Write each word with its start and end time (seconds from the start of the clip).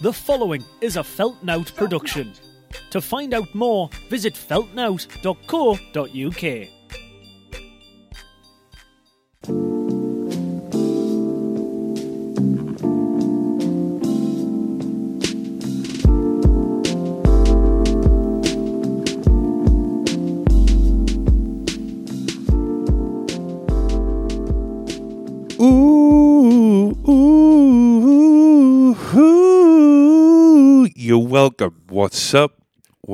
The 0.00 0.12
following 0.12 0.64
is 0.80 0.96
a 0.96 1.02
Felt 1.02 1.42
Nowt 1.42 1.74
production. 1.74 2.32
To 2.90 3.00
find 3.00 3.34
out 3.34 3.52
more, 3.52 3.90
visit 4.08 4.36
feltnowt.co.uk. 4.36 6.77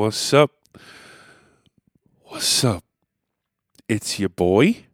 What's 0.04 0.34
up? 0.34 0.50
What's 2.24 2.62
up? 2.62 2.84
It's 3.88 4.20
your 4.20 4.28
boy, 4.28 4.84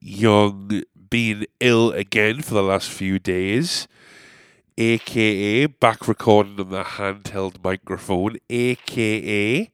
Young, 0.00 0.82
being 1.08 1.46
ill 1.60 1.92
again 1.92 2.42
for 2.42 2.54
the 2.54 2.64
last 2.64 2.90
few 2.90 3.20
days, 3.20 3.86
aka 4.76 5.66
back 5.66 6.08
recording 6.08 6.58
on 6.58 6.70
the 6.70 6.82
handheld 6.82 7.62
microphone, 7.62 8.38
aka 8.50 9.70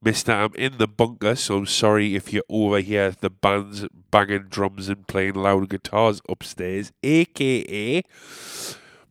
Mister, 0.00 0.30
I'm 0.30 0.54
in 0.54 0.78
the 0.78 0.86
bunker, 0.86 1.34
so 1.34 1.56
I'm 1.56 1.66
sorry 1.66 2.14
if 2.14 2.32
you 2.32 2.44
overhear 2.48 3.10
the 3.10 3.30
bands 3.30 3.88
banging 4.12 4.46
drums 4.50 4.88
and 4.88 5.04
playing 5.08 5.34
loud 5.34 5.68
guitars 5.68 6.20
upstairs, 6.28 6.92
aka 7.02 8.04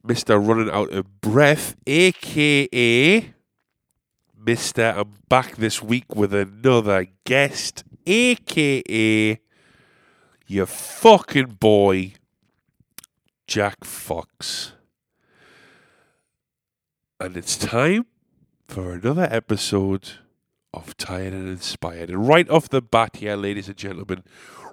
Mister 0.06 0.40
running 0.40 0.72
out 0.72 0.94
of 0.94 1.20
breath, 1.20 1.76
aka 1.86 3.34
Mister 4.48 4.94
I'm 4.96 5.12
back 5.28 5.58
this 5.58 5.84
week 5.84 6.16
with 6.16 6.34
another 6.34 7.08
guest, 7.26 7.84
aka 8.06 9.42
your 10.48 10.66
fucking 10.66 11.58
boy, 11.60 12.14
Jack 13.46 13.84
Fox. 13.84 14.72
And 17.20 17.36
it's 17.36 17.58
time 17.58 18.06
for 18.70 18.94
another 18.94 19.28
episode 19.30 20.12
of 20.74 20.96
Tired 20.96 21.34
and 21.34 21.50
Inspired. 21.50 22.10
And 22.10 22.26
right 22.26 22.50
off 22.50 22.70
the 22.70 22.82
bat 22.82 23.18
here, 23.18 23.36
ladies 23.36 23.68
and 23.68 23.76
gentlemen, 23.76 24.24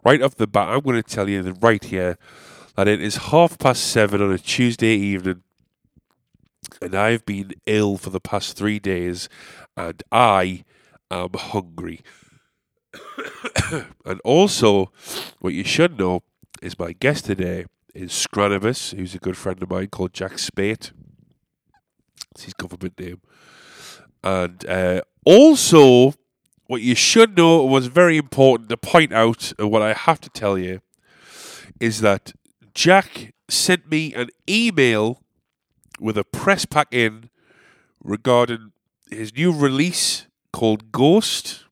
right 0.05 0.23
off 0.23 0.37
the 0.37 0.47
bat, 0.47 0.69
I'm 0.69 0.83
going 0.83 1.03
to 1.03 1.03
tell 1.03 1.29
you 1.29 1.43
that 1.43 1.55
right 1.55 1.83
here 1.83 2.17
that 2.77 2.87
it 2.87 3.03
is 3.03 3.17
half 3.17 3.59
past 3.59 3.89
seven 3.89 4.23
on 4.23 4.31
a 4.31 4.39
Tuesday 4.39 4.95
evening, 4.95 5.43
and 6.81 6.95
I've 6.95 7.25
been 7.25 7.53
ill 7.67 7.97
for 7.97 8.11
the 8.11 8.21
past 8.21 8.57
three 8.57 8.79
days, 8.79 9.29
and 9.77 10.03
I 10.11 10.65
am 11.11 11.31
hungry. 11.35 12.03
and 14.05 14.21
also, 14.25 14.93
what 15.41 15.55
you 15.55 15.65
should 15.65 15.99
know 15.99 16.23
is 16.63 16.79
my 16.79 16.93
guest 16.93 17.27
today 17.27 17.67
is 17.95 18.13
Scrannabis, 18.13 18.91
who's 18.91 19.15
a 19.15 19.19
good 19.19 19.37
friend 19.37 19.63
of 19.63 19.71
mine 19.71 19.89
called 19.89 20.13
Jack 20.13 20.39
Spate. 20.39 20.93
It's 22.33 22.45
his 22.45 22.55
government 22.55 22.99
name. 22.99 23.21
And 24.23 24.65
uh, 24.67 25.03
also, 25.25 26.15
what 26.67 26.83
you 26.83 26.95
should 26.95 27.37
know 27.37 27.65
was 27.65 27.87
very 27.87 28.17
important 28.17 28.69
to 28.71 28.77
point 28.77 29.13
out, 29.13 29.53
and 29.59 29.71
what 29.71 29.83
I 29.83 29.93
have 29.93 30.21
to 30.23 30.31
tell 30.31 30.59
you, 30.59 30.81
is 31.81 32.01
that 32.01 32.33
Jack 32.75 33.35
sent 33.49 33.91
me 33.91 34.15
an 34.15 34.31
email 34.49 35.23
with 36.01 36.19
a 36.19 36.25
press 36.25 36.65
pack 36.65 36.89
in 36.93 37.31
regarding 38.03 38.73
his 39.11 39.35
new 39.35 39.53
release 39.53 40.27
called 40.53 40.93
Ghost 40.93 41.65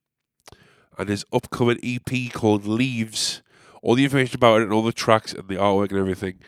and 0.98 1.08
his 1.08 1.24
upcoming 1.32 1.78
EP 1.82 2.32
called 2.32 2.66
Leaves. 2.66 3.42
All 3.82 3.94
the 3.94 4.04
information 4.04 4.36
about 4.36 4.60
it 4.60 4.64
and 4.64 4.72
all 4.72 4.82
the 4.82 4.92
tracks 4.92 5.32
and 5.32 5.48
the 5.48 5.56
artwork 5.56 5.90
and 5.90 5.98
everything. 5.98 6.38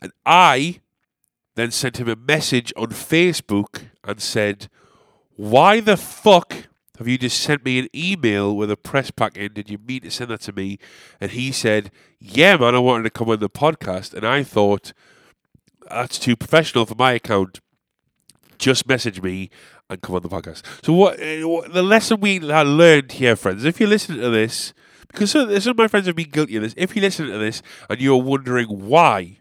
And 0.00 0.12
I 0.24 0.80
then 1.56 1.70
sent 1.72 1.98
him 1.98 2.08
a 2.08 2.16
message 2.16 2.72
on 2.76 2.88
Facebook 2.88 3.86
and 4.04 4.20
said, 4.20 4.68
Why 5.36 5.80
the 5.80 5.96
fuck 5.96 6.68
have 6.98 7.08
you 7.08 7.18
just 7.18 7.40
sent 7.40 7.64
me 7.64 7.78
an 7.78 7.88
email 7.94 8.56
with 8.56 8.70
a 8.70 8.76
press 8.76 9.10
pack 9.10 9.36
in? 9.36 9.52
Did 9.52 9.70
you 9.70 9.78
mean 9.78 10.02
to 10.02 10.10
send 10.10 10.30
that 10.30 10.40
to 10.42 10.52
me? 10.52 10.78
And 11.20 11.32
he 11.32 11.50
said, 11.50 11.90
Yeah, 12.20 12.56
man, 12.56 12.74
I 12.74 12.78
wanted 12.78 13.04
to 13.04 13.10
come 13.10 13.28
on 13.28 13.40
the 13.40 13.50
podcast. 13.50 14.14
And 14.14 14.24
I 14.24 14.44
thought, 14.44 14.92
That's 15.90 16.18
too 16.18 16.36
professional 16.36 16.86
for 16.86 16.94
my 16.94 17.12
account. 17.12 17.60
Just 18.58 18.88
message 18.88 19.22
me 19.22 19.50
and 19.88 20.00
come 20.00 20.16
on 20.16 20.22
the 20.22 20.28
podcast. 20.28 20.62
So, 20.84 20.92
what, 20.92 21.22
uh, 21.22 21.48
what 21.48 21.72
the 21.72 21.82
lesson 21.82 22.20
we 22.20 22.40
learned 22.40 23.12
here, 23.12 23.36
friends, 23.36 23.64
if 23.64 23.78
you're 23.80 23.88
listening 23.88 24.20
to 24.20 24.30
this, 24.30 24.74
because 25.08 25.30
some 25.30 25.60
some 25.60 25.72
of 25.72 25.78
my 25.78 25.88
friends 25.88 26.06
have 26.06 26.16
been 26.16 26.30
guilty 26.30 26.56
of 26.56 26.62
this, 26.62 26.74
if 26.76 26.94
you're 26.94 27.02
listening 27.02 27.32
to 27.32 27.38
this 27.38 27.62
and 27.88 28.00
you're 28.00 28.20
wondering 28.20 28.66
why, 28.66 29.38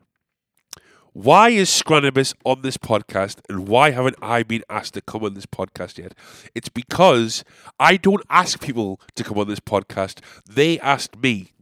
why 1.14 1.50
is 1.50 1.68
Scrannabis 1.68 2.36
on 2.46 2.62
this 2.62 2.78
podcast 2.78 3.40
and 3.50 3.68
why 3.68 3.90
haven't 3.90 4.18
I 4.22 4.44
been 4.44 4.62
asked 4.70 4.94
to 4.94 5.02
come 5.02 5.24
on 5.24 5.34
this 5.34 5.48
podcast 5.48 5.98
yet? 5.98 6.14
It's 6.54 6.70
because 6.70 7.44
I 7.80 7.98
don't 7.98 8.24
ask 8.30 8.62
people 8.62 9.02
to 9.16 9.24
come 9.24 9.40
on 9.40 9.48
this 9.48 9.60
podcast. 9.60 10.20
They 10.48 10.80
asked 10.80 11.18
me. 11.18 11.54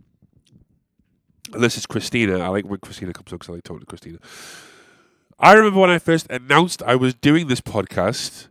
Unless 1.54 1.78
it's 1.78 1.86
Christina. 1.86 2.40
I 2.40 2.50
like 2.50 2.66
when 2.66 2.80
Christina 2.80 3.14
comes 3.14 3.32
on 3.32 3.38
because 3.38 3.50
I 3.50 3.54
like 3.54 3.64
talking 3.64 3.80
to 3.80 3.86
Christina. 3.86 4.18
I 5.38 5.54
remember 5.54 5.82
when 5.82 5.90
I 5.90 6.00
first 6.00 6.28
announced 6.30 6.82
I 6.84 6.96
was 6.96 7.14
doing 7.14 7.48
this 7.48 7.60
podcast 7.60 8.48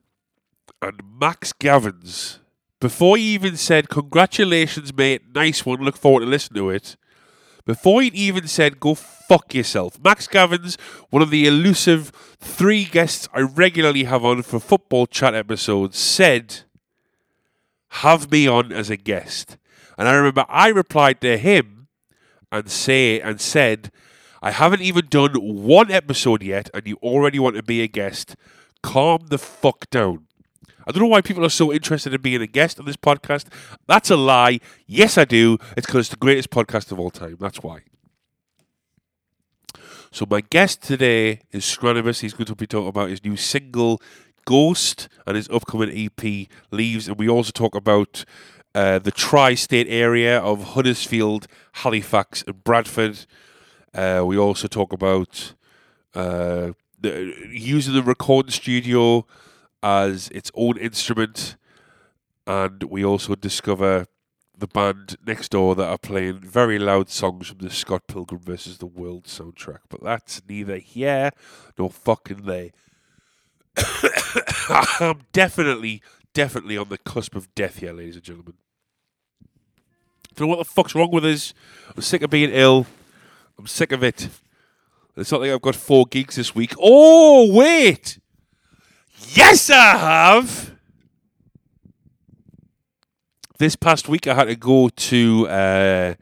and 0.83 1.01
Max 1.19 1.55
Gavins, 1.55 2.41
before 2.79 3.17
he 3.17 3.23
even 3.33 3.57
said, 3.57 3.89
Congratulations, 3.89 4.93
mate, 4.93 5.23
nice 5.35 5.65
one, 5.65 5.81
look 5.81 5.97
forward 5.97 6.21
to 6.21 6.27
listening 6.27 6.63
to 6.63 6.69
it, 6.69 6.97
before 7.65 8.03
he 8.03 8.09
even 8.09 8.47
said, 8.47 8.81
Go 8.81 8.95
fuck 8.95 9.55
yourself, 9.55 9.99
Max 10.05 10.29
Gavins, 10.29 10.79
one 11.09 11.23
of 11.23 11.31
the 11.31 11.47
elusive 11.47 12.13
three 12.39 12.85
guests 12.85 13.31
I 13.33 13.41
regularly 13.41 14.05
have 14.05 14.23
on 14.23 14.43
for 14.43 14.61
football 14.61 15.07
chat 15.07 15.35
episodes, 15.35 15.99
said, 15.99 16.65
Have 17.89 18.31
me 18.31 18.47
on 18.47 18.73
as 18.73 18.91
a 18.91 18.99
guest. 18.99 19.57
And 19.97 20.07
I 20.07 20.13
remember 20.13 20.45
I 20.51 20.69
replied 20.69 21.23
to 21.23 21.39
him 21.39 21.89
and 22.53 22.71
say 22.71 23.21
and 23.21 23.41
said, 23.41 23.91
I 24.45 24.51
haven't 24.51 24.83
even 24.83 25.07
done 25.07 25.33
one 25.37 25.91
episode 25.91 26.43
yet, 26.43 26.69
and 26.75 26.87
you 26.87 26.97
already 26.97 27.39
want 27.39 27.57
to 27.57 27.63
be 27.63 27.81
a 27.81 27.89
guest. 27.89 28.37
Calm 28.83 29.29
the 29.31 29.39
fuck 29.39 29.89
down. 29.89 30.27
I 30.87 30.93
don't 30.93 31.01
know 31.01 31.09
why 31.09 31.23
people 31.23 31.47
are 31.47 31.49
so 31.49 31.73
interested 31.73 32.13
in 32.13 32.21
being 32.21 32.43
a 32.43 32.47
guest 32.47 32.79
on 32.79 32.85
this 32.85 32.99
podcast. 32.99 33.47
That's 33.87 34.11
a 34.11 34.19
lie. 34.19 34.61
Yes, 34.87 35.17
I 35.17 35.25
do. 35.25 35.57
It's 35.79 35.87
because 35.87 36.01
it's 36.01 36.09
the 36.11 36.17
greatest 36.19 36.51
podcast 36.51 36.93
of 36.93 37.01
all 37.01 37.09
time. 37.09 37.39
That's 37.41 37.63
why. 37.63 37.85
So 40.13 40.27
my 40.29 40.43
guest 40.43 40.83
today 40.83 41.41
is 41.51 41.65
Scrannabis. 41.65 42.21
He's 42.21 42.35
going 42.35 42.45
to 42.45 42.55
be 42.55 42.67
talking 42.67 42.89
about 42.89 43.09
his 43.09 43.25
new 43.25 43.39
single, 43.39 43.99
Ghost, 44.45 45.09
and 45.27 45.37
his 45.37 45.49
upcoming 45.49 45.91
EP, 45.91 46.49
Leaves. 46.71 47.09
And 47.09 47.19
we 47.19 47.31
also 47.31 47.51
talk 47.51 47.75
about 47.75 48.27
uh, 48.75 48.99
the 48.99 49.11
tri-state 49.11 49.87
area 49.89 50.39
of 50.39 50.75
Huddersfield, 50.75 51.47
Halifax, 51.77 52.45
and 52.47 52.63
Bradford. 52.63 53.25
Uh, 53.95 54.25
we 54.27 54.37
also 54.37 54.67
talk 54.67 54.93
about 54.93 55.55
uh, 56.15 56.73
the, 57.01 57.35
using 57.51 57.95
the 57.95 58.03
recording 58.03 58.51
studio 58.51 59.25
as 59.83 60.29
its 60.29 60.51
own 60.55 60.77
instrument, 60.79 61.57
and 62.47 62.83
we 62.85 63.05
also 63.05 63.35
discover 63.35 64.07
the 64.57 64.67
band 64.67 65.17
next 65.27 65.51
door 65.51 65.75
that 65.75 65.89
are 65.89 65.99
playing 65.99 66.41
very 66.41 66.79
loud 66.79 67.09
songs 67.09 67.49
from 67.49 67.59
the 67.59 67.71
Scott 67.71 68.07
Pilgrim 68.07 68.41
versus 68.41 68.79
the 68.79 68.87
World 68.87 69.25
soundtrack. 69.25 69.81
But 69.89 70.03
that's 70.03 70.43
neither 70.49 70.79
here 70.79 71.31
nor 71.79 71.91
fucking 71.91 72.43
there. 72.43 72.71
I'm 74.69 75.23
definitely, 75.33 76.03
definitely 76.33 76.77
on 76.77 76.89
the 76.89 76.99
cusp 76.99 77.35
of 77.35 77.55
death 77.55 77.79
here, 77.79 77.93
ladies 77.93 78.17
and 78.17 78.25
gentlemen. 78.25 78.55
Don't 80.35 80.49
know 80.49 80.57
what 80.57 80.67
the 80.67 80.73
fuck's 80.73 80.95
wrong 80.95 81.11
with 81.11 81.25
us. 81.25 81.55
I'm 81.95 82.03
sick 82.03 82.23
of 82.23 82.31
being 82.31 82.51
ill. 82.51 82.87
I'm 83.59 83.67
sick 83.67 83.93
of 83.93 84.03
it. 84.03 84.29
It's 85.17 85.31
not 85.31 85.41
like 85.41 85.51
I've 85.51 85.63
got 85.63 85.77
four 85.77 86.07
gigs 86.07 86.37
this 86.37 86.55
week. 86.55 86.75
Oh, 86.79 87.53
wait! 87.53 88.19
Yes, 89.31 89.71
I 89.71 89.97
have! 89.97 90.75
This 93.59 93.77
past 93.77 94.09
week, 94.09 94.27
I 94.27 94.35
had 94.35 94.47
to 94.47 94.57
go 94.57 94.89
to 94.89 95.49
uh, 95.49 96.15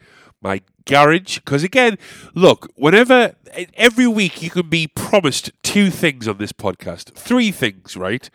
my 0.42 0.60
garage. 0.84 1.38
Because, 1.38 1.64
again, 1.64 1.96
look, 2.34 2.68
whenever, 2.74 3.34
every 3.74 4.06
week, 4.06 4.42
you 4.42 4.50
can 4.50 4.68
be 4.68 4.86
promised 4.86 5.50
two 5.62 5.90
things 5.90 6.28
on 6.28 6.36
this 6.36 6.52
podcast. 6.52 7.14
Three 7.14 7.50
things, 7.50 7.96
right? 7.96 8.28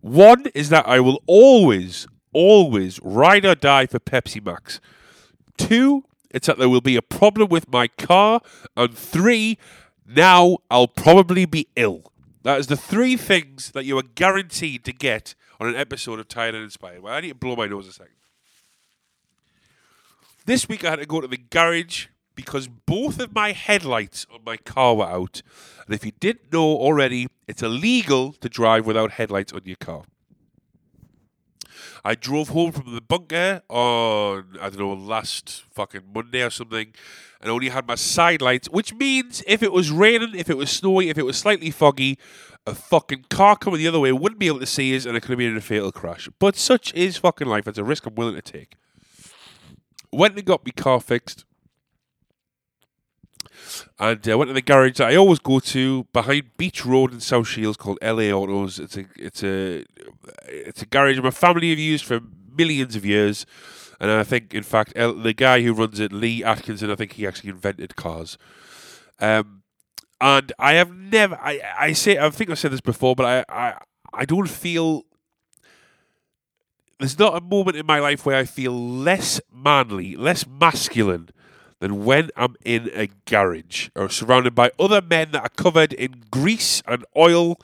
One 0.00 0.46
is 0.54 0.68
that 0.68 0.86
I 0.86 1.00
will 1.00 1.20
always, 1.26 2.06
always 2.32 3.00
ride 3.02 3.44
or 3.44 3.56
die 3.56 3.86
for 3.86 3.98
Pepsi 3.98 4.42
Max. 4.42 4.80
Two, 5.58 6.04
it's 6.30 6.46
that 6.46 6.58
there 6.58 6.68
will 6.68 6.80
be 6.80 6.96
a 6.96 7.02
problem 7.02 7.48
with 7.48 7.70
my 7.70 7.88
car. 7.88 8.40
And 8.76 8.96
three, 8.96 9.58
now 10.06 10.58
I'll 10.70 10.88
probably 10.88 11.44
be 11.44 11.68
ill. 11.76 12.12
That 12.42 12.58
is 12.58 12.68
the 12.68 12.76
three 12.76 13.16
things 13.16 13.72
that 13.72 13.84
you 13.84 13.98
are 13.98 14.02
guaranteed 14.02 14.84
to 14.84 14.92
get 14.92 15.34
on 15.58 15.68
an 15.68 15.76
episode 15.76 16.18
of 16.18 16.28
Tired 16.28 16.54
and 16.54 16.64
Inspired. 16.64 17.02
Well, 17.02 17.12
I 17.12 17.20
need 17.20 17.28
to 17.28 17.34
blow 17.34 17.56
my 17.56 17.66
nose 17.66 17.86
a 17.86 17.92
second. 17.92 18.14
This 20.46 20.68
week 20.68 20.84
I 20.84 20.90
had 20.90 21.00
to 21.00 21.06
go 21.06 21.20
to 21.20 21.28
the 21.28 21.36
garage 21.36 22.06
because 22.34 22.66
both 22.66 23.20
of 23.20 23.34
my 23.34 23.52
headlights 23.52 24.26
on 24.32 24.40
my 24.44 24.56
car 24.56 24.94
were 24.94 25.04
out. 25.04 25.42
And 25.84 25.94
if 25.94 26.04
you 26.04 26.12
didn't 26.18 26.52
know 26.52 26.64
already, 26.64 27.28
it's 27.46 27.62
illegal 27.62 28.32
to 28.34 28.48
drive 28.48 28.86
without 28.86 29.12
headlights 29.12 29.52
on 29.52 29.60
your 29.64 29.76
car. 29.76 30.04
I 32.04 32.14
drove 32.14 32.48
home 32.50 32.72
from 32.72 32.94
the 32.94 33.00
bunker 33.00 33.62
on, 33.68 34.56
I 34.60 34.70
don't 34.70 34.78
know, 34.78 34.92
last 34.92 35.64
fucking 35.70 36.02
Monday 36.14 36.42
or 36.42 36.50
something, 36.50 36.92
and 37.40 37.50
only 37.50 37.68
had 37.68 37.86
my 37.86 37.94
side 37.94 38.42
lights, 38.42 38.68
which 38.68 38.94
means 38.94 39.42
if 39.46 39.62
it 39.62 39.72
was 39.72 39.90
raining, 39.90 40.34
if 40.34 40.50
it 40.50 40.56
was 40.56 40.70
snowy, 40.70 41.08
if 41.08 41.18
it 41.18 41.24
was 41.24 41.38
slightly 41.38 41.70
foggy, 41.70 42.18
a 42.66 42.74
fucking 42.74 43.24
car 43.30 43.56
coming 43.56 43.78
the 43.78 43.88
other 43.88 44.00
way 44.00 44.12
wouldn't 44.12 44.38
be 44.38 44.46
able 44.46 44.60
to 44.60 44.66
see 44.66 44.94
us 44.94 45.06
and 45.06 45.16
it 45.16 45.20
could 45.20 45.30
have 45.30 45.38
been 45.38 45.50
in 45.50 45.56
a 45.56 45.62
fatal 45.62 45.92
crash. 45.92 46.28
But 46.38 46.56
such 46.56 46.92
is 46.94 47.16
fucking 47.16 47.46
life. 47.46 47.66
It's 47.66 47.78
a 47.78 47.84
risk 47.84 48.06
I'm 48.06 48.14
willing 48.14 48.34
to 48.34 48.42
take. 48.42 48.76
Went 50.12 50.36
and 50.36 50.44
got 50.44 50.66
my 50.66 50.72
car 50.72 51.00
fixed. 51.00 51.44
And 53.98 54.20
I 54.26 54.32
uh, 54.32 54.38
went 54.38 54.48
to 54.48 54.54
the 54.54 54.62
garage 54.62 54.98
that 54.98 55.08
I 55.08 55.16
always 55.16 55.38
go 55.38 55.60
to 55.60 56.04
behind 56.12 56.56
Beach 56.56 56.84
Road 56.86 57.12
in 57.12 57.20
South 57.20 57.46
Shields 57.48 57.76
called 57.76 57.98
LA 58.02 58.30
Autos. 58.30 58.78
It's 58.78 58.96
a 58.96 59.06
it's 59.16 59.42
a 59.42 59.84
it's 60.48 60.82
a 60.82 60.86
garage 60.86 61.18
my 61.18 61.30
family 61.30 61.70
have 61.70 61.78
used 61.78 62.04
for 62.04 62.20
millions 62.56 62.96
of 62.96 63.04
years. 63.04 63.46
And 64.00 64.10
I 64.10 64.24
think, 64.24 64.54
in 64.54 64.62
fact, 64.62 64.94
the 64.94 65.34
guy 65.36 65.60
who 65.60 65.74
runs 65.74 66.00
it, 66.00 66.10
Lee 66.10 66.42
Atkinson, 66.42 66.90
I 66.90 66.94
think 66.94 67.12
he 67.12 67.26
actually 67.26 67.50
invented 67.50 67.96
cars. 67.96 68.38
Um, 69.18 69.62
and 70.20 70.52
I 70.58 70.74
have 70.74 70.94
never, 70.94 71.36
I, 71.36 71.60
I 71.78 71.92
say, 71.92 72.18
I 72.18 72.30
think 72.30 72.48
I've 72.48 72.58
said 72.58 72.72
this 72.72 72.80
before, 72.80 73.14
but 73.14 73.26
I, 73.26 73.44
I, 73.48 73.78
I 74.14 74.24
don't 74.24 74.48
feel, 74.48 75.04
there's 76.98 77.18
not 77.18 77.36
a 77.36 77.40
moment 77.42 77.76
in 77.76 77.84
my 77.84 77.98
life 77.98 78.24
where 78.24 78.36
I 78.36 78.44
feel 78.44 78.72
less 78.72 79.38
manly, 79.52 80.16
less 80.16 80.46
masculine 80.46 81.28
than 81.80 82.04
when 82.04 82.30
I'm 82.36 82.56
in 82.64 82.90
a 82.94 83.08
garage 83.26 83.88
or 83.96 84.08
surrounded 84.08 84.54
by 84.54 84.70
other 84.78 85.00
men 85.00 85.32
that 85.32 85.42
are 85.42 85.48
covered 85.48 85.92
in 85.92 86.24
grease 86.30 86.82
and 86.86 87.04
oil 87.16 87.58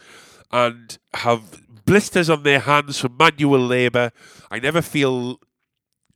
and 0.50 0.98
have 1.14 1.62
blisters 1.84 2.28
on 2.28 2.42
their 2.42 2.60
hands 2.60 2.98
from 2.98 3.16
manual 3.16 3.60
labour. 3.60 4.10
I 4.50 4.58
never 4.58 4.82
feel 4.82 5.38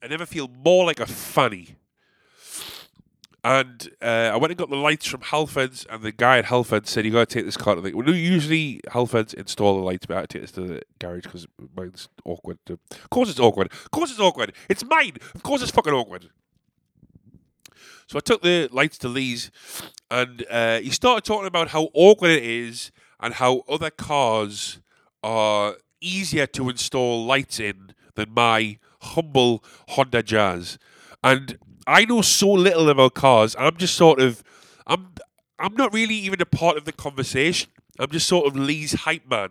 I 0.03 0.09
never 0.09 0.27
feel 0.27 0.49
more 0.49 0.85
like 0.87 0.99
a 0.99 1.07
fanny. 1.07 1.77
And 3.43 3.89
uh, 4.03 4.31
I 4.35 4.37
went 4.37 4.51
and 4.51 4.59
got 4.59 4.69
the 4.69 4.77
lights 4.77 5.07
from 5.07 5.21
Halfords, 5.21 5.87
and 5.89 6.03
the 6.03 6.13
guy 6.13 6.39
at 6.39 6.47
Halfords 6.47 6.89
said, 6.89 7.07
You 7.07 7.13
got 7.13 7.29
to 7.31 7.35
take 7.35 7.47
this 7.47 7.57
car 7.57 7.75
to 7.75 7.81
the. 7.81 7.95
Well, 7.95 8.15
usually 8.15 8.83
Halfords 8.89 9.33
install 9.33 9.77
the 9.77 9.83
lights, 9.83 10.05
but 10.05 10.17
I 10.17 10.21
had 10.21 10.29
to 10.29 10.39
take 10.39 10.43
this 10.43 10.53
to 10.53 10.61
the 10.61 10.83
garage 10.99 11.23
because 11.23 11.47
mine's 11.75 12.11
awkward. 12.27 12.59
To... 12.67 12.75
Of 12.91 13.09
course 13.09 13.31
it's 13.31 13.41
awkward. 13.41 13.73
Of 13.73 13.91
course 13.93 14.11
it's 14.11 14.21
awkward. 14.21 14.53
It's 14.69 14.85
mine. 14.85 15.17
Of 15.35 15.43
course 15.43 15.63
it's 15.63 15.71
fucking 15.71 15.93
awkward. 15.93 16.29
So 18.11 18.17
I 18.17 18.21
took 18.23 18.43
the 18.43 18.69
lights 18.73 18.99
to 18.99 19.09
Lee's, 19.09 19.53
and 20.11 20.45
uh, 20.51 20.81
he 20.81 20.91
started 20.91 21.23
talking 21.23 21.47
about 21.47 21.69
how 21.69 21.91
awkward 21.95 22.33
it 22.33 22.43
is 22.43 22.91
and 23.21 23.35
how 23.35 23.63
other 23.69 23.89
cars 23.89 24.81
are 25.23 25.77
easier 26.01 26.49
to 26.49 26.71
install 26.71 27.25
lights 27.25 27.61
in 27.61 27.95
than 28.17 28.35
my 28.35 28.79
humble 29.03 29.63
Honda 29.91 30.25
Jazz. 30.25 30.77
And 31.23 31.57
I 31.87 32.05
know 32.05 32.21
so 32.21 32.51
little 32.51 32.89
about 32.89 33.15
cars. 33.15 33.55
I'm 33.57 33.77
just 33.77 33.95
sort 33.95 34.19
of, 34.19 34.43
I'm, 34.89 35.15
I'm 35.61 35.77
not 35.77 35.95
really 35.95 36.17
even 36.17 36.43
a 36.43 36.47
part 36.47 36.77
of 36.77 36.87
the 36.87 36.93
conversation. 36.93 37.71
I'm 38.01 38.11
just 38.11 38.27
sort 38.27 38.49
of 38.49 38.57
Lee's 38.57 38.93
hype 38.93 39.31
man 39.31 39.51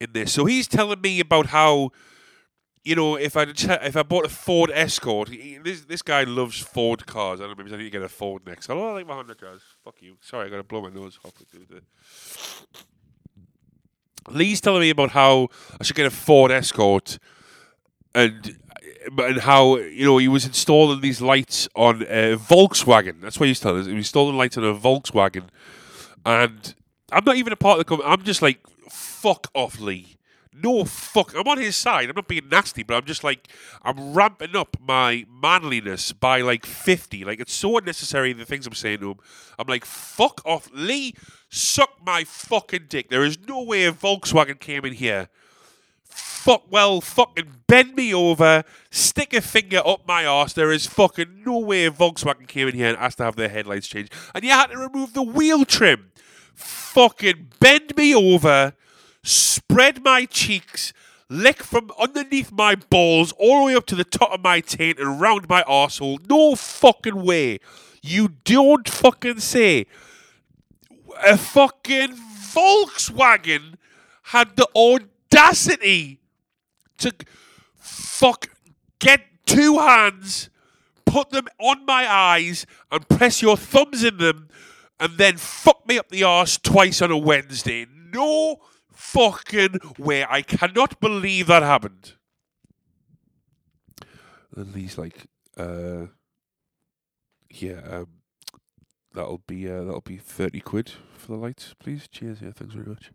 in 0.00 0.14
this. 0.14 0.32
So 0.32 0.46
he's 0.46 0.68
telling 0.68 1.02
me 1.02 1.20
about 1.20 1.48
how, 1.48 1.92
you 2.84 2.94
know, 2.94 3.16
if 3.16 3.36
I 3.36 3.44
if 3.44 3.96
I 3.96 4.02
bought 4.02 4.26
a 4.26 4.28
Ford 4.28 4.70
Escort, 4.72 5.28
he, 5.30 5.58
this 5.58 5.82
this 5.82 6.02
guy 6.02 6.24
loves 6.24 6.60
Ford 6.60 7.06
cars. 7.06 7.40
I 7.40 7.44
don't 7.44 7.56
know, 7.56 7.64
maybe 7.64 7.74
I 7.74 7.78
need 7.78 7.84
to 7.84 7.90
get 7.90 8.02
a 8.02 8.08
Ford 8.08 8.46
next. 8.46 8.68
Oh, 8.68 8.90
I 8.90 8.92
like 8.92 9.06
my 9.06 9.14
Honda 9.14 9.34
Jazz. 9.34 9.62
Fuck 9.82 9.96
you. 10.00 10.16
Sorry, 10.20 10.46
I 10.46 10.50
got 10.50 10.58
to 10.58 10.62
blow 10.62 10.82
my 10.82 10.90
nose. 10.90 11.18
Lee's 14.28 14.60
telling 14.60 14.80
me 14.80 14.90
about 14.90 15.10
how 15.10 15.48
I 15.80 15.84
should 15.84 15.96
get 15.96 16.06
a 16.06 16.10
Ford 16.10 16.50
Escort, 16.50 17.18
and 18.14 18.58
and 19.18 19.40
how 19.40 19.76
you 19.76 20.04
know 20.04 20.18
he 20.18 20.28
was 20.28 20.44
installing 20.44 21.00
these 21.00 21.22
lights 21.22 21.68
on 21.74 22.02
a 22.02 22.36
Volkswagen. 22.36 23.22
That's 23.22 23.40
what 23.40 23.48
he's 23.48 23.60
telling 23.60 23.80
us. 23.80 23.86
He 23.86 23.94
was 23.94 24.06
installing 24.06 24.36
lights 24.36 24.58
on 24.58 24.64
a 24.64 24.74
Volkswagen, 24.74 25.44
and 26.26 26.74
I'm 27.10 27.24
not 27.24 27.36
even 27.36 27.52
a 27.52 27.56
part 27.56 27.78
of 27.78 27.86
the 27.86 27.88
company. 27.88 28.10
I'm 28.10 28.22
just 28.24 28.42
like, 28.42 28.60
fuck 28.90 29.48
off, 29.54 29.80
Lee. 29.80 30.16
No 30.56 30.84
fuck. 30.84 31.34
I'm 31.34 31.48
on 31.48 31.58
his 31.58 31.76
side. 31.76 32.08
I'm 32.08 32.16
not 32.16 32.28
being 32.28 32.48
nasty, 32.48 32.82
but 32.82 32.94
I'm 32.94 33.04
just 33.04 33.24
like, 33.24 33.48
I'm 33.82 34.14
ramping 34.14 34.54
up 34.54 34.76
my 34.80 35.26
manliness 35.28 36.12
by 36.12 36.40
like 36.40 36.64
50. 36.64 37.24
Like, 37.24 37.40
it's 37.40 37.52
so 37.52 37.76
unnecessary, 37.78 38.32
the 38.32 38.44
things 38.44 38.66
I'm 38.66 38.74
saying 38.74 39.00
to 39.00 39.10
him. 39.12 39.18
I'm 39.58 39.66
like, 39.66 39.84
fuck 39.84 40.40
off. 40.44 40.70
Lee, 40.72 41.14
suck 41.48 41.98
my 42.04 42.24
fucking 42.24 42.86
dick. 42.88 43.08
There 43.08 43.24
is 43.24 43.38
no 43.48 43.62
way 43.62 43.84
a 43.84 43.92
Volkswagen 43.92 44.60
came 44.60 44.84
in 44.84 44.94
here 44.94 45.28
fuck 46.44 46.70
well 46.70 47.00
fucking 47.00 47.62
bend 47.66 47.94
me 47.96 48.12
over, 48.12 48.64
stick 48.90 49.32
a 49.32 49.40
finger 49.40 49.80
up 49.84 50.06
my 50.06 50.26
arse. 50.26 50.52
There 50.52 50.70
is 50.70 50.86
fucking 50.86 51.42
no 51.44 51.58
way 51.58 51.86
a 51.86 51.90
Volkswagen 51.90 52.46
came 52.46 52.68
in 52.68 52.74
here 52.74 52.88
and 52.88 52.98
asked 52.98 53.16
to 53.16 53.24
have 53.24 53.36
their 53.36 53.48
headlights 53.48 53.88
changed. 53.88 54.12
And 54.34 54.44
you 54.44 54.50
had 54.50 54.66
to 54.66 54.76
remove 54.76 55.14
the 55.14 55.22
wheel 55.22 55.64
trim. 55.64 56.12
Fucking 56.54 57.48
bend 57.60 57.96
me 57.96 58.14
over, 58.14 58.74
spread 59.24 60.04
my 60.04 60.26
cheeks, 60.26 60.92
lick 61.28 61.62
from 61.62 61.90
underneath 61.98 62.52
my 62.52 62.76
balls 62.76 63.32
all 63.38 63.60
the 63.60 63.66
way 63.66 63.74
up 63.74 63.86
to 63.86 63.96
the 63.96 64.04
top 64.04 64.30
of 64.32 64.40
my 64.42 64.60
taint 64.60 65.00
and 65.00 65.20
round 65.20 65.48
my 65.48 65.62
arsehole. 65.64 66.28
No 66.28 66.54
fucking 66.54 67.24
way. 67.24 67.58
You 68.02 68.28
don't 68.44 68.88
fucking 68.88 69.40
say 69.40 69.86
a 71.24 71.36
fucking 71.36 72.14
Volkswagen 72.14 73.74
had 74.24 74.56
the 74.56 74.68
audacity 74.76 76.20
to 76.98 77.12
fuck 77.76 78.48
get 78.98 79.22
two 79.46 79.78
hands, 79.78 80.50
put 81.04 81.30
them 81.30 81.46
on 81.58 81.84
my 81.84 82.10
eyes, 82.10 82.66
and 82.90 83.08
press 83.08 83.42
your 83.42 83.56
thumbs 83.56 84.04
in 84.04 84.18
them, 84.18 84.48
and 85.00 85.18
then 85.18 85.36
fuck 85.36 85.86
me 85.86 85.98
up 85.98 86.08
the 86.08 86.22
arse 86.22 86.58
twice 86.58 87.02
on 87.02 87.10
a 87.10 87.18
Wednesday. 87.18 87.86
No 88.12 88.60
fucking 89.04 89.78
way. 89.98 90.24
I 90.28 90.42
cannot 90.42 91.00
believe 91.00 91.46
that 91.46 91.62
happened. 91.62 92.14
And 94.56 94.74
he's 94.74 94.98
like, 94.98 95.26
uh, 95.56 96.06
yeah, 97.50 97.80
um, 97.90 98.08
that'll 99.12 99.42
be 99.46 99.68
uh, 99.68 99.84
that'll 99.84 100.00
be 100.00 100.16
thirty 100.16 100.60
quid 100.60 100.92
for 101.16 101.32
the 101.32 101.38
lights, 101.38 101.74
please. 101.78 102.08
Cheers, 102.08 102.40
yeah, 102.40 102.50
thanks 102.54 102.74
very 102.74 102.86
much. 102.86 103.10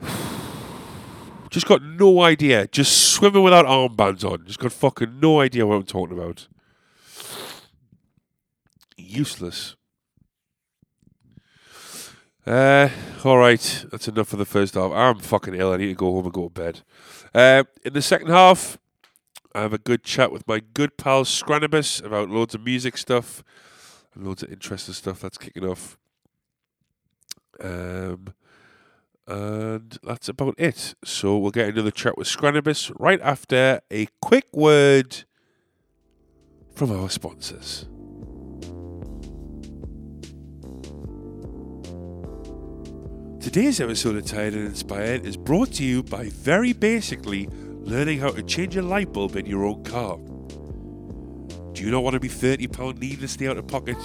Just 1.50 1.66
got 1.66 1.82
no 1.82 2.22
idea. 2.22 2.66
Just 2.66 3.10
swimming 3.10 3.42
without 3.42 3.66
armbands 3.66 4.24
on. 4.24 4.46
Just 4.46 4.58
got 4.58 4.72
fucking 4.72 5.20
no 5.20 5.40
idea 5.40 5.66
what 5.66 5.76
I'm 5.76 5.84
talking 5.84 6.18
about. 6.18 6.48
Useless. 8.96 9.76
Uh, 12.46 12.88
all 13.24 13.38
right, 13.38 13.84
that's 13.90 14.06
enough 14.06 14.28
for 14.28 14.36
the 14.36 14.44
first 14.44 14.74
half. 14.74 14.92
I'm 14.92 15.18
fucking 15.18 15.54
ill. 15.54 15.72
I 15.72 15.78
need 15.78 15.88
to 15.88 15.94
go 15.94 16.12
home 16.12 16.26
and 16.26 16.32
go 16.32 16.44
to 16.44 16.50
bed. 16.50 16.82
Uh, 17.34 17.64
in 17.84 17.92
the 17.92 18.02
second 18.02 18.28
half, 18.28 18.78
I 19.52 19.62
have 19.62 19.72
a 19.72 19.78
good 19.78 20.04
chat 20.04 20.30
with 20.30 20.46
my 20.46 20.60
good 20.60 20.96
pal 20.96 21.24
Scrannabis 21.24 21.98
about 21.98 22.30
loads 22.30 22.54
of 22.54 22.62
music 22.62 22.98
stuff 22.98 23.42
and 24.14 24.24
loads 24.24 24.44
of 24.44 24.52
interesting 24.52 24.94
stuff 24.94 25.20
that's 25.20 25.38
kicking 25.38 25.64
off. 25.64 25.98
Um, 27.58 28.34
and 29.26 29.98
that's 30.04 30.28
about 30.28 30.54
it. 30.56 30.94
So 31.04 31.36
we'll 31.38 31.50
get 31.50 31.68
another 31.68 31.90
chat 31.90 32.16
with 32.16 32.28
Scrannabis 32.28 32.92
right 32.92 33.20
after 33.22 33.80
a 33.90 34.06
quick 34.20 34.46
word 34.52 35.24
from 36.76 36.92
our 36.92 37.10
sponsors. 37.10 37.86
Today's 43.46 43.80
episode 43.80 44.16
of 44.16 44.26
Tired 44.26 44.54
and 44.54 44.66
Inspired 44.66 45.24
is 45.24 45.36
brought 45.36 45.70
to 45.74 45.84
you 45.84 46.02
by 46.02 46.30
very 46.30 46.72
basically 46.72 47.48
learning 47.52 48.18
how 48.18 48.32
to 48.32 48.42
change 48.42 48.76
a 48.76 48.82
light 48.82 49.12
bulb 49.12 49.36
in 49.36 49.46
your 49.46 49.64
own 49.64 49.84
car. 49.84 50.18
Do 51.72 51.84
you 51.84 51.92
not 51.92 52.02
want 52.02 52.14
to 52.14 52.20
be 52.20 52.28
£30 52.28 52.98
needlessly 52.98 53.46
out 53.46 53.56
of 53.56 53.68
pocket? 53.68 53.98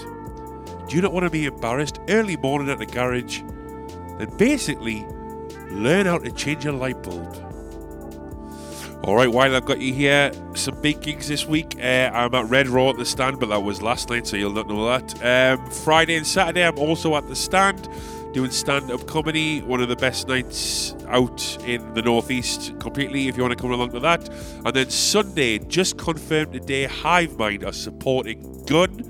Do 0.87 0.95
you 0.95 1.01
not 1.01 1.11
want 1.11 1.23
to 1.23 1.31
be 1.31 1.47
embarrassed 1.47 1.99
early 2.07 2.37
morning 2.37 2.69
at 2.69 2.77
the 2.77 2.85
garage? 2.85 3.39
Then 4.19 4.29
basically 4.37 5.03
learn 5.71 6.05
how 6.05 6.19
to 6.19 6.31
change 6.33 6.67
a 6.67 6.71
light 6.71 7.01
bulb. 7.01 7.35
All 9.05 9.15
right, 9.15 9.27
while 9.27 9.55
I've 9.55 9.65
got 9.65 9.81
you 9.81 9.91
here, 9.91 10.31
some 10.53 10.79
big 10.81 11.01
gigs 11.01 11.27
this 11.27 11.47
week. 11.47 11.77
Uh, 11.79 12.11
I'm 12.13 12.35
at 12.35 12.47
Red 12.47 12.67
Raw 12.67 12.91
at 12.91 12.97
the 12.97 13.05
stand, 13.05 13.39
but 13.39 13.49
that 13.49 13.63
was 13.63 13.81
last 13.81 14.11
night, 14.11 14.27
so 14.27 14.37
you'll 14.37 14.53
not 14.53 14.67
know 14.67 14.85
that. 14.85 15.57
Um, 15.57 15.71
Friday 15.71 16.15
and 16.15 16.27
Saturday, 16.27 16.63
I'm 16.63 16.77
also 16.77 17.15
at 17.15 17.27
the 17.27 17.35
stand 17.35 17.89
doing 18.33 18.51
stand-up 18.51 19.07
comedy. 19.07 19.61
One 19.61 19.81
of 19.81 19.89
the 19.89 19.95
best 19.95 20.27
nights 20.27 20.95
out 21.07 21.57
in 21.65 21.93
the 21.93 22.01
northeast 22.01 22.73
completely. 22.79 23.27
If 23.27 23.37
you 23.37 23.43
want 23.43 23.57
to 23.57 23.61
come 23.61 23.71
along 23.71 23.91
to 23.91 23.99
that, 24.01 24.29
and 24.65 24.73
then 24.73 24.89
Sunday, 24.89 25.59
just 25.59 25.97
confirmed 25.97 26.53
today, 26.53 26.85
Hive 26.85 27.37
Mind 27.37 27.63
are 27.63 27.73
supporting 27.73 28.63
Gun, 28.65 29.03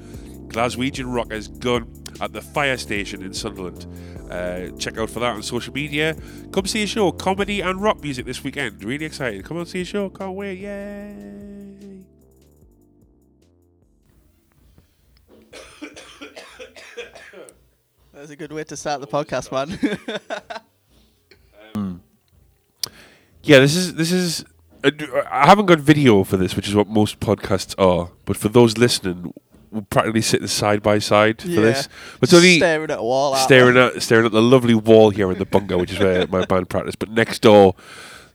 Glaswegian 0.48 1.14
rockers 1.14 1.48
Gun 1.48 2.04
at 2.20 2.34
the 2.34 2.42
fire 2.42 2.78
station 2.78 3.22
in 3.22 3.34
Sunderland. 3.34 3.86
Uh, 4.30 4.70
check 4.78 4.98
out 4.98 5.10
for 5.10 5.20
that 5.20 5.36
on 5.36 5.44
social 5.44 5.74
media. 5.74 6.16
Come 6.52 6.66
see 6.66 6.84
a 6.84 6.88
show, 6.88 7.12
comedy 7.12 7.62
and 7.62 7.82
rock 7.82 8.02
music 8.02 8.26
this 8.26 8.44
weekend. 8.44 8.84
Really 8.84 9.06
excited. 9.06 9.44
Come 9.44 9.58
on, 9.58 9.66
see 9.66 9.82
a 9.82 9.86
show. 9.86 10.10
Can't 10.10 10.34
wait. 10.34 10.60
Yay! 10.60 11.61
That's 18.22 18.30
a 18.30 18.36
good 18.36 18.52
way 18.52 18.64
to 18.66 18.78
start 18.78 19.02
the 19.02 19.08
podcast, 19.08 19.52
man. 19.52 19.80
Yeah, 23.44 23.58
this 23.58 23.76
is 23.76 23.96
this 23.96 24.12
is. 24.12 24.46
uh, 24.84 24.92
I 25.32 25.48
haven't 25.48 25.66
got 25.66 25.80
video 25.80 26.24
for 26.24 26.38
this, 26.38 26.56
which 26.56 26.68
is 26.68 26.76
what 26.76 26.88
most 26.88 27.20
podcasts 27.20 27.74
are. 27.80 28.12
But 28.26 28.38
for 28.38 28.50
those 28.50 28.78
listening, 28.78 29.34
we're 29.72 29.82
practically 29.82 30.22
sitting 30.22 30.46
side 30.46 30.84
by 30.84 31.00
side 31.00 31.42
for 31.42 31.48
this. 31.48 31.90
But 32.20 32.30
it's 32.30 32.34
only 32.36 32.58
staring 32.58 32.92
at 32.92 33.00
a 33.00 33.02
wall. 33.02 33.36
staring 33.38 33.74
we? 33.74 33.82
at 33.82 34.04
staring 34.04 34.28
at 34.28 34.32
the 34.32 34.44
lovely 34.44 34.76
wall 34.76 35.10
here 35.10 35.32
in 35.32 35.40
the 35.40 35.46
bungo, 35.46 35.80
which 35.80 35.94
is 35.94 35.98
where 35.98 36.28
my 36.38 36.46
band 36.46 36.70
practice. 36.70 36.96
But 36.96 37.10
next 37.10 37.40
door, 37.40 37.74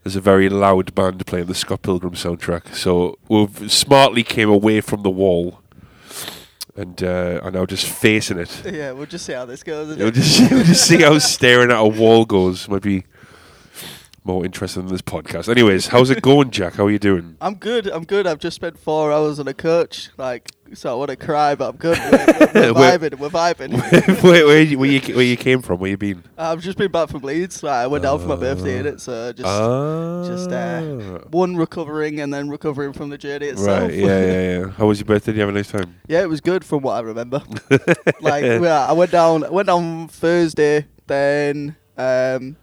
there's 0.03 0.17
a 0.17 0.21
very 0.21 0.49
loud 0.49 0.93
band 0.93 1.25
playing 1.25 1.45
the 1.45 1.55
Scott 1.55 1.83
Pilgrim 1.83 2.15
soundtrack. 2.15 2.75
So 2.75 3.17
we've 3.29 3.71
smartly 3.71 4.23
came 4.23 4.49
away 4.49 4.81
from 4.81 5.03
the 5.03 5.09
wall, 5.09 5.61
and 6.77 7.03
uh, 7.03 7.39
are 7.43 7.51
now 7.51 7.65
just 7.65 7.85
facing 7.85 8.37
it. 8.37 8.63
Yeah, 8.65 8.91
we'll 8.91 9.07
just 9.07 9.25
see 9.25 9.33
how 9.33 9.45
this 9.45 9.63
goes. 9.63 9.97
We'll 9.97 10.11
just, 10.11 10.39
we'll 10.51 10.63
just 10.63 10.85
see 10.85 11.01
how 11.01 11.17
staring 11.17 11.71
at 11.71 11.79
a 11.79 11.87
wall 11.87 12.25
goes. 12.25 12.69
Might 12.69 12.83
be 12.83 13.03
more 14.27 14.45
interested 14.45 14.81
than 14.81 14.89
this 14.89 15.01
podcast. 15.01 15.49
Anyways, 15.49 15.87
how's 15.87 16.09
it 16.09 16.21
going, 16.21 16.51
Jack? 16.51 16.73
How 16.73 16.85
are 16.85 16.91
you 16.91 16.99
doing? 16.99 17.37
I'm 17.39 17.55
good. 17.55 17.87
I'm 17.87 18.03
good. 18.03 18.27
I've 18.27 18.39
just 18.39 18.55
spent 18.55 18.77
four 18.77 19.11
hours 19.11 19.39
on 19.39 19.47
a 19.47 19.53
coach. 19.53 20.09
Like, 20.17 20.51
so 20.73 20.91
I 20.91 20.95
want 20.95 21.09
to 21.11 21.15
cry, 21.15 21.55
but 21.55 21.69
I'm 21.69 21.77
good. 21.77 21.97
We're, 21.97 22.73
we're, 22.73 22.97
vibing. 22.99 23.17
We're 23.17 23.29
vibing. 23.29 24.21
where, 24.23 24.45
where, 24.45 24.61
you, 24.61 24.77
where, 24.77 24.91
you, 24.91 25.15
where 25.15 25.23
you 25.25 25.37
came 25.37 25.61
from? 25.61 25.79
Where 25.79 25.89
you 25.89 25.97
been? 25.97 26.23
I've 26.37 26.59
just 26.59 26.77
been 26.77 26.91
back 26.91 27.07
from 27.09 27.21
Leeds. 27.21 27.63
Like, 27.63 27.73
I 27.73 27.87
went 27.87 28.03
down 28.03 28.19
for 28.19 28.27
my 28.27 28.35
birthday, 28.35 28.83
innit? 28.83 28.99
So 28.99 29.31
just 29.31 29.47
Ah, 29.47 30.25
just, 30.27 30.51
uh, 30.51 31.19
one 31.31 31.55
recovering 31.55 32.19
and 32.19 32.33
then 32.33 32.49
recovering 32.49 32.91
from 32.91 33.09
the 33.09 33.17
journey 33.17 33.47
itself. 33.47 33.83
right. 33.83 33.93
Yeah, 33.93 34.05
yeah, 34.25 34.59
yeah. 34.59 34.69
How 34.77 34.87
was 34.87 34.99
your 34.99 35.05
birthday? 35.05 35.31
Did 35.31 35.37
you 35.37 35.41
have 35.41 35.49
a 35.49 35.53
nice 35.53 35.71
time? 35.71 35.95
Yeah, 36.07 36.21
it 36.21 36.29
was 36.29 36.41
good 36.41 36.65
from 36.65 36.81
what 36.81 36.93
I 36.93 36.99
remember. 36.99 37.41
like, 38.19 38.43
yeah, 38.43 38.85
I 38.87 38.91
went 38.91 39.11
down. 39.11 39.45
I 39.45 39.49
went 39.49 39.67
down 39.67 40.09
Thursday, 40.09 40.85
then 41.07 41.77
um, 41.97 42.57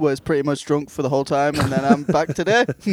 was 0.00 0.18
pretty 0.18 0.42
much 0.42 0.64
drunk 0.64 0.90
for 0.90 1.02
the 1.02 1.08
whole 1.08 1.24
time, 1.24 1.54
and 1.60 1.70
then 1.70 1.84
I'm 1.84 2.02
back 2.04 2.28
today. 2.34 2.64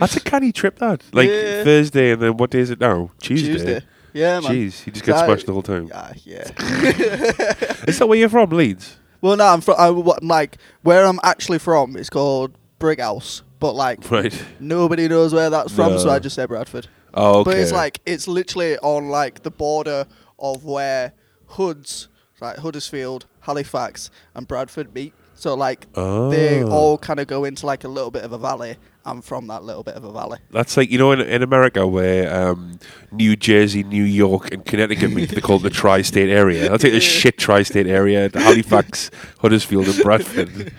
That's 0.00 0.16
a 0.16 0.20
canny 0.20 0.50
trip, 0.52 0.78
that. 0.78 1.02
Like 1.12 1.28
Yeah. 1.28 1.62
Thursday, 1.64 2.12
and 2.12 2.22
then 2.22 2.36
what 2.36 2.50
day 2.50 2.60
is 2.60 2.70
it 2.70 2.80
now? 2.80 3.10
Tuesday. 3.20 3.52
Tuesday. 3.52 3.80
Yeah, 4.12 4.40
man. 4.40 4.50
Jeez, 4.52 4.86
you 4.86 4.92
just 4.92 5.04
get 5.04 5.14
That- 5.14 5.26
smashed 5.26 5.46
the 5.46 5.52
whole 5.52 5.62
time. 5.62 5.90
Ah, 5.94 6.12
yeah, 6.24 6.48
yeah. 6.58 7.52
Is 7.86 7.98
that 7.98 8.06
where 8.08 8.18
you're 8.18 8.30
from, 8.30 8.48
Leeds? 8.50 8.96
well, 9.20 9.36
no, 9.36 9.44
I'm 9.46 9.60
from. 9.60 9.74
I, 9.78 9.90
what, 9.90 10.24
like 10.24 10.56
where 10.82 11.04
I'm 11.04 11.20
actually 11.22 11.58
from 11.58 11.96
is 11.96 12.08
called 12.08 12.52
Brighouse, 12.78 13.42
but 13.60 13.74
like 13.74 14.10
Right. 14.10 14.32
nobody 14.58 15.06
knows 15.06 15.34
where 15.34 15.50
that's 15.50 15.72
from, 15.72 15.98
so 15.98 16.08
I 16.08 16.18
just 16.18 16.34
say 16.34 16.46
Bradford. 16.46 16.88
Oh, 17.12 17.40
okay. 17.40 17.50
But 17.50 17.58
it's 17.58 17.72
like 17.72 18.00
it's 18.06 18.26
literally 18.26 18.78
on 18.78 19.08
like 19.10 19.42
the 19.42 19.50
border 19.50 20.06
of 20.38 20.64
where 20.64 21.12
Hoods, 21.48 22.08
like 22.40 22.56
Huddersfield, 22.58 23.26
Halifax, 23.40 24.10
and 24.34 24.48
Bradford 24.48 24.94
meet. 24.94 25.12
So 25.36 25.54
like 25.54 25.92
they 25.92 26.62
Oh. 26.64 26.70
all 26.70 26.98
kind 26.98 27.20
of 27.20 27.26
go 27.26 27.44
into 27.44 27.66
like 27.66 27.84
a 27.84 27.88
little 27.88 28.10
bit 28.10 28.24
of 28.24 28.32
a 28.32 28.38
valley. 28.38 28.76
I'm 29.04 29.22
from 29.22 29.46
that 29.46 29.62
little 29.62 29.84
bit 29.84 29.94
of 29.94 30.02
a 30.02 30.10
valley. 30.10 30.38
That's 30.50 30.76
like 30.76 30.90
you 30.90 30.98
know 30.98 31.12
in, 31.12 31.20
in 31.20 31.40
America 31.42 31.86
where 31.86 32.34
um, 32.34 32.80
New 33.12 33.36
Jersey, 33.36 33.84
New 33.84 34.02
York, 34.02 34.52
and 34.52 34.64
Connecticut 34.64 35.12
meet. 35.12 35.30
They 35.30 35.40
call 35.40 35.58
it 35.58 35.62
the 35.62 35.70
tri-state 35.82 36.28
area. 36.28 36.68
That's 36.70 36.82
like 36.82 36.92
the 36.92 37.00
shit 37.00 37.38
tri-state 37.38 37.86
area: 37.86 38.28
the 38.28 38.40
Halifax, 38.40 39.12
Huddersfield, 39.38 39.86
and 39.86 40.02
Bradford. 40.02 40.72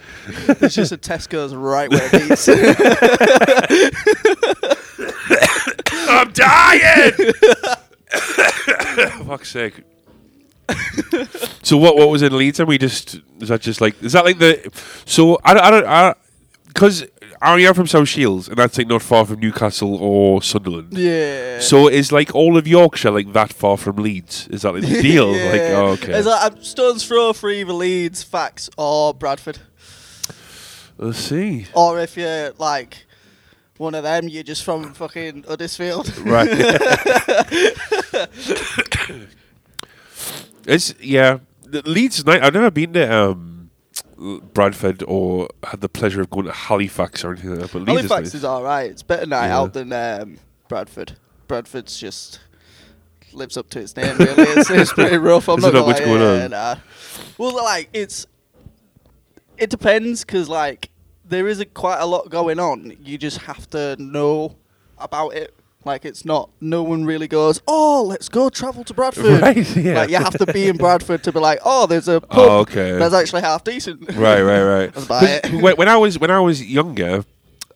It's 0.62 0.76
just 0.76 0.92
a 0.92 0.98
Tesco's 0.98 1.56
right 1.56 1.90
where 1.90 2.10
it 2.12 2.30
meets. 2.30 2.50
I'm 6.10 6.32
dying. 6.34 7.12
Fuck's 9.28 9.50
sake. 9.52 9.84
So 11.64 11.78
what? 11.78 11.96
What 11.96 12.10
was 12.10 12.22
in 12.22 12.38
Leeds? 12.38 12.60
And 12.60 12.68
we 12.68 12.78
just 12.78 13.20
is 13.40 13.50
that 13.50 13.62
just 13.62 13.82
like 13.82 14.02
is 14.04 14.14
that 14.14 14.26
like 14.26 14.40
the? 14.40 14.70
So 15.06 15.40
I 15.44 15.54
don't 15.54 15.64
I 15.64 15.72
don't 15.72 15.88
I 15.88 16.16
because 16.68 17.06
I'm 17.42 17.74
from 17.74 17.88
South 17.88 18.08
Shields 18.08 18.48
and 18.48 18.58
that's 18.58 18.78
like 18.78 18.88
not 18.88 19.02
far 19.02 19.26
from 19.26 19.40
Newcastle 19.40 19.96
or 19.96 20.42
Sunderland. 20.42 20.98
yeah. 20.98 21.60
So 21.60 21.88
is 21.88 22.12
like 22.12 22.34
all 22.34 22.58
of 22.58 22.68
Yorkshire 22.68 23.12
like 23.12 23.34
that 23.34 23.54
far 23.54 23.78
from 23.78 23.98
Leeds? 23.98 24.48
Is 24.50 24.64
that 24.64 24.74
like 24.74 24.84
the 24.84 25.02
deal? 25.02 25.28
Yeah. 25.38 25.52
Like 25.52 25.62
oh, 25.62 25.88
okay. 25.94 26.14
It's 26.14 26.28
like 26.28 26.52
I'm 26.52 26.64
stones 26.64 27.06
throw 27.06 27.34
for 27.34 27.50
either 27.50 27.74
Leeds, 27.74 28.24
Fax, 28.24 28.70
or 28.78 29.14
Bradford. 29.14 29.60
Let's 30.98 31.20
see. 31.20 31.68
Or 31.74 32.00
if 32.00 32.18
you're 32.18 32.54
like 32.58 33.06
one 33.78 33.94
of 33.94 34.04
them, 34.04 34.28
you're 34.28 34.44
just 34.44 34.64
from 34.64 34.94
fucking 34.94 35.44
Huddersfield. 35.44 36.18
Right. 36.20 36.50
it's 40.68 40.94
yeah. 41.02 41.40
Leeds 41.86 42.26
night. 42.26 42.42
I've 42.44 42.54
never 42.54 42.72
been 42.72 42.94
to 42.94 43.14
um, 43.14 43.70
Bradford 44.54 45.04
or 45.08 45.50
had 45.64 45.82
the 45.82 45.90
pleasure 45.90 46.22
of 46.22 46.30
going 46.30 46.46
to 46.46 46.52
Halifax 46.52 47.24
or 47.26 47.32
anything 47.34 47.52
like 47.52 47.60
that. 47.60 47.74
But 47.74 47.80
Leeds 47.82 48.10
Halifax 48.10 48.28
is, 48.30 48.36
is 48.36 48.46
alright. 48.46 48.92
It's 48.92 49.04
better 49.04 49.26
night 49.26 49.48
Yeah. 49.48 49.58
out 49.60 49.74
than 49.74 49.92
um, 49.92 50.38
Bradford. 50.70 51.18
Bradford's 51.48 51.98
just 52.00 52.40
lives 53.34 53.58
up 53.58 53.70
to 53.72 53.80
its 53.80 53.96
name. 53.98 54.18
Really, 54.18 54.44
it's, 54.44 54.70
it's 54.70 54.94
pretty 55.00 55.18
rough. 55.18 55.48
I'm 55.50 55.58
Is 55.60 55.66
not 55.66 55.74
not 55.74 55.88
much 55.88 56.00
lie. 56.00 56.06
going 56.06 56.22
Yeah, 56.22 56.44
on? 56.46 56.52
nah. 56.52 56.76
Well, 57.38 57.56
like 57.56 57.90
it's 57.94 58.26
it 59.58 59.70
depends 59.70 60.24
because 60.24 60.48
like 60.50 60.90
there 61.26 61.48
is 61.48 61.60
a, 61.60 61.66
quite 61.66 62.00
a 62.00 62.06
lot 62.06 62.30
going 62.30 62.60
on. 62.60 62.96
You 63.04 63.18
just 63.18 63.40
have 63.40 63.70
to 63.72 63.96
know 64.02 64.56
about 64.98 65.30
it. 65.36 65.54
Like 65.88 66.06
it's 66.06 66.24
not. 66.26 66.52
No 66.62 66.84
one 66.84 67.06
really 67.06 67.28
goes. 67.28 67.62
Oh, 67.68 68.04
let's 68.04 68.30
go 68.30 68.50
travel 68.50 68.84
to 68.84 68.94
Bradford. 68.94 69.42
Right, 69.42 69.76
yeah. 69.76 69.96
Like 69.96 70.10
you 70.10 70.18
have 70.18 70.38
to 70.38 70.46
be 70.46 70.68
in 70.68 70.78
Bradford 70.78 71.24
to 71.24 71.32
be 71.32 71.40
like, 71.40 71.60
oh, 71.64 71.86
there's 71.88 72.08
a 72.08 72.16
oh, 72.16 72.20
pub 72.20 72.40
Oh, 72.40 72.60
okay. 72.60 72.92
that's 72.98 73.14
actually 73.14 73.42
half 73.42 73.64
decent. 73.64 74.02
Right, 74.16 74.42
right, 74.42 74.62
right. 74.64 74.94
That's 74.94 75.06
about 75.06 75.22
'Cause 75.22 75.54
it. 75.54 75.62
when, 75.78 75.88
I 75.88 75.98
was 75.98 76.20
when 76.20 76.30
I 76.32 76.40
was 76.40 76.64
younger, 76.64 77.24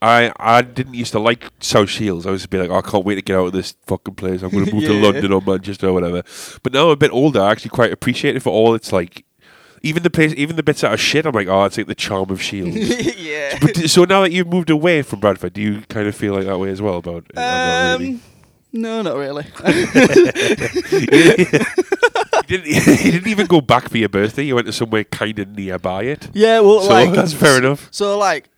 I 0.01 0.31
I 0.37 0.61
didn't 0.61 0.95
used 0.95 1.11
to 1.13 1.19
like 1.19 1.49
South 1.59 1.89
Shields. 1.89 2.25
I 2.25 2.31
used 2.31 2.43
to 2.43 2.49
be 2.49 2.57
like, 2.57 2.69
oh, 2.69 2.75
I 2.75 2.81
can't 2.81 3.05
wait 3.05 3.15
to 3.15 3.21
get 3.21 3.37
out 3.37 3.47
of 3.47 3.53
this 3.53 3.75
fucking 3.85 4.15
place. 4.15 4.41
I'm 4.41 4.49
going 4.49 4.65
to 4.65 4.73
move 4.73 4.83
to 4.83 4.93
London 4.93 5.31
or 5.31 5.41
Manchester 5.41 5.87
or 5.87 5.93
whatever. 5.93 6.23
But 6.63 6.73
now 6.73 6.85
I'm 6.85 6.91
a 6.91 6.95
bit 6.95 7.11
older. 7.11 7.41
I 7.41 7.51
actually 7.51 7.69
quite 7.69 7.91
appreciate 7.93 8.35
it 8.35 8.41
for 8.41 8.49
all 8.51 8.75
it's 8.75 8.91
like. 8.91 9.25
Even 9.83 10.03
the 10.03 10.09
place, 10.11 10.33
even 10.37 10.55
the 10.57 10.63
bits 10.63 10.81
that 10.81 10.91
are 10.91 10.97
shit, 10.97 11.25
I'm 11.25 11.33
like, 11.33 11.47
oh, 11.47 11.63
it's 11.63 11.77
like 11.77 11.87
the 11.87 11.95
charm 11.95 12.29
of 12.29 12.41
Shields. 12.41 12.75
yeah. 13.17 13.57
but 13.59 13.89
so 13.89 14.03
now 14.05 14.21
that 14.21 14.31
you've 14.31 14.47
moved 14.47 14.69
away 14.69 15.01
from 15.01 15.19
Bradford, 15.19 15.53
do 15.53 15.61
you 15.61 15.81
kind 15.89 16.07
of 16.07 16.15
feel 16.15 16.33
like 16.35 16.45
that 16.45 16.59
way 16.59 16.69
as 16.69 16.81
well 16.81 16.97
about? 16.97 17.25
it? 17.29 17.35
Not 17.35 17.99
really. 17.99 18.13
Um, 18.13 18.21
no, 18.73 19.01
not 19.01 19.15
really. 19.17 19.43
you, 20.91 21.05
didn't, 22.47 22.67
you 22.67 23.11
didn't 23.11 23.27
even 23.27 23.47
go 23.47 23.59
back 23.59 23.89
for 23.89 23.97
your 23.97 24.09
birthday. 24.09 24.43
You 24.43 24.55
went 24.55 24.67
to 24.67 24.73
somewhere 24.73 25.03
kind 25.03 25.39
of 25.39 25.49
nearby 25.49 26.03
it. 26.03 26.29
yeah, 26.33 26.59
well, 26.59 26.81
So 26.81 26.89
like 26.89 27.13
that's 27.13 27.33
fair 27.33 27.57
enough. 27.57 27.87
So 27.91 28.17
like, 28.17 28.49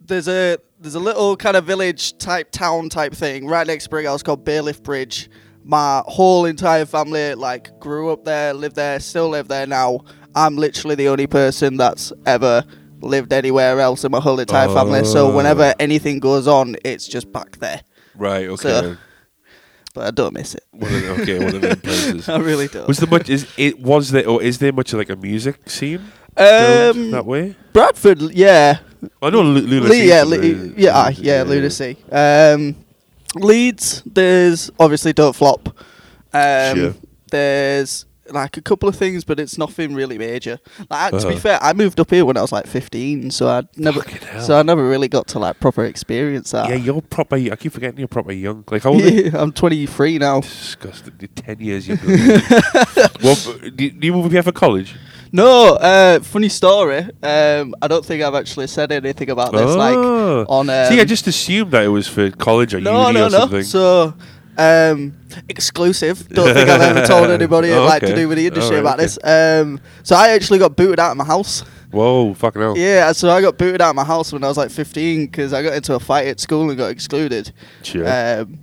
there's 0.00 0.28
a 0.28 0.58
there's 0.78 0.94
a 0.94 1.00
little 1.00 1.36
kind 1.36 1.56
of 1.56 1.64
village 1.64 2.16
type 2.18 2.50
town 2.52 2.88
type 2.88 3.12
thing 3.12 3.46
right 3.46 3.66
next 3.66 3.84
to 3.84 3.90
Brighouse 3.90 4.22
called 4.22 4.44
Bailiff 4.44 4.82
Bridge. 4.82 5.28
My 5.68 6.02
whole 6.06 6.44
entire 6.44 6.86
family 6.86 7.34
like 7.34 7.78
grew 7.80 8.10
up 8.12 8.24
there, 8.24 8.54
lived 8.54 8.76
there, 8.76 9.00
still 9.00 9.28
live 9.30 9.48
there 9.48 9.66
now. 9.66 10.00
I'm 10.34 10.56
literally 10.56 10.94
the 10.94 11.08
only 11.08 11.26
person 11.26 11.76
that's 11.76 12.12
ever 12.24 12.62
lived 13.00 13.32
anywhere 13.32 13.80
else 13.80 14.04
in 14.04 14.12
my 14.12 14.20
whole 14.20 14.38
entire 14.38 14.68
family. 14.68 15.04
So 15.04 15.30
Oh. 15.32 15.36
whenever 15.36 15.74
anything 15.80 16.20
goes 16.20 16.46
on, 16.46 16.76
it's 16.84 17.06
just 17.08 17.32
back 17.32 17.58
there. 17.58 17.80
Right. 18.14 18.46
Okay. 18.48 18.68
So- 18.68 18.96
But 19.92 20.06
I 20.06 20.10
don't 20.12 20.34
miss 20.34 20.54
it. 20.54 20.62
One 20.72 20.94
of 20.94 21.00
the, 21.02 21.10
okay, 21.22 21.38
one 21.44 21.54
of 21.56 21.60
them 21.62 21.80
places. 21.80 22.28
I 22.36 22.36
really 22.38 22.68
don't. 22.68 22.86
Was 22.86 22.98
there 22.98 23.08
much? 23.10 23.28
Is 23.30 23.46
it 23.56 23.80
was 23.80 24.10
there 24.10 24.28
or 24.28 24.42
is 24.42 24.58
there 24.58 24.72
much 24.72 24.92
like 24.92 25.08
a 25.10 25.16
music 25.16 25.58
scene 25.70 26.00
um, 26.36 27.10
that 27.12 27.24
way? 27.24 27.56
Bradford, 27.72 28.20
yeah, 28.20 28.78
I 29.22 29.30
know 29.30 29.40
Lu- 29.40 29.60
Luna. 29.66 29.88
Le- 29.88 29.96
yeah, 29.96 30.22
yeah, 30.76 30.98
aye, 30.98 31.16
yeah, 31.18 31.42
Lunacy. 31.44 31.96
Um, 32.12 32.76
Leeds, 33.36 34.02
there's 34.06 34.70
obviously 34.78 35.12
Don't 35.12 35.34
Flop. 35.34 35.68
Um, 36.32 36.76
Sure. 36.76 36.94
There's 37.30 38.06
like 38.30 38.56
a 38.56 38.60
couple 38.62 38.88
of 38.88 38.96
things, 38.96 39.22
but 39.24 39.38
it's 39.38 39.56
nothing 39.56 39.94
really 39.94 40.18
major. 40.18 40.58
Like 40.90 41.12
to 41.12 41.18
be 41.18 41.24
Uh-huh. 41.26 41.36
fair, 41.38 41.58
I 41.62 41.72
moved 41.72 42.00
up 42.00 42.10
here 42.10 42.24
when 42.24 42.36
I 42.36 42.40
was 42.42 42.50
like 42.50 42.66
15, 42.66 43.30
so 43.30 43.46
I 43.48 43.62
never, 43.76 44.00
so 44.40 44.58
I 44.58 44.62
never 44.62 44.88
really 44.88 45.06
got 45.08 45.28
to 45.28 45.38
like 45.38 45.60
proper 45.60 45.84
experience 45.84 46.50
that. 46.50 46.68
Yeah, 46.68 46.74
you're 46.76 47.00
proper. 47.02 47.36
I 47.36 47.54
keep 47.56 47.72
forgetting 47.72 47.98
you're 47.98 48.08
proper 48.08 48.32
young. 48.32 48.64
Like 48.70 48.82
how 48.82 48.90
old? 48.90 49.02
are 49.02 49.08
you? 49.08 49.24
Yeah, 49.30 49.30
I'm 49.42 49.52
23 49.52 50.18
now. 50.18 50.40
Disgusting. 50.40 51.14
You're 51.20 51.28
Ten 51.28 51.60
years 51.60 51.86
younger. 51.86 52.04
well, 53.22 53.36
do 53.74 53.84
you 54.00 54.12
move 54.12 54.26
up 54.26 54.32
here 54.32 54.42
for 54.42 54.52
college? 54.52 54.94
No, 55.36 55.74
uh, 55.74 56.20
funny 56.20 56.48
story. 56.48 57.00
Um, 57.22 57.74
I 57.82 57.88
don't 57.88 58.04
think 58.04 58.22
I've 58.22 58.34
actually 58.34 58.68
said 58.68 58.90
anything 58.90 59.28
about 59.28 59.52
this. 59.52 59.74
Like 59.76 59.94
Oh. 59.94 60.46
on. 60.48 60.70
Um, 60.70 60.86
See, 60.86 60.98
I 60.98 61.04
just 61.04 61.26
assumed 61.26 61.72
that 61.72 61.84
it 61.84 61.88
was 61.88 62.08
for 62.08 62.30
college 62.30 62.72
or 62.72 62.80
no, 62.80 63.06
uni 63.08 63.20
no, 63.20 63.26
or 63.26 63.30
no. 63.30 63.38
something. 63.40 63.62
So, 63.62 64.14
um, 64.56 65.12
exclusive. 65.50 66.26
Don't 66.30 66.54
think 66.54 66.70
I've 66.70 66.80
ever 66.80 67.06
told 67.06 67.28
anybody 67.28 67.70
Oh, 67.72 67.84
like 67.94 68.00
to 68.02 68.14
do 68.14 68.28
with 68.28 68.38
the 68.38 68.46
industry 68.46 68.78
Alright, 68.78 68.94
about 68.94 68.94
okay. 68.94 69.02
this. 69.04 69.62
Um, 69.62 69.78
so 70.02 70.16
I 70.16 70.30
actually 70.30 70.58
got 70.58 70.74
booted 70.74 70.98
out 70.98 71.10
of 71.10 71.18
my 71.18 71.24
house. 71.24 71.62
Whoa, 71.90 72.32
fucking 72.32 72.62
hell. 72.62 72.76
Yeah, 72.78 73.12
so 73.12 73.28
I 73.30 73.42
got 73.42 73.58
booted 73.58 73.82
out 73.82 73.90
of 73.90 73.96
my 73.96 74.04
house 74.04 74.32
when 74.32 74.42
I 74.42 74.48
was 74.48 74.56
like 74.56 74.70
15 74.70 75.26
because 75.26 75.52
I 75.52 75.62
got 75.62 75.74
into 75.74 75.94
a 75.94 76.00
fight 76.00 76.28
at 76.28 76.40
school 76.40 76.68
and 76.70 76.78
got 76.78 76.90
excluded. 76.90 77.52
Sure. 77.82 78.06
Um, 78.40 78.58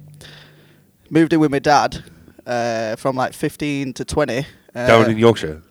moved 1.12 1.34
in 1.34 1.40
with 1.40 1.52
my 1.52 1.60
dad 1.60 2.04
uh, 2.48 2.96
from 2.96 3.16
like 3.16 3.34
15 3.34 3.94
to 3.94 4.06
20. 4.06 4.46
Uh, 4.76 4.88
Down 4.88 5.12
in 5.12 5.18
Yorkshire. 5.20 5.62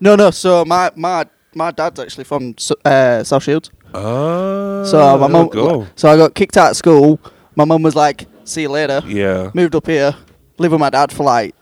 No, 0.00 0.16
no. 0.16 0.30
So 0.30 0.64
my 0.64 0.90
my 0.96 1.26
my 1.54 1.70
dad's 1.70 2.00
actually 2.00 2.24
from 2.24 2.54
uh, 2.84 3.22
South 3.24 3.42
Shields. 3.42 3.70
Oh, 3.94 4.84
So 4.84 5.18
my 5.18 5.26
mum. 5.28 5.48
Go. 5.48 5.86
So 5.96 6.08
I 6.10 6.16
got 6.16 6.34
kicked 6.34 6.56
out 6.56 6.70
of 6.72 6.76
school. 6.76 7.20
My 7.56 7.64
mum 7.64 7.82
was 7.82 7.94
like, 7.94 8.26
"See 8.44 8.62
you 8.62 8.70
later." 8.70 9.02
Yeah. 9.06 9.50
Moved 9.54 9.74
up 9.74 9.86
here, 9.86 10.14
lived 10.58 10.72
with 10.72 10.80
my 10.80 10.90
dad 10.90 11.12
for 11.12 11.24
like 11.24 11.54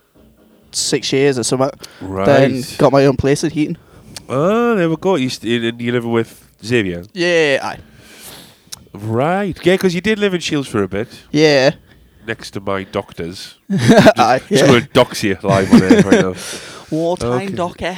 six 0.73 1.13
years 1.13 1.39
or 1.39 1.43
something. 1.43 1.71
Right. 2.01 2.27
Then 2.27 2.63
got 2.79 2.93
my 2.93 3.05
own 3.07 3.17
place 3.17 3.43
at 3.43 3.53
Heaton. 3.53 3.77
Oh, 4.29 4.77
there 4.77 4.89
we 4.89 4.97
go. 4.97 5.17
You 5.17 5.29
st- 5.29 5.81
you 5.81 5.91
live 5.93 6.05
with 6.05 6.49
Xavier. 6.65 7.03
Yeah, 7.13 7.59
aye. 7.63 7.79
Right. 8.93 9.59
Yeah, 9.65 9.75
because 9.75 9.95
you 9.95 10.01
did 10.01 10.19
live 10.19 10.35
in 10.35 10.41
Shields 10.41 10.69
for 10.69 10.83
a 10.83 10.89
bit, 10.89 11.09
yeah, 11.31 11.71
next 12.31 12.53
to 12.53 12.61
my 12.61 12.85
doctors. 12.85 13.57
aye. 13.71 14.41
Just 14.49 14.51
Yeah. 14.51 14.67
going 14.69 14.83
to 14.83 14.89
dox 14.89 15.23
you 15.25 15.37
live 15.43 15.73
on 15.75 15.83
air 15.83 16.03
right 16.03 16.37
Wartime 16.91 17.49
Okay. 17.49 17.55
docker. 17.63 17.97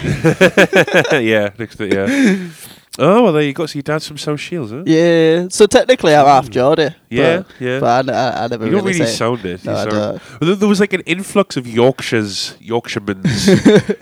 now. 1.12 1.18
yeah, 1.32 1.50
next 1.58 1.76
to 1.76 1.86
yeah. 1.86 2.48
Oh 2.98 3.22
well, 3.22 3.32
there 3.32 3.42
you 3.42 3.54
go. 3.54 3.64
So 3.64 3.76
your 3.76 3.82
dad's 3.84 4.06
from 4.06 4.18
South 4.18 4.38
Shields, 4.38 4.70
huh? 4.70 4.82
Yeah. 4.84 5.46
So 5.48 5.64
technically, 5.66 6.14
I'm 6.14 6.26
half 6.26 6.50
Geordie. 6.50 6.94
Yeah, 7.08 7.38
but, 7.38 7.46
yeah. 7.58 7.80
But 7.80 8.08
I, 8.10 8.12
I, 8.12 8.44
I 8.44 8.46
never 8.48 8.66
You 8.66 8.72
don't 8.72 8.84
really, 8.84 8.98
really 8.98 9.10
it. 9.10 9.14
sound 9.16 9.44
it. 9.46 9.64
No, 9.64 9.74
I 9.74 9.84
don't. 9.86 9.98
Well, 9.98 10.20
there- 10.40 10.54
there 10.56 10.68
was 10.68 10.78
like 10.80 10.92
an 10.92 11.00
influx 11.06 11.56
of 11.56 11.66
Yorkshire's, 11.66 12.54
Yorkshiremans 12.60 13.48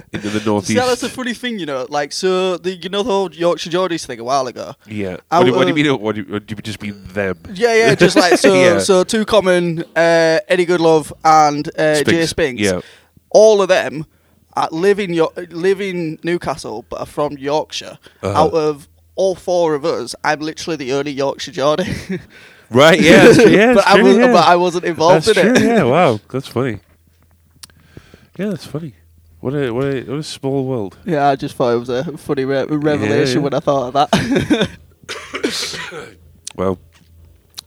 into 0.13 0.29
the 0.29 0.41
See, 0.41 0.45
northeast. 0.47 0.75
that's 0.87 1.03
a 1.05 1.09
funny 1.09 1.35
thing, 1.35 1.61
you 1.61 1.67
know. 1.67 1.87
Like, 1.89 2.11
so 2.13 2.57
the 2.57 2.75
you 2.75 2.89
know 2.89 3.05
the 3.05 3.11
whole 3.13 3.33
Yorkshire 3.33 3.71
Geordies 3.71 4.05
thing 4.07 4.19
a 4.19 4.25
while 4.25 4.49
ago. 4.49 4.75
yeah. 4.89 5.19
What 5.29 5.45
do, 5.47 5.55
what 5.55 5.63
do 5.63 5.69
you 5.69 5.75
mean? 5.85 6.01
What 6.01 6.17
do 6.17 6.23
you, 6.23 6.41
do 6.41 6.55
you 6.57 6.63
just 6.63 6.83
mean 6.83 7.01
them? 7.13 7.39
Yeah, 7.55 7.75
yeah, 7.75 7.95
just 7.95 8.17
like 8.17 8.39
so. 8.45 8.55
Yeah. 8.55 8.81
So 8.81 9.05
two 9.05 9.25
common, 9.25 9.85
uh, 9.95 10.41
Eddie 10.49 10.67
Goodlove 10.67 11.13
and 11.25 11.69
uh, 11.79 12.03
Jay 12.03 12.27
Spinks. 12.27 12.61
Yeah. 12.63 12.81
All 13.31 13.63
of 13.63 13.69
them 13.69 14.07
uh, 14.57 14.69
live 14.71 14.99
in 15.01 15.13
York, 15.13 15.33
live 15.51 15.81
in 15.81 16.19
Newcastle, 16.23 16.85
but 16.89 17.01
are 17.01 17.07
from 17.07 17.37
Yorkshire. 17.39 17.99
Uh-huh. 18.23 18.45
Out 18.45 18.53
of 18.53 18.89
all 19.17 19.35
four 19.35 19.75
of 19.75 19.85
us, 19.85 20.15
I'm 20.25 20.41
literally 20.41 20.77
the 20.77 20.93
only 20.93 21.13
Yorkshire 21.13 21.53
Geordie. 21.53 21.85
Right. 22.73 23.01
Yeah. 23.01 23.33
Yeah. 23.49 23.75
but 23.75 23.85
that's 23.85 23.87
I 23.99 24.01
was, 24.03 24.17
yeah. 24.17 24.33
but 24.33 24.47
I 24.47 24.55
wasn't 24.55 24.85
involved 24.85 25.27
That's 25.27 25.39
in 25.39 25.45
true. 25.45 25.55
it. 25.55 25.63
Yeah. 25.63 25.83
Wow. 25.91 26.21
That's 26.31 26.47
funny. 26.47 26.79
Yeah, 28.39 28.51
that's 28.51 28.65
funny. 28.65 28.95
What 29.41 29.55
a 29.55 29.73
what 29.73 29.87
a 29.87 30.03
what 30.05 30.19
a 30.19 30.23
small 30.23 30.65
world. 30.67 30.97
Yeah, 31.05 31.27
I 31.29 31.35
just 31.35 31.57
thought 31.57 31.75
it 31.75 31.79
was 31.79 31.89
a 31.89 32.17
funny 32.17 32.45
re- 32.45 32.67
revelation 32.67 33.39
yeah. 33.39 33.43
when 33.43 33.55
I 33.55 33.61
thought 33.61 33.89
of 33.89 34.09
that. 34.11 34.69
Well, 36.57 36.79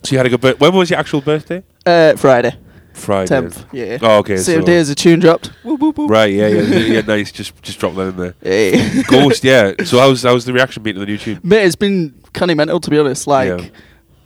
so 0.03 0.11
you 0.11 0.17
had 0.17 0.25
a 0.27 0.29
good 0.29 0.41
birth. 0.41 0.59
When 0.59 0.73
was 0.73 0.89
your 0.89 0.99
actual 0.99 1.21
birthday? 1.21 1.63
uh, 1.85 2.15
Friday, 2.15 2.55
Friday. 2.93 3.27
tenth. 3.27 3.65
Yeah. 3.71 3.97
Oh, 4.01 4.17
okay. 4.19 4.37
Same 4.37 4.61
so- 4.61 4.65
day 4.65 4.77
as 4.77 4.89
the 4.89 4.95
tune 4.95 5.19
dropped. 5.19 5.47
Whoop, 5.63 5.79
whoop, 5.79 5.97
whoop. 5.97 6.09
Right. 6.09 6.33
Yeah. 6.33 6.47
Yeah. 6.47 6.77
yeah. 6.77 7.01
Nice. 7.07 7.31
Just 7.31 7.61
just 7.61 7.79
drop 7.79 7.95
that 7.95 8.09
in 8.09 8.17
there. 8.17 8.35
Hey. 8.41 9.03
Ghost. 9.03 9.43
Yeah. 9.43 9.73
So 9.83 9.99
how's 9.99 10.23
how's 10.23 10.45
the 10.45 10.53
reaction 10.53 10.83
been 10.83 10.93
to 10.95 10.99
the 11.01 11.05
new 11.05 11.17
tune? 11.17 11.39
Mate, 11.43 11.65
it's 11.65 11.75
been 11.75 12.13
kind 12.33 12.49
of 12.51 12.57
mental 12.57 12.79
to 12.79 12.89
be 12.89 12.97
honest. 12.99 13.27
Like, 13.27 13.73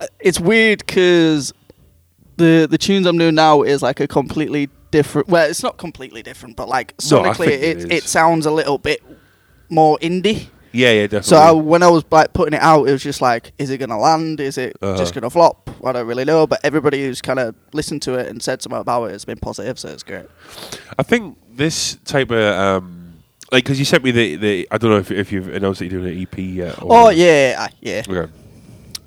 Yeah. 0.00 0.06
it's 0.20 0.38
weird 0.40 0.78
because 0.86 1.52
the 2.36 2.66
the 2.70 2.78
tunes 2.78 3.06
I'm 3.06 3.18
doing 3.18 3.34
now 3.34 3.62
is 3.62 3.82
like 3.82 4.00
a 4.00 4.06
completely 4.06 4.68
different. 4.90 5.28
Well, 5.28 5.48
it's 5.48 5.62
not 5.62 5.76
completely 5.76 6.22
different, 6.22 6.56
but 6.56 6.68
like 6.68 6.94
No, 7.10 7.20
I 7.20 7.28
sonically, 7.30 7.36
think 7.46 7.52
it 7.52 7.62
it 7.62 7.76
is. 7.78 7.84
it 7.86 8.02
sounds 8.04 8.46
a 8.46 8.50
little 8.50 8.78
bit 8.78 9.02
more 9.68 9.98
indie. 9.98 10.48
Yeah. 10.72 10.92
Yeah. 10.92 11.02
Definitely. 11.02 11.28
So 11.28 11.36
I, 11.36 11.50
when 11.52 11.82
I 11.82 11.88
was 11.88 12.04
like 12.10 12.32
putting 12.32 12.54
it 12.54 12.62
out, 12.62 12.88
it 12.88 12.92
was 12.92 13.02
just 13.02 13.20
like, 13.20 13.52
is 13.58 13.70
it 13.70 13.78
gonna 13.78 13.98
land? 13.98 14.40
Is 14.40 14.58
it 14.58 14.76
Uh-huh. 14.82 14.96
just 14.98 15.14
gonna 15.14 15.30
flop? 15.30 15.70
I 15.84 15.92
don't 15.92 16.06
really 16.06 16.24
know. 16.24 16.46
But 16.46 16.60
everybody 16.64 17.04
who's 17.04 17.20
kind 17.22 17.38
of 17.38 17.54
listened 17.72 18.02
to 18.02 18.14
it 18.14 18.28
and 18.28 18.42
said 18.42 18.62
something 18.62 18.80
about 18.80 19.04
it 19.04 19.12
has 19.12 19.24
been 19.24 19.38
positive, 19.38 19.78
so 19.78 19.88
it's 19.88 20.02
great. 20.02 20.26
I 20.98 21.02
think 21.02 21.36
this 21.54 21.96
type 22.04 22.30
of 22.30 22.38
um, 22.58 23.14
like 23.52 23.64
because 23.64 23.78
you 23.78 23.84
sent 23.84 24.04
me 24.04 24.10
the, 24.10 24.36
the 24.36 24.68
I 24.70 24.78
don't 24.78 24.90
know 24.90 24.98
if 24.98 25.10
if 25.10 25.32
you've 25.32 25.48
announced 25.48 25.78
that 25.80 25.86
you're 25.90 26.00
doing 26.00 26.14
an 26.16 26.22
EP 26.22 26.38
yet. 26.38 26.82
or- 26.82 26.88
Oh 26.90 27.08
yeah, 27.10 27.56
ah, 27.58 27.68
yeah. 27.80 28.02
Okay. 28.08 28.32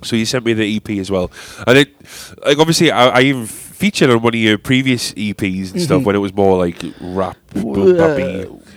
So 0.03 0.15
you 0.15 0.25
sent 0.25 0.43
me 0.45 0.53
the 0.53 0.77
EP 0.77 0.89
as 0.97 1.11
well, 1.11 1.29
and 1.67 1.77
it 1.77 1.89
like 2.43 2.57
obviously 2.57 2.89
I, 2.89 3.09
I 3.09 3.21
even 3.21 3.45
featured 3.45 4.09
on 4.09 4.21
one 4.21 4.33
of 4.33 4.39
your 4.39 4.57
previous 4.57 5.13
EPs 5.13 5.73
and 5.73 5.81
stuff 5.81 6.01
Mhm. 6.01 6.05
when 6.05 6.15
it 6.15 6.19
was 6.19 6.33
more 6.33 6.57
like 6.57 6.81
rap, 7.01 7.37
boom 7.53 7.99
Uh, 7.99 8.15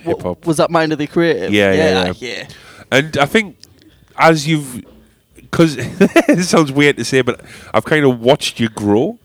hip 0.03 0.21
hop, 0.21 0.45
Was 0.45 0.57
that 0.57 0.69
Mind 0.69 0.91
of 0.93 0.99
the 0.99 1.07
Creative? 1.07 1.51
Yeah, 1.51 1.71
yeah, 1.73 1.77
yeah, 1.77 2.03
yeah. 2.05 2.11
ah, 2.11 2.17
yeah. 2.19 2.47
And 2.91 3.17
I 3.17 3.25
think 3.25 3.57
as 4.17 4.47
you've 4.47 4.83
because 5.35 5.75
it 5.79 6.43
sounds 6.45 6.71
weird 6.71 6.97
to 6.97 7.05
say, 7.05 7.21
but 7.21 7.41
I've 7.73 7.85
kind 7.85 8.05
of 8.05 8.19
watched 8.19 8.59
you 8.59 8.69
grow. 8.69 9.19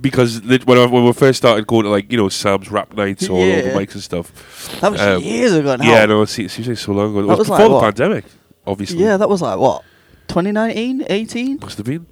Because 0.00 0.44
lit- 0.44 0.64
when, 0.64 0.78
I, 0.78 0.86
when 0.86 1.04
we 1.04 1.12
first 1.12 1.38
started 1.38 1.66
going 1.66 1.82
to 1.82 1.90
like 1.90 2.12
you 2.12 2.18
know 2.18 2.28
Sam's 2.28 2.70
rap 2.70 2.94
nights 2.94 3.28
or 3.28 3.44
Yeah. 3.44 3.54
open 3.56 3.70
mics 3.72 3.94
and 3.94 4.02
stuff, 4.02 4.78
That 4.80 4.92
was 4.92 5.00
Um, 5.00 5.20
years 5.22 5.52
ago 5.52 5.74
now. 5.74 5.84
yeah, 5.84 6.06
no, 6.06 6.22
it 6.22 6.28
se- 6.28 6.44
it 6.44 6.50
seems 6.52 6.68
like 6.68 6.78
so 6.78 6.92
long 6.92 7.10
ago. 7.10 7.18
It 7.18 7.22
That 7.22 7.28
was, 7.30 7.38
was 7.40 7.48
like 7.48 7.58
before 7.58 7.68
the 7.68 7.74
what? 7.74 7.96
pandemic, 7.96 8.24
obviously. 8.64 8.98
Yeah, 8.98 9.16
that 9.16 9.28
was 9.28 9.42
like 9.42 9.58
what? 9.58 9.82
2019, 10.28 11.04
18? 11.08 11.58
must 11.60 11.78
have 11.78 11.86
been, 11.86 12.06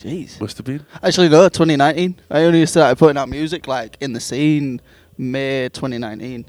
Jeez. 0.00 0.40
must 0.40 0.56
have 0.56 0.64
been. 0.64 0.86
Actually, 1.02 1.28
no, 1.28 1.46
2019. 1.50 2.20
I 2.30 2.44
only 2.44 2.64
started 2.64 2.96
putting 2.98 3.18
out 3.18 3.28
music 3.28 3.66
like 3.66 3.98
in 4.00 4.14
the 4.14 4.20
scene 4.20 4.80
May 5.18 5.68
2019. 5.74 6.46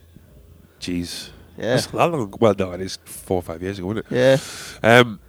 Jeez, 0.80 1.32
Yeah. 1.58 1.76
That's 1.76 1.88
that 1.88 2.12
long. 2.12 2.34
Well, 2.39 2.56
no, 2.58 2.72
it 2.72 2.82
is 2.82 2.98
four 3.06 3.38
or 3.38 3.41
five 3.41 3.62
years 3.62 3.80
ago, 3.80 3.91
isn't 3.91 4.06
it? 4.10 4.41
Yeah. 4.84 5.00
Um, 5.00 5.20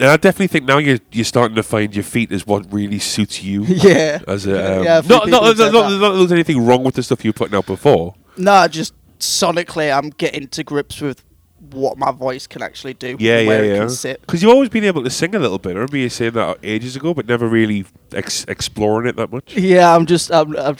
and 0.00 0.08
I 0.08 0.16
definitely 0.16 0.48
think 0.48 0.64
now 0.64 0.78
you're 0.78 0.98
you're 1.12 1.24
starting 1.24 1.54
to 1.56 1.62
find 1.62 1.94
your 1.94 2.02
feet 2.04 2.32
is 2.32 2.46
what 2.46 2.72
really 2.72 2.98
suits 2.98 3.42
you. 3.42 3.62
yeah. 3.68 4.20
As 4.26 4.46
a 4.46 4.78
um, 4.78 4.84
Yeah, 4.84 5.00
not 5.04 5.28
not, 5.28 5.56
not, 5.56 5.72
not, 5.72 6.12
there's 6.14 6.32
anything 6.32 6.64
wrong 6.64 6.82
with 6.82 6.94
the 6.94 7.02
stuff 7.02 7.24
you 7.24 7.32
putting 7.32 7.54
out 7.54 7.66
before. 7.66 8.14
No, 8.36 8.66
just 8.68 8.94
sonically, 9.18 9.96
I'm 9.96 10.10
getting 10.10 10.48
to 10.48 10.64
grips 10.64 11.00
with 11.00 11.22
what 11.70 11.96
my 11.96 12.10
voice 12.10 12.46
can 12.46 12.62
actually 12.62 12.94
do. 12.94 13.16
Yeah, 13.18 13.46
where 13.46 13.64
yeah, 13.64 13.88
yeah. 14.04 14.16
Because 14.20 14.42
you've 14.42 14.52
always 14.52 14.68
been 14.68 14.84
able 14.84 15.04
to 15.04 15.10
sing 15.10 15.34
a 15.34 15.38
little 15.38 15.58
bit. 15.58 15.70
I 15.70 15.74
remember 15.74 15.96
you 15.96 16.08
saying 16.08 16.32
that 16.32 16.58
ages 16.62 16.96
ago, 16.96 17.14
but 17.14 17.26
never 17.26 17.46
really 17.46 17.84
ex- 18.12 18.44
exploring 18.48 19.08
it 19.08 19.16
that 19.16 19.30
much. 19.30 19.56
Yeah, 19.56 19.94
I'm 19.94 20.06
just. 20.06 20.32
I'm, 20.32 20.56
I'm, 20.56 20.76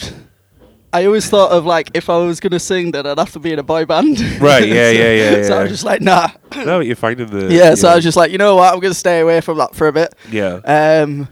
I 0.95 1.07
always 1.07 1.29
thought 1.29 1.51
of 1.53 1.65
like 1.65 1.91
if 1.95 2.11
I 2.11 2.19
was 2.19 2.39
gonna 2.41 2.61
sing, 2.61 2.91
then 2.91 3.07
I'd 3.07 3.19
have 3.19 3.33
to 3.33 3.39
be 3.39 3.53
in 3.53 3.59
a 3.59 3.63
boy 3.63 3.87
band. 3.87 4.21
Right, 4.41 4.69
yeah, 4.69 4.91
yeah, 4.91 5.13
yeah, 5.13 5.43
So 5.45 5.59
I 5.59 5.63
was 5.63 5.73
just 5.73 5.85
like, 5.85 6.03
nah. 6.03 6.29
now 6.55 6.81
you're 6.81 6.97
finding 6.97 7.29
the 7.29 7.53
Yeah, 7.53 7.75
so 7.75 7.89
I 7.89 7.95
was 7.95 8.05
just 8.05 8.17
like, 8.17 8.31
you 8.31 8.39
know 8.39 8.57
what? 8.57 8.73
I'm 8.73 8.81
gonna 8.81 8.93
stay 8.95 9.21
away 9.21 9.41
from 9.41 9.59
that 9.59 9.75
for 9.75 9.89
a 9.89 9.93
bit. 9.93 10.15
yeah. 10.31 10.61
Um, 10.65 11.29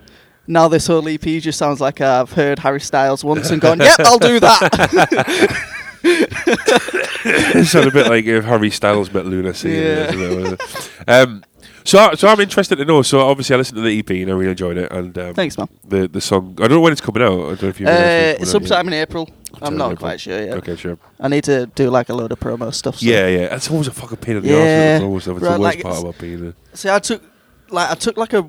now 0.46 0.66
this 0.68 0.86
whole 0.86 1.06
EP 1.08 1.20
just 1.20 1.58
sounds 1.58 1.80
like 1.80 2.00
I've 2.00 2.32
heard 2.32 2.58
Harry 2.58 2.80
Styles 2.80 3.22
once 3.22 3.50
and 3.50 3.60
gone, 3.60 3.78
yep, 3.80 4.00
I'll 4.00 4.18
do 4.18 4.40
that. 4.40 5.66
it 6.02 7.66
sounded 7.66 7.90
a 7.90 7.92
bit 7.92 8.06
like 8.08 8.24
if 8.24 8.44
Harry 8.44 8.70
Styles 8.70 9.12
met 9.12 9.26
Luna 9.26 9.52
singing. 9.54 9.78
Yeah. 9.78 10.12
it, 10.12 10.12
doesn't 10.12 10.60
it? 10.60 10.90
um, 11.08 11.44
so, 11.84 12.14
so 12.14 12.28
I'm 12.28 12.40
interested 12.40 12.76
to 12.76 12.84
know. 12.84 13.02
So, 13.02 13.20
obviously, 13.20 13.54
I 13.54 13.58
listened 13.58 13.76
to 13.76 13.82
the 13.82 13.98
EP 13.98 14.10
and 14.10 14.30
I 14.30 14.34
really 14.34 14.50
enjoyed 14.50 14.76
it. 14.76 14.90
And 14.92 15.16
um, 15.18 15.34
Thanks, 15.34 15.56
man. 15.58 15.68
The 15.86 16.08
the 16.08 16.20
song. 16.20 16.54
I 16.58 16.62
don't 16.62 16.72
know 16.72 16.80
when 16.80 16.92
it's 16.92 17.00
coming 17.00 17.22
out. 17.22 17.32
I 17.32 17.36
don't 17.36 17.62
know 17.62 17.68
if 17.68 17.80
you. 17.80 17.86
Uh, 17.86 18.44
sometime 18.44 18.88
in 18.88 18.94
April. 18.94 19.28
I'm 19.62 19.76
not 19.76 19.92
April. 19.92 20.08
quite 20.08 20.20
sure 20.20 20.40
yet. 20.40 20.56
Okay, 20.58 20.76
sure. 20.76 20.98
I 21.18 21.28
need 21.28 21.44
to 21.44 21.66
do 21.66 21.90
like 21.90 22.08
a 22.08 22.14
load 22.14 22.32
of 22.32 22.40
promo 22.40 22.72
stuff. 22.72 22.98
So. 22.98 23.06
Yeah, 23.06 23.26
yeah. 23.26 23.54
It's 23.54 23.70
always 23.70 23.88
a 23.88 23.92
fucking 23.92 24.18
pain 24.18 24.36
in 24.36 24.42
the 24.42 24.48
Yeah. 24.48 24.54
arse. 24.56 24.96
It's 24.96 25.04
always 25.04 25.26
it's 25.26 25.28
Right, 25.28 25.40
the 25.40 25.48
worst 25.50 25.60
like, 25.60 25.82
part 25.82 26.00
about 26.00 26.18
being 26.18 26.46
a. 26.72 26.76
See, 26.76 26.88
I 26.88 26.98
took 26.98 27.22
like 27.70 27.90
I 27.90 27.94
took 27.94 28.16
like 28.16 28.32
a 28.32 28.48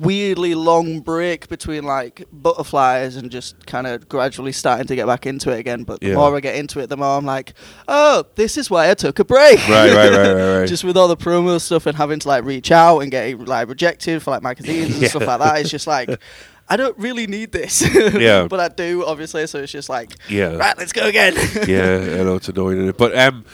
weirdly 0.00 0.54
long 0.54 1.00
break 1.00 1.48
between 1.48 1.84
like 1.84 2.24
butterflies 2.32 3.16
and 3.16 3.30
just 3.30 3.66
kind 3.66 3.86
of 3.86 4.08
gradually 4.08 4.52
starting 4.52 4.86
to 4.86 4.96
get 4.96 5.06
back 5.06 5.26
into 5.26 5.50
it 5.50 5.58
again. 5.58 5.84
But 5.84 6.00
the 6.00 6.08
Yeah. 6.08 6.14
more 6.16 6.36
I 6.36 6.40
get 6.40 6.56
into 6.56 6.80
it, 6.80 6.88
the 6.88 6.96
more 6.96 7.16
I'm 7.18 7.24
like, 7.26 7.54
oh, 7.88 8.24
this 8.34 8.56
is 8.56 8.70
why 8.70 8.90
I 8.90 8.94
took 8.94 9.18
a 9.18 9.24
break. 9.24 9.58
Right, 9.68 9.92
right, 9.94 10.10
right, 10.10 10.32
right, 10.32 10.58
right. 10.60 10.68
just 10.68 10.84
with 10.84 10.96
all 10.96 11.08
the 11.08 11.16
promo 11.16 11.60
stuff 11.60 11.86
and 11.86 11.96
having 11.96 12.18
to 12.20 12.28
like 12.28 12.44
reach 12.44 12.70
out 12.70 13.00
and 13.00 13.10
getting 13.10 13.44
like 13.44 13.68
rejected 13.68 14.22
for 14.22 14.30
like 14.30 14.42
magazines 14.42 14.96
and 14.98 15.06
stuff 15.10 15.26
like 15.26 15.40
that. 15.40 15.60
It's 15.60 15.70
just 15.70 15.86
like. 15.86 16.08
I 16.66 16.78
don't 16.78 16.96
really 16.96 17.26
need 17.26 17.52
this. 17.52 17.82
Yeah. 17.94 18.46
but 18.48 18.58
I 18.58 18.68
do, 18.68 19.04
obviously, 19.04 19.46
so 19.46 19.58
it's 19.58 19.70
just 19.70 19.90
like, 19.90 20.14
Yeah. 20.30 20.56
right, 20.56 20.74
let's 20.78 20.94
go 20.94 21.04
again. 21.06 21.34
yeah, 21.68 21.98
I 22.20 22.24
know 22.24 22.36
it's 22.36 22.48
annoying. 22.48 22.90
But 22.96 23.14
um, 23.18 23.44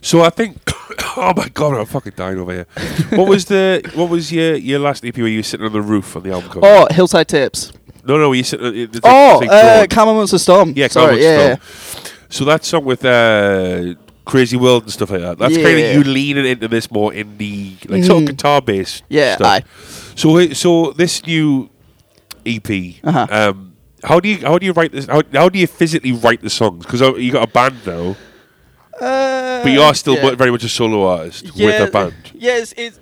so 0.00 0.22
I 0.22 0.30
think, 0.30 0.58
oh 1.16 1.32
my 1.36 1.48
god, 1.48 1.74
I'm 1.78 1.86
fucking 1.86 2.12
dying 2.16 2.38
over 2.38 2.52
here. 2.52 2.66
what 3.10 3.28
was 3.28 3.44
the 3.46 3.82
what 3.94 4.08
was 4.08 4.30
your 4.32 4.54
your 4.56 4.78
last 4.78 5.04
EP 5.04 5.16
where 5.16 5.28
you 5.28 5.38
were 5.38 5.42
sitting 5.42 5.66
on 5.66 5.72
the 5.72 5.82
roof 5.82 6.16
on 6.16 6.22
the 6.22 6.32
album 6.32 6.50
cover? 6.50 6.66
oh, 6.66 6.86
Hillside 6.90 7.28
Tapes. 7.28 7.72
no, 8.04 8.18
no, 8.18 8.32
you 8.32 8.42
sitting. 8.44 8.90
Like, 8.92 9.00
Oh, 9.04 9.38
like 9.40 9.50
uh, 9.50 9.76
drawn. 9.76 9.86
Camel 9.88 10.14
Monster 10.14 10.38
Storm. 10.38 10.72
yeah, 10.76 10.88
sorry, 10.88 11.16
Cowboy 11.16 11.22
yeah. 11.22 11.56
Storm. 11.56 12.02
So 12.28 12.44
that 12.46 12.64
song 12.64 12.84
with 12.84 13.04
uh, 13.04 13.94
Crazy 14.24 14.56
World 14.56 14.84
and 14.84 14.92
stuff 14.92 15.10
like 15.10 15.20
that. 15.20 15.38
That's 15.38 15.56
kind 15.56 15.78
of 15.78 15.94
you 15.94 16.04
leaning 16.04 16.44
into 16.46 16.68
this 16.68 16.90
more 16.90 17.12
indie, 17.12 17.88
like 17.88 18.04
sort 18.04 18.22
of 18.22 18.28
Mhm. 18.28 18.30
guitar 18.32 18.60
based. 18.62 19.02
Yeah, 19.08 19.36
stuff. 19.36 19.46
aye. 19.46 19.64
So, 20.16 20.52
so 20.52 20.92
this 20.92 21.24
new 21.26 21.68
EP, 22.44 23.00
Uh-huh. 23.04 23.26
um, 23.30 23.72
how 24.04 24.20
do 24.20 24.28
you 24.28 24.38
how 24.38 24.58
do 24.58 24.66
you 24.66 24.72
write 24.72 24.92
this? 24.92 25.06
How, 25.06 25.22
how 25.32 25.48
do 25.48 25.58
you 25.58 25.66
physically 25.66 26.12
write 26.12 26.42
the 26.42 26.50
songs? 26.50 26.84
Because 26.84 27.00
you 27.18 27.32
got 27.32 27.48
a 27.48 27.52
band 27.52 27.76
now, 27.86 28.16
Uh, 29.00 29.62
but 29.62 29.72
you 29.72 29.82
are 29.82 29.94
still 29.94 30.14
yeah. 30.14 30.34
very 30.34 30.50
much 30.50 30.64
a 30.64 30.68
solo 30.68 31.06
artist 31.06 31.54
with 31.54 31.88
a 31.88 31.90
band. 31.90 32.14
Yeah, 32.34 32.58
it's, 32.58 32.72
it's 32.76 32.98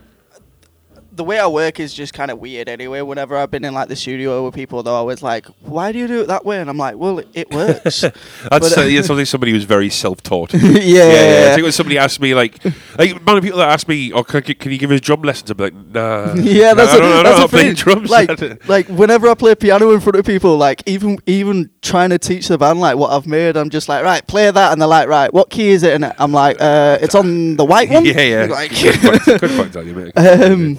the 1.16 1.24
way 1.24 1.38
I 1.38 1.46
work 1.46 1.79
is 1.81 1.94
just 1.94 2.12
kind 2.12 2.31
of 2.31 2.38
weird 2.38 2.68
anyway. 2.68 3.00
Whenever 3.00 3.37
I've 3.37 3.50
been 3.50 3.64
in 3.64 3.74
like 3.74 3.88
the 3.88 3.96
studio 3.96 4.44
with 4.44 4.55
people, 4.55 4.83
they're 4.83 4.92
always 4.92 5.22
like, 5.22 5.46
"Why 5.61 5.92
do 5.92 5.98
you 5.98 6.07
do 6.07 6.22
it 6.22 6.29
that 6.29 6.44
way?" 6.44 6.61
And 6.61 6.68
I'm 6.68 6.77
like, 6.77 6.96
"Well, 6.96 7.20
it, 7.20 7.29
it 7.35 7.50
works." 7.53 8.00
That's 8.00 8.18
But, 8.50 8.79
uh, 8.79 8.81
uh, 8.83 8.85
yeah, 8.85 9.03
something 9.03 9.24
somebody 9.24 9.53
who's 9.53 9.64
very 9.64 9.90
self-taught. 9.90 10.53
yeah, 10.55 10.61
yeah, 10.61 10.79
yeah. 10.81 11.44
yeah, 11.44 11.50
I 11.50 11.55
think 11.55 11.62
when 11.62 11.72
somebody 11.72 11.98
asked 11.98 12.20
me, 12.20 12.35
like, 12.35 12.62
like 12.98 13.11
amount 13.12 13.38
of 13.38 13.44
people 13.44 13.59
that 13.59 13.70
ask 13.70 13.87
me, 13.88 14.12
"Oh, 14.12 14.24
can, 14.24 14.42
can 14.42 14.72
you 14.72 14.79
give 14.79 14.90
us 14.90 15.00
drum 15.00 15.22
lessons?" 15.22 15.50
I'm 15.50 15.59
like, 15.59 15.74
"Nah." 15.74 16.35
Yeah, 16.55 16.74
that's 16.74 16.92
I 16.92 16.98
a, 16.98 17.03
I 17.03 17.22
know 17.22 17.44
a 17.44 17.48
thing. 17.48 17.74
drums. 17.74 18.11
Like, 18.11 18.68
like 18.68 18.88
whenever 18.88 19.29
I 19.29 19.35
play 19.35 19.55
piano 19.55 19.90
in 19.92 20.00
front 20.00 20.16
of 20.16 20.27
people, 20.27 20.57
like 20.57 20.83
even 20.87 21.18
even 21.27 21.70
trying 21.83 22.11
to 22.11 22.18
teach 22.18 22.48
the 22.48 22.59
band 22.59 22.81
like 22.81 22.96
what 22.96 23.11
I've 23.11 23.27
made, 23.27 23.57
I'm 23.57 23.70
just 23.70 23.88
like, 23.88 24.05
right, 24.05 24.27
play 24.27 24.50
that, 24.50 24.72
and 24.72 24.81
they're 24.81 24.88
like, 24.88 25.09
right, 25.09 25.33
what 25.33 25.50
key 25.50 25.70
is 25.70 25.83
it? 25.83 25.94
And 25.94 26.12
I'm 26.18 26.33
like, 26.33 26.57
uh, 26.61 26.98
it's 27.00 27.14
on 27.14 27.57
the 27.57 27.64
white 27.64 27.90
one. 27.90 28.05
yeah, 28.05 28.20
yeah. 28.20 28.44
Like, 28.44 28.70
good 28.70 29.00
point, 29.00 29.40
good 29.40 29.50
point, 29.50 29.72
Daniel, 29.72 30.12
um, 30.16 30.79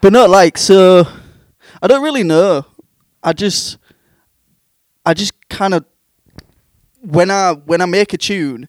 but 0.00 0.12
not 0.12 0.30
like 0.30 0.58
so. 0.58 1.06
I 1.82 1.86
don't 1.86 2.02
really 2.02 2.22
know. 2.24 2.64
I 3.22 3.32
just, 3.32 3.78
I 5.06 5.14
just 5.14 5.32
kind 5.48 5.74
of 5.74 5.84
when 7.02 7.30
I 7.30 7.52
when 7.52 7.80
I 7.80 7.86
make 7.86 8.12
a 8.12 8.18
tune, 8.18 8.68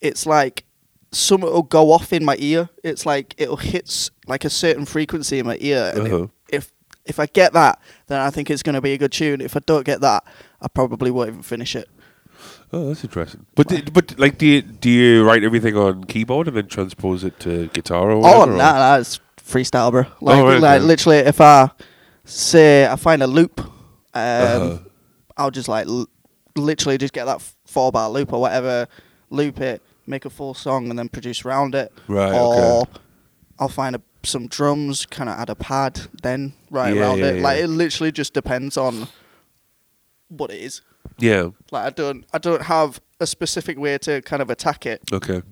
it's 0.00 0.26
like 0.26 0.64
something 1.10 1.50
will 1.50 1.62
go 1.62 1.92
off 1.92 2.12
in 2.12 2.24
my 2.24 2.36
ear. 2.38 2.68
It's 2.84 3.04
like 3.06 3.34
it'll 3.38 3.56
hit 3.56 4.10
like 4.26 4.44
a 4.44 4.50
certain 4.50 4.84
frequency 4.86 5.38
in 5.38 5.46
my 5.46 5.56
ear, 5.60 5.92
and 5.94 6.06
Uh-huh. 6.06 6.26
if 6.48 6.72
if 7.04 7.18
I 7.18 7.26
get 7.26 7.52
that, 7.54 7.80
then 8.06 8.20
I 8.20 8.30
think 8.30 8.50
it's 8.50 8.62
going 8.62 8.74
to 8.74 8.80
be 8.80 8.92
a 8.92 8.98
good 8.98 9.12
tune. 9.12 9.40
If 9.40 9.56
I 9.56 9.60
don't 9.66 9.84
get 9.84 10.00
that, 10.02 10.24
I 10.60 10.68
probably 10.68 11.10
won't 11.10 11.28
even 11.30 11.42
finish 11.42 11.74
it. 11.74 11.88
Oh, 12.72 12.88
that's 12.88 13.04
interesting. 13.04 13.44
But 13.54 13.68
d- 13.68 13.82
but 13.92 14.18
like, 14.18 14.38
do 14.38 14.46
you 14.46 14.62
do 14.62 14.88
you 14.88 15.24
write 15.24 15.42
everything 15.44 15.76
on 15.76 16.04
keyboard 16.04 16.48
and 16.48 16.56
then 16.56 16.66
transpose 16.68 17.24
it 17.24 17.38
to 17.40 17.66
guitar 17.68 18.10
or 18.10 18.24
Oh, 18.26 18.44
no, 18.44 18.52
or- 18.52 18.56
no, 18.56 18.98
it's 19.00 19.20
freestyle, 19.44 19.90
bro. 19.90 20.02
Like, 20.20 20.38
Oh, 20.38 20.46
right, 20.46 20.60
like 20.60 20.82
literally, 20.82 21.18
if 21.18 21.40
I 21.40 21.70
say 22.24 22.86
I 22.86 22.96
find 22.96 23.22
a 23.22 23.26
loop, 23.26 23.60
um, 23.60 23.70
Uh-huh. 24.14 24.78
I'll 25.36 25.50
just 25.50 25.68
like 25.68 25.86
l- 25.86 26.08
literally 26.56 26.98
just 26.98 27.12
get 27.12 27.24
that 27.24 27.36
f- 27.36 27.56
four 27.66 27.90
bar 27.92 28.10
loop 28.10 28.32
or 28.32 28.40
whatever, 28.40 28.86
loop 29.30 29.60
it, 29.60 29.82
make 30.06 30.24
a 30.24 30.30
full 30.30 30.54
song, 30.54 30.90
and 30.90 30.98
then 30.98 31.08
produce 31.08 31.44
around 31.44 31.74
it. 31.74 31.92
Right, 32.08 32.32
Or 32.32 32.82
okay. 32.82 32.90
I'll 33.58 33.68
find 33.68 33.96
a, 33.96 34.02
some 34.22 34.46
drums, 34.48 35.06
kind 35.06 35.28
of 35.30 35.38
add 35.38 35.48
a 35.50 35.54
pad, 35.54 36.00
then 36.22 36.52
write 36.70 36.94
Yeah, 36.94 37.00
around 37.02 37.18
yeah, 37.18 37.26
it. 37.30 37.42
Like 37.42 37.60
it 37.60 37.68
literally 37.68 38.12
just 38.12 38.34
depends 38.34 38.76
on 38.76 39.08
what 40.28 40.50
it 40.50 40.60
is. 40.60 40.82
Yeah. 41.18 41.50
Like 41.70 41.84
I 41.86 41.90
don't, 41.90 42.24
I 42.32 42.38
don't 42.38 42.62
have 42.62 43.00
a 43.20 43.26
specific 43.26 43.78
way 43.78 43.98
to 43.98 44.20
kind 44.22 44.42
of 44.42 44.50
attack 44.50 44.84
it 44.86 45.00
Okay. 45.12 45.42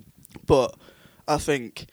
but 0.46 0.74
I 1.28 1.36
think 1.38 1.86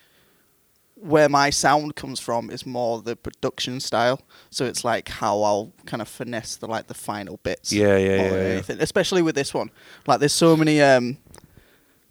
where 0.99 1.29
my 1.29 1.49
sound 1.49 1.95
comes 1.95 2.19
from 2.19 2.49
is 2.49 2.65
more 2.65 3.01
the 3.01 3.15
production 3.15 3.79
style. 3.79 4.19
So 4.49 4.65
it's 4.65 4.83
like 4.83 5.09
how 5.09 5.41
I'll 5.43 5.71
kind 5.85 6.01
of 6.01 6.07
finesse 6.07 6.55
the 6.57 6.67
like 6.67 6.87
the 6.87 6.93
final 6.93 7.37
bits. 7.43 7.71
Yeah, 7.71 7.97
yeah, 7.97 8.31
yeah, 8.31 8.61
yeah. 8.69 8.75
Especially 8.79 9.21
with 9.21 9.35
this 9.35 9.53
one, 9.53 9.69
like 10.07 10.19
there's 10.19 10.33
so 10.33 10.57
many 10.57 10.81
um, 10.81 11.17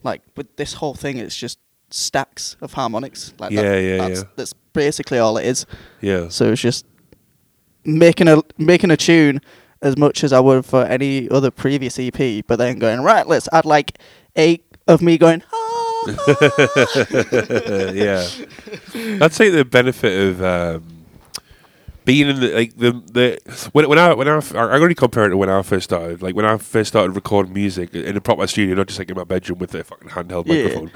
like 0.02 0.22
with 0.36 0.54
this 0.56 0.74
whole 0.74 0.94
thing, 0.94 1.18
it's 1.18 1.36
just 1.36 1.58
stacks 1.90 2.56
of 2.60 2.72
harmonics. 2.74 3.32
Like 3.38 3.54
that- 3.54 3.64
Yeah, 3.64 3.76
yeah, 3.78 3.96
that's, 4.08 4.20
yeah. 4.20 4.26
That's 4.36 4.52
basically 4.72 5.18
all 5.18 5.36
it 5.36 5.46
is. 5.46 5.66
Yeah. 6.00 6.28
So 6.28 6.52
it's 6.52 6.62
just 6.62 6.86
making 7.84 8.28
a 8.28 8.42
making 8.58 8.90
a 8.90 8.96
tune 8.96 9.40
as 9.82 9.96
much 9.96 10.24
as 10.24 10.32
I 10.32 10.40
would 10.40 10.64
for 10.64 10.84
any 10.84 11.28
other 11.30 11.50
previous 11.50 11.98
EP, 11.98 12.44
but 12.46 12.56
then 12.56 12.78
going 12.78 13.00
right, 13.02 13.26
let's 13.26 13.48
add 13.52 13.64
like 13.64 13.98
eight 14.36 14.64
of 14.88 15.02
me 15.02 15.18
going. 15.18 15.42
"Ah, 15.52 15.65
yeah. 17.94 18.26
I'd 19.24 19.32
say 19.32 19.50
the 19.50 19.64
benefit 19.68 20.28
of 20.28 20.42
um, 20.42 20.84
being 22.04 22.28
in 22.28 22.40
the 22.40 22.52
like 22.54 22.76
the 22.76 22.92
the 23.12 23.68
when 23.72 23.88
when 23.88 23.98
I 23.98 24.14
when 24.14 24.28
I 24.28 24.40
I 24.54 24.56
already 24.78 24.94
compare 24.94 25.26
it 25.26 25.30
to 25.30 25.36
when 25.36 25.48
I 25.50 25.62
first 25.62 25.84
started. 25.84 26.22
Like 26.22 26.34
when 26.36 26.44
I 26.44 26.56
first 26.58 26.88
started 26.88 27.12
recording 27.14 27.52
music 27.52 27.94
in 27.94 28.16
a 28.16 28.20
proper 28.20 28.46
studio, 28.46 28.74
not 28.76 28.86
just 28.86 28.98
like 28.98 29.10
in 29.10 29.16
my 29.16 29.24
bedroom 29.24 29.58
with 29.58 29.74
a 29.74 29.82
fucking 29.84 30.10
handheld 30.10 30.46
Yeah. 30.46 30.64
microphone. 30.64 30.90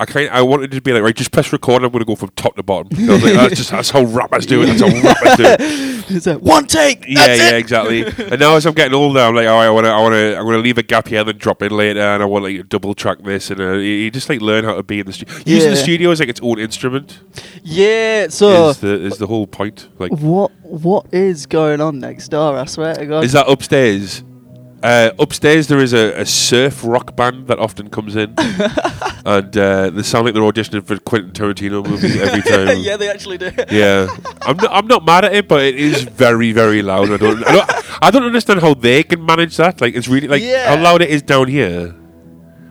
I 0.00 0.06
kind 0.06 0.30
I 0.30 0.40
wanted 0.40 0.70
to 0.70 0.80
be 0.80 0.94
like 0.94 1.02
right, 1.02 1.14
just 1.14 1.30
press 1.30 1.52
record. 1.52 1.84
I'm 1.84 1.90
going 1.90 2.00
to 2.00 2.06
go 2.06 2.16
from 2.16 2.30
top 2.30 2.56
to 2.56 2.62
bottom. 2.62 2.88
I 2.98 3.12
was 3.12 3.22
like, 3.22 3.34
that's 3.34 3.56
just 3.56 3.70
that's 3.70 3.90
how 3.90 4.02
rappers 4.04 4.46
do 4.46 4.62
it. 4.62 4.66
That's 4.66 4.80
how 4.80 4.88
rappers 4.88 5.36
do 5.36 5.44
it. 5.44 5.90
It's 6.10 6.26
like 6.26 6.38
one 6.38 6.66
take. 6.66 7.04
Yeah, 7.06 7.26
yeah, 7.26 7.48
it. 7.50 7.58
exactly. 7.58 8.06
and 8.18 8.40
now 8.40 8.56
as 8.56 8.66
I'm 8.66 8.74
getting 8.74 8.94
older, 8.94 9.20
I'm 9.20 9.34
like, 9.34 9.46
oh, 9.46 9.56
I 9.56 9.70
want 9.70 9.84
to, 9.84 9.90
I 9.90 10.00
want 10.00 10.14
to, 10.14 10.36
I'm 10.36 10.44
going 10.44 10.56
to 10.56 10.62
leave 10.62 10.78
a 10.78 10.82
gap 10.82 11.06
here, 11.06 11.20
and 11.20 11.28
then 11.28 11.36
drop 11.36 11.62
in 11.62 11.70
later, 11.70 12.00
and 12.00 12.22
I 12.22 12.26
want 12.26 12.44
like 12.44 12.68
double 12.68 12.94
track 12.94 13.18
this, 13.22 13.50
and 13.50 13.60
uh, 13.60 13.72
you, 13.74 14.10
just 14.10 14.28
like 14.28 14.40
learn 14.40 14.64
how 14.64 14.74
to 14.74 14.82
be 14.82 15.00
in 15.00 15.06
the 15.06 15.12
studio. 15.12 15.36
Using 15.44 15.70
the 15.70 15.76
studio 15.76 16.10
as 16.10 16.18
like 16.18 16.28
its 16.28 16.40
own 16.42 16.58
instrument 16.58 17.20
Yeah. 17.62 18.28
So 18.28 18.70
is 18.70 18.78
the 18.78 19.00
is 19.00 19.18
the 19.18 19.26
whole 19.26 19.46
point. 19.46 19.88
Like, 19.98 20.12
what 20.12 20.50
what 20.62 21.12
is 21.12 21.46
going 21.46 21.80
on 21.80 22.00
next 22.00 22.28
door? 22.28 22.56
I 22.56 22.64
swear 22.64 22.94
to 22.94 23.06
God. 23.06 23.24
is 23.24 23.32
that 23.32 23.48
upstairs? 23.48 24.24
Uh, 24.82 25.10
upstairs 25.18 25.68
there 25.68 25.78
is 25.78 25.92
a, 25.92 26.18
a 26.20 26.24
surf 26.24 26.82
rock 26.82 27.14
band 27.14 27.46
that 27.48 27.58
often 27.58 27.90
comes 27.90 28.16
in, 28.16 28.32
and 29.26 29.54
uh, 29.58 29.90
they 29.90 30.02
sound 30.02 30.24
like 30.24 30.32
they're 30.32 30.42
auditioning 30.42 30.82
for 30.82 30.96
Quentin 30.98 31.32
Tarantino 31.32 31.86
movies 31.86 32.18
every 32.18 32.40
time. 32.50 32.78
yeah, 32.78 32.96
they 32.96 33.10
actually 33.10 33.36
do. 33.36 33.50
Yeah, 33.70 34.08
I'm 34.40 34.56
not, 34.56 34.70
I'm 34.72 34.86
not 34.86 35.04
mad 35.04 35.26
at 35.26 35.34
it, 35.34 35.48
but 35.48 35.62
it 35.62 35.74
is 35.74 36.04
very 36.04 36.52
very 36.52 36.80
loud. 36.80 37.10
I 37.10 37.18
don't, 37.18 37.46
I 37.46 37.52
don't 37.52 37.70
I 38.04 38.10
don't 38.10 38.22
understand 38.24 38.60
how 38.60 38.72
they 38.72 39.02
can 39.02 39.24
manage 39.24 39.56
that. 39.58 39.82
Like 39.82 39.94
it's 39.94 40.08
really 40.08 40.28
like 40.28 40.42
Yeah. 40.42 40.74
how 40.74 40.82
loud 40.82 41.02
it 41.02 41.10
is 41.10 41.20
down 41.20 41.48
here. 41.48 41.94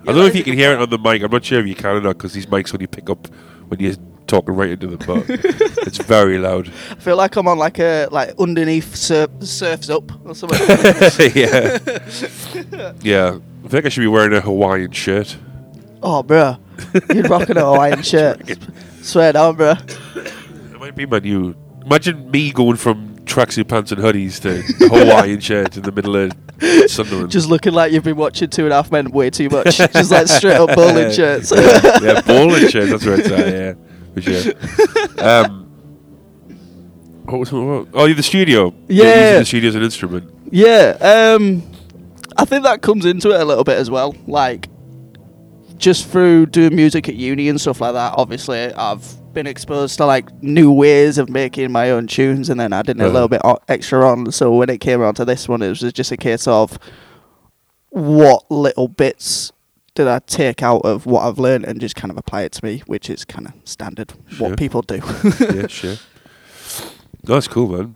I 0.03 0.05
don't 0.11 0.15
know 0.21 0.25
if 0.25 0.35
you 0.35 0.43
can 0.43 0.53
hear 0.55 0.71
it 0.73 0.79
on 0.81 0.89
the 0.89 0.97
mic. 0.97 1.21
I'm 1.21 1.29
not 1.29 1.45
sure 1.45 1.59
if 1.59 1.67
you 1.67 1.75
can 1.75 1.97
or 1.97 2.01
not 2.01 2.17
because 2.17 2.33
these 2.33 2.47
mics 2.47 2.73
only 2.73 2.87
pick 2.87 3.09
up 3.11 3.27
when 3.67 3.79
you're 3.79 3.93
talking 4.29 4.55
right 4.55 4.69
into 4.69 4.87
the 4.87 4.97
But 4.97 5.25
it's 5.87 5.97
very 5.97 6.37
loud. 6.37 6.67
I 6.91 6.95
feel 6.95 7.17
like 7.17 7.35
I'm 7.35 7.47
on 7.47 7.57
like 7.57 7.79
a 7.79 8.07
like 8.11 8.33
underneath 8.39 8.95
surf, 8.95 9.29
surfs 9.41 9.89
up 9.89 10.09
or 10.25 10.33
something. 10.35 10.59
yeah, 11.35 11.79
yeah. 13.01 13.39
I 13.65 13.67
think 13.67 13.85
I 13.85 13.89
should 13.89 14.01
be 14.01 14.07
wearing 14.07 14.33
a 14.33 14.41
Hawaiian 14.41 14.91
shirt. 14.91 15.35
oh, 16.01 16.23
bro, 16.23 16.57
you're 17.13 17.23
rocking 17.23 17.57
a 17.57 17.61
Hawaiian 17.65 18.01
shirt. 18.03 18.57
Swear 19.01 19.33
down, 19.33 19.55
bro. 19.57 19.73
It 20.15 20.79
might 20.79 20.95
be 20.95 21.05
my 21.05 21.19
new. 21.19 21.55
Imagine 21.85 22.29
me 22.31 22.51
going 22.51 22.77
from 22.77 23.17
tracksuit 23.25 23.67
pants 23.67 23.91
and 23.91 24.01
hoodies 24.01 24.39
to 24.41 24.59
a 24.85 24.89
Hawaiian 24.89 25.39
shirt 25.39 25.75
in 25.75 25.83
the 25.83 25.91
middle 25.91 26.15
of 26.15 26.31
Sunderland. 26.89 27.31
Just 27.31 27.49
looking 27.49 27.73
like 27.73 27.91
you've 27.91 28.03
been 28.03 28.15
watching 28.15 28.49
Two 28.49 28.63
and 28.65 28.73
a 28.73 28.75
Half 28.75 28.91
Men 28.91 29.09
way 29.11 29.29
too 29.29 29.49
much. 29.49 29.77
Just 29.77 30.11
like 30.11 30.27
straight 30.27 30.57
up 30.57 30.75
bowling 30.75 31.11
shirts. 31.11 31.51
yeah, 31.51 32.21
bowling 32.21 32.67
shirts. 32.67 32.91
That's 32.91 33.05
right. 33.05 33.27
Yeah, 33.27 33.73
sure. 34.21 34.53
Um, 35.17 35.65
what 37.25 37.39
was 37.39 37.51
what, 37.51 37.87
oh 37.93 38.05
yeah, 38.05 38.13
the 38.15 38.23
studio? 38.23 38.73
Yeah. 38.87 39.39
the 39.39 39.45
studio 39.45 39.69
as 39.69 39.75
an 39.75 39.83
instrument. 39.83 40.33
Yeah, 40.51 40.97
um, 40.99 41.61
I 42.37 42.45
think 42.45 42.63
that 42.63 42.81
comes 42.81 43.05
into 43.05 43.31
it 43.31 43.39
a 43.41 43.45
little 43.45 43.63
bit 43.63 43.77
as 43.77 43.89
well. 43.91 44.15
Like, 44.25 44.67
just 45.77 46.07
through 46.07 46.47
doing 46.47 46.75
music 46.75 47.07
at 47.07 47.15
uni 47.15 47.47
and 47.49 47.61
stuff 47.61 47.81
like 47.81 47.93
that, 47.93 48.13
obviously, 48.17 48.73
I've 48.73 49.15
been 49.33 49.45
exposed 49.45 49.97
to 49.97 50.05
like 50.07 50.41
new 50.41 50.71
ways 50.71 51.19
of 51.19 51.29
making 51.29 51.71
my 51.71 51.91
own 51.91 52.07
tunes, 52.07 52.49
and 52.49 52.59
then 52.59 52.73
adding 52.73 52.99
a 52.99 53.03
Uh-huh. 53.05 53.13
little 53.13 53.27
bit 53.27 53.41
o- 53.43 53.59
extra 53.67 54.09
on. 54.09 54.31
So 54.31 54.51
when 54.55 54.69
it 54.69 54.79
came 54.79 55.01
around 55.01 55.15
to 55.15 55.25
this 55.25 55.47
one, 55.47 55.61
it 55.61 55.69
was 55.69 55.81
just 55.93 56.11
a 56.11 56.17
case 56.17 56.47
of 56.47 56.79
what 57.89 58.49
little 58.49 58.87
bits 58.87 59.51
did 59.95 60.07
I 60.07 60.19
take 60.19 60.61
out 60.63 60.81
of 60.85 61.05
what 61.05 61.21
I've 61.27 61.39
learned 61.39 61.65
and 61.65 61.79
just 61.81 61.95
kind 61.95 62.11
of 62.11 62.17
apply 62.17 62.43
it 62.43 62.51
to 62.53 62.65
me, 62.65 62.83
which 62.85 63.09
is 63.09 63.25
kind 63.25 63.47
of 63.47 63.53
standard 63.65 64.13
Sure. 64.29 64.49
what 64.49 64.59
people 64.59 64.81
do. 64.81 65.01
yeah, 65.39 65.67
sure. 65.67 65.95
No, 67.27 67.33
that's 67.35 67.47
cool, 67.47 67.69
man. 67.69 67.95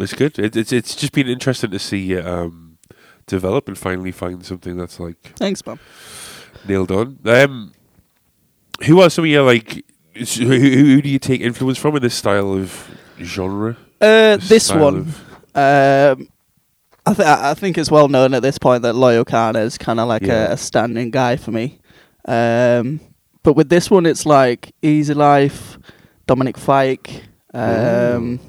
It's 0.00 0.14
good. 0.14 0.38
It, 0.38 0.56
it's 0.56 0.72
it's 0.72 0.96
just 0.96 1.12
been 1.12 1.28
interesting 1.28 1.70
to 1.70 1.78
see 1.78 2.12
it 2.12 2.26
um, 2.26 2.78
develop 3.26 3.68
and 3.68 3.76
finally 3.78 4.10
find 4.12 4.44
something 4.44 4.76
that's 4.76 4.98
like 4.98 5.34
Thanks, 5.36 5.64
man. 5.66 5.78
nailed 6.66 6.90
on. 6.90 7.18
Um, 7.24 7.72
who 8.86 9.00
are 9.00 9.10
some 9.10 9.24
of 9.24 9.30
your 9.30 9.42
like? 9.44 9.84
Who, 10.14 10.46
who, 10.46 11.02
do 11.02 11.08
you 11.08 11.18
take 11.18 11.40
influence 11.40 11.76
from 11.78 11.96
in 11.96 12.02
this 12.02 12.14
style 12.14 12.52
of 12.54 12.88
genre? 13.20 13.76
Uh, 14.00 14.36
this 14.36 14.66
style 14.66 14.80
one. 14.92 15.14
Um, 15.54 16.28
I, 17.06 17.12
th- 17.14 17.28
I 17.28 17.54
think 17.54 17.76
it's 17.76 17.90
well 17.90 18.08
known 18.08 18.32
at 18.34 18.42
this 18.42 18.56
point 18.58 18.82
that 18.82 18.94
Loyle 18.94 19.24
Carner 19.24 19.62
is 19.62 19.76
kind 19.76 20.00
of 20.00 20.08
like 20.08 20.22
Yeah. 20.22 20.50
a, 20.50 20.52
a 20.52 20.56
standing 20.56 21.10
guy 21.10 21.36
for 21.36 21.50
me. 21.50 21.78
Um, 22.26 23.00
but 23.42 23.52
with 23.54 23.68
this 23.68 23.90
one, 23.90 24.06
it's 24.06 24.24
like 24.24 24.74
Easy 24.80 25.12
Life, 25.12 25.78
Dominic 26.26 26.56
Fike, 26.56 27.24
um, 27.52 28.40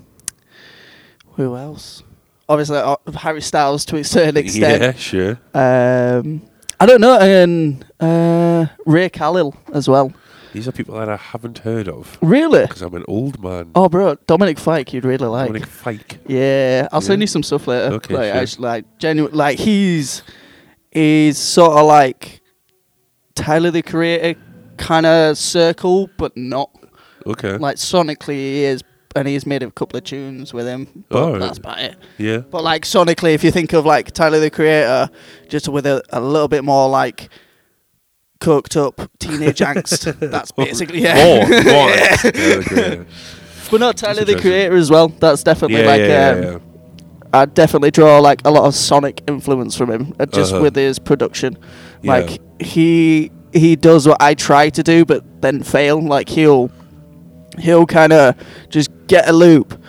who 1.33 1.55
else? 1.57 2.01
Obviously, 2.47 2.77
uh, 2.77 2.95
Harry 3.17 3.41
Styles 3.41 3.83
to 3.85 3.97
a 3.97 4.03
certain 4.03 4.37
extent. 4.43 4.81
Yeah, 4.81 4.93
sure. 4.93 5.31
Um, 5.53 6.41
I 6.79 6.85
don't 6.85 7.01
know, 7.01 7.19
and 7.19 7.85
uh, 7.99 8.67
Ray 8.85 9.09
Khalil 9.09 9.55
as 9.73 9.89
well. 9.89 10.13
These 10.55 10.69
are 10.69 10.71
people 10.71 10.95
that 10.97 11.09
I 11.09 11.17
haven't 11.17 11.59
heard 11.59 11.89
of 11.89 12.17
Really? 12.21 12.61
because 12.61 12.81
I'm 12.81 12.93
an 12.95 13.03
old 13.09 13.43
man. 13.43 13.71
Oh, 13.75 13.89
bro, 13.89 14.15
Dominic 14.25 14.57
Fike, 14.57 14.93
you'd 14.93 15.03
really 15.03 15.27
like. 15.27 15.47
Dominic 15.47 15.67
Fike. 15.67 16.19
Yeah, 16.27 16.87
I'll 16.93 17.01
send 17.01 17.19
you 17.21 17.27
some 17.27 17.43
stuff 17.43 17.67
later. 17.67 17.93
Okay, 17.95 18.13
like, 18.13 18.23
sure. 18.31 18.41
actually, 18.41 18.63
like 18.63 18.97
genuine, 18.97 19.33
like 19.33 19.59
he's 19.59 20.23
he's 20.91 21.37
sort 21.37 21.77
of 21.77 21.85
like 21.85 22.39
Tyler 23.35 23.69
the 23.69 23.81
Creator 23.81 24.39
kind 24.77 25.05
of 25.05 25.37
circle, 25.37 26.09
but 26.17 26.35
not 26.37 26.69
Okay. 27.27 27.57
like 27.57 27.75
sonically 27.75 28.35
he 28.35 28.63
is, 28.63 28.81
and 29.13 29.27
he's 29.27 29.45
made 29.45 29.61
a 29.61 29.69
couple 29.71 29.97
of 29.97 30.05
tunes 30.05 30.53
with 30.53 30.67
him, 30.67 31.03
but 31.09 31.17
Oh, 31.21 31.31
right. 31.33 31.39
that's 31.39 31.57
about 31.57 31.79
it. 31.81 31.97
yeah. 32.17 32.37
But 32.37 32.63
like 32.63 32.83
sonically, 32.85 33.33
if 33.33 33.43
you 33.43 33.51
think 33.51 33.73
of 33.73 33.85
like 33.85 34.11
Tyler 34.13 34.39
the 34.39 34.49
Creator, 34.49 35.09
just 35.49 35.67
with 35.67 35.85
a, 35.85 36.01
a 36.13 36.21
little 36.21 36.47
bit 36.47 36.63
more 36.63 36.87
like 36.89 37.29
cooked 38.45 38.75
up 38.77 38.95
teenage 39.19 39.59
angst, 39.59 40.19
that's 40.31 40.51
basically 40.51 41.01
yeah. 41.01 41.15
More. 41.15 41.47
More. 41.49 41.89
Yeah, 41.91 42.61
yeah. 42.71 43.03
But 43.71 43.79
not 43.79 43.97
Tyler 43.97 44.23
the. 44.23 44.39
Creator 44.39 44.75
as 44.75 44.89
well. 44.91 45.07
That's 45.09 45.41
definitely 45.43 45.81
Yeah, 45.81 45.87
like 45.93 45.99
yeah, 46.01 46.29
um, 46.29 46.43
yeah, 46.43 46.51
yeah. 46.51 46.59
I 47.41 47.45
definitely 47.45 47.91
draw 47.91 48.19
like 48.19 48.41
a 48.45 48.51
lot 48.51 48.65
of 48.65 48.75
Sonic 48.75 49.21
influence 49.27 49.75
from 49.75 49.89
him, 49.91 50.13
uh, 50.19 50.25
just 50.27 50.53
Uh-huh. 50.53 50.61
with 50.61 50.75
his 50.75 50.99
production. 50.99 51.57
Yeah. 52.03 52.11
Like 52.13 52.39
he 52.61 53.31
he 53.51 53.75
does 53.75 54.07
what 54.07 54.21
I 54.21 54.35
try 54.35 54.69
to 54.69 54.83
do, 54.83 55.03
but 55.05 55.23
then 55.41 55.63
fail. 55.63 55.99
Like 56.01 56.29
he'll 56.29 56.69
he'll 57.59 57.85
kind 57.87 58.13
of 58.13 58.35
just 58.69 58.89
get 59.07 59.27
a 59.27 59.33
loop, 59.33 59.81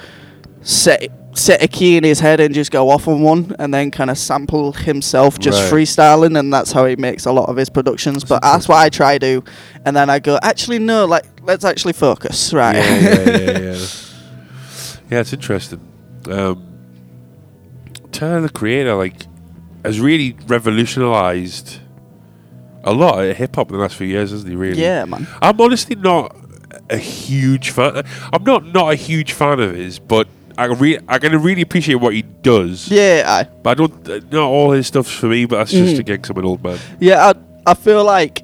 set 0.62 1.10
set 1.36 1.62
a 1.62 1.68
key 1.68 1.96
in 1.96 2.02
his 2.04 2.18
head, 2.20 2.40
and 2.40 2.54
just 2.54 2.70
go 2.70 2.88
off 2.90 3.06
on 3.06 3.20
one, 3.22 3.54
and 3.58 3.72
then 3.72 3.90
kind 3.90 4.10
of 4.10 4.18
sample 4.18 4.72
himself 4.72 5.38
just 5.38 5.62
Right. 5.70 5.72
freestyling, 5.82 6.38
and 6.38 6.52
that's 6.52 6.72
how 6.72 6.86
he 6.86 6.96
makes 6.96 7.26
a 7.26 7.32
lot 7.32 7.48
of 7.48 7.56
his 7.56 7.68
productions. 7.68 8.24
but 8.24 8.42
that's 8.42 8.66
what 8.68 8.78
I 8.78 8.88
try 8.88 9.18
to 9.18 9.40
do, 9.40 9.44
and 9.84 9.94
then 9.96 10.08
I 10.10 10.18
go, 10.18 10.38
actually 10.42 10.78
no, 10.78 11.04
like 11.04 11.24
let's 11.44 11.64
actually 11.64 11.92
focus, 11.92 12.52
right? 12.62 12.76
Yeah, 12.76 13.00
yeah, 13.00 13.28
yeah, 13.30 13.58
yeah. 13.58 13.76
yeah, 15.10 15.20
it's 15.20 15.32
interesting. 15.32 15.80
Um, 16.30 16.62
Tyler 18.12 18.40
the 18.40 18.48
Creator, 18.48 18.94
like, 18.94 19.26
has 19.84 20.00
really 20.00 20.36
revolutionized 20.46 21.80
a 22.82 22.92
lot 22.92 23.22
of 23.24 23.36
hip 23.36 23.54
hop 23.56 23.68
in 23.70 23.76
the 23.76 23.82
last 23.82 23.96
few 23.96 24.06
years, 24.06 24.30
hasn't 24.30 24.48
he? 24.50 24.56
Really? 24.56 24.80
yeah, 24.80 25.04
man. 25.04 25.26
I'm 25.42 25.60
honestly 25.60 25.96
not 25.96 26.34
a 26.88 26.96
huge 26.96 27.70
fan. 27.70 28.02
I'm 28.32 28.44
not 28.44 28.64
not 28.66 28.92
a 28.92 28.94
huge 28.96 29.32
fan 29.32 29.60
of 29.60 29.74
his, 29.74 29.98
but 29.98 30.28
I 30.58 30.64
re- 30.66 30.98
I 31.08 31.18
can 31.18 31.40
really 31.42 31.62
appreciate 31.62 31.96
what 31.96 32.14
he 32.14 32.22
does. 32.22 32.88
Yeah, 32.90 33.24
I. 33.26 33.44
But 33.44 33.70
I 33.70 33.74
don't. 33.74 34.08
uh, 34.08 34.20
Not 34.30 34.44
all 34.48 34.70
his 34.72 34.86
stuff's 34.86 35.10
for 35.10 35.26
me. 35.26 35.44
But 35.44 35.58
that's 35.58 35.70
just 35.72 35.96
Mhm. 35.96 36.00
again 36.00 36.20
I'm 36.30 36.36
an 36.38 36.44
old 36.44 36.62
man. 36.64 36.78
Yeah, 37.00 37.32
I, 37.66 37.70
I 37.70 37.74
feel 37.74 38.04
like 38.04 38.42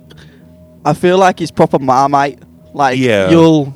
I 0.85 0.93
feel 0.95 1.17
like 1.19 1.39
he's 1.39 1.51
proper 1.51 1.79
marmite. 1.79 2.41
Like 2.75 2.99
Yeah. 2.99 3.31
you'll 3.31 3.75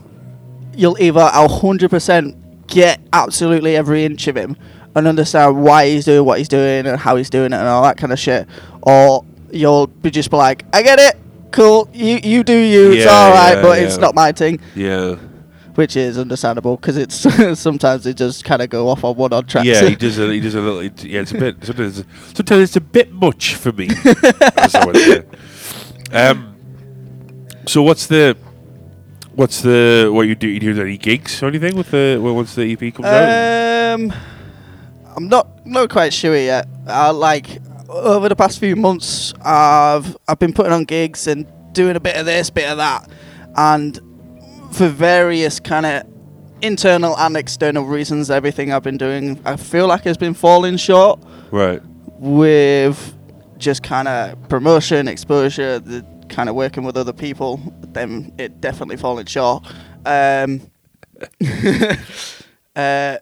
you'll 0.75 1.01
either 1.01 1.21
a 1.21 1.49
hundred 1.49 1.91
percent 1.91 2.37
get 2.67 3.01
absolutely 3.13 3.77
every 3.77 4.05
inch 4.05 4.27
of 4.27 4.37
him 4.37 4.57
and 4.95 5.07
understand 5.07 5.63
why 5.63 5.89
he's 5.89 6.05
doing 6.05 6.25
what 6.25 6.39
he's 6.39 6.49
doing 6.49 6.87
and 6.87 6.99
how 6.99 7.17
he's 7.17 7.31
doing 7.31 7.53
it 7.53 7.57
and 7.57 7.69
all 7.69 7.83
that 7.83 7.97
kind 7.97 8.13
of 8.13 8.19
shit, 8.19 8.47
or 8.83 9.25
you'll 9.53 9.87
be 9.87 10.11
just 10.11 10.31
be 10.31 10.37
like, 10.37 10.65
I 10.75 10.83
get 10.83 10.99
it, 10.99 11.17
cool, 11.53 11.89
you 11.95 12.19
you 12.23 12.43
do 12.43 12.57
you, 12.57 12.93
it's 12.93 13.05
Yeah, 13.05 13.11
all 13.13 13.31
right, 13.33 13.55
yeah, 13.57 13.63
but 13.63 13.79
yeah. 13.79 13.87
it's 13.87 13.99
not 13.99 14.15
my 14.15 14.33
thing, 14.33 14.59
Yeah. 14.75 15.17
Which 15.77 15.97
is 15.97 16.19
understandable 16.19 16.77
because 16.77 16.97
it's 16.97 17.15
sometimes 17.61 18.05
they 18.05 18.13
just 18.15 18.45
kind 18.45 18.63
of 18.63 18.69
go 18.71 18.89
off 18.89 19.05
on 19.05 19.17
one 19.17 19.33
on 19.33 19.47
track. 19.47 19.65
Yeah, 19.65 19.85
he 19.89 19.95
does 20.07 20.19
a 20.19 20.33
he 20.33 20.41
does 20.41 20.55
a 20.55 20.61
little. 20.61 20.81
it- 20.81 21.05
Yeah, 21.05 21.21
it's 21.21 21.33
a 21.33 21.39
bit. 21.39 21.65
Sometimes, 21.65 22.05
sometimes 22.35 22.63
it's 22.63 22.77
a 22.77 22.81
bit 22.81 23.13
much 23.13 23.55
for 23.55 23.73
me. 23.73 23.89
as 24.57 24.75
I 24.75 24.85
would 24.85 24.97
say. 24.97 25.25
Um. 26.13 26.55
So 27.67 27.83
what's 27.83 28.07
the 28.07 28.37
what's 29.35 29.61
the 29.63 30.11
what 30.13 30.23
you 30.23 30.35
do? 30.35 30.49
You 30.49 30.61
do 30.61 30.81
any 30.81 30.97
gigs 30.99 31.43
or 31.43 31.47
anything 31.47 31.77
with 31.77 31.91
the 31.91 32.19
well, 32.23 32.35
once 32.35 32.55
the 32.55 32.73
EP 32.73 32.95
comes 32.95 33.07
out? 33.07 33.95
Um, 33.95 34.13
I'm 35.17 35.29
not 35.29 35.67
not 35.67 35.91
quite 35.91 36.13
sure 36.13 36.37
yet. 36.37 36.69
Uh, 36.87 37.13
like 37.13 37.59
over 37.89 38.29
the 38.29 38.37
past 38.37 38.59
few 38.61 38.77
months, 38.77 39.35
I've 39.43 40.17
I've 40.29 40.39
been 40.39 40.53
putting 40.53 40.73
on 40.73 40.85
gigs 40.85 41.27
and 41.27 41.47
doing 41.73 41.97
a 41.97 42.01
bit 42.01 42.17
of 42.17 42.25
this, 42.27 42.51
bit 42.51 42.69
of 42.71 42.79
that, 42.79 43.09
and 43.57 43.99
for 44.73 44.89
various 44.89 45.61
kind 45.61 45.87
of 45.87 46.03
internal 46.63 47.17
and 47.19 47.37
external 47.37 47.85
reasons, 47.85 48.31
everything 48.31 48.73
I've 48.73 48.83
been 48.83 48.97
doing, 48.99 49.41
I 49.45 49.57
feel 49.57 49.87
like 49.87 50.05
has 50.05 50.17
been 50.17 50.35
falling 50.35 50.77
short 50.77 51.21
Right. 51.51 51.83
with 52.19 53.15
just 53.59 53.83
kind 53.83 54.09
of 54.09 54.49
promotion, 54.49 55.09
exposure, 55.09 55.79
the 55.79 56.05
kind 56.29 56.49
of 56.49 56.55
working 56.55 56.83
with 56.85 56.97
other 56.97 57.13
people. 57.13 57.61
Then 57.81 58.33
it 58.39 58.61
definitely 58.61 58.97
falling 58.97 59.27
short. 59.27 59.65
Um, 60.05 60.63
uh, 62.77 63.19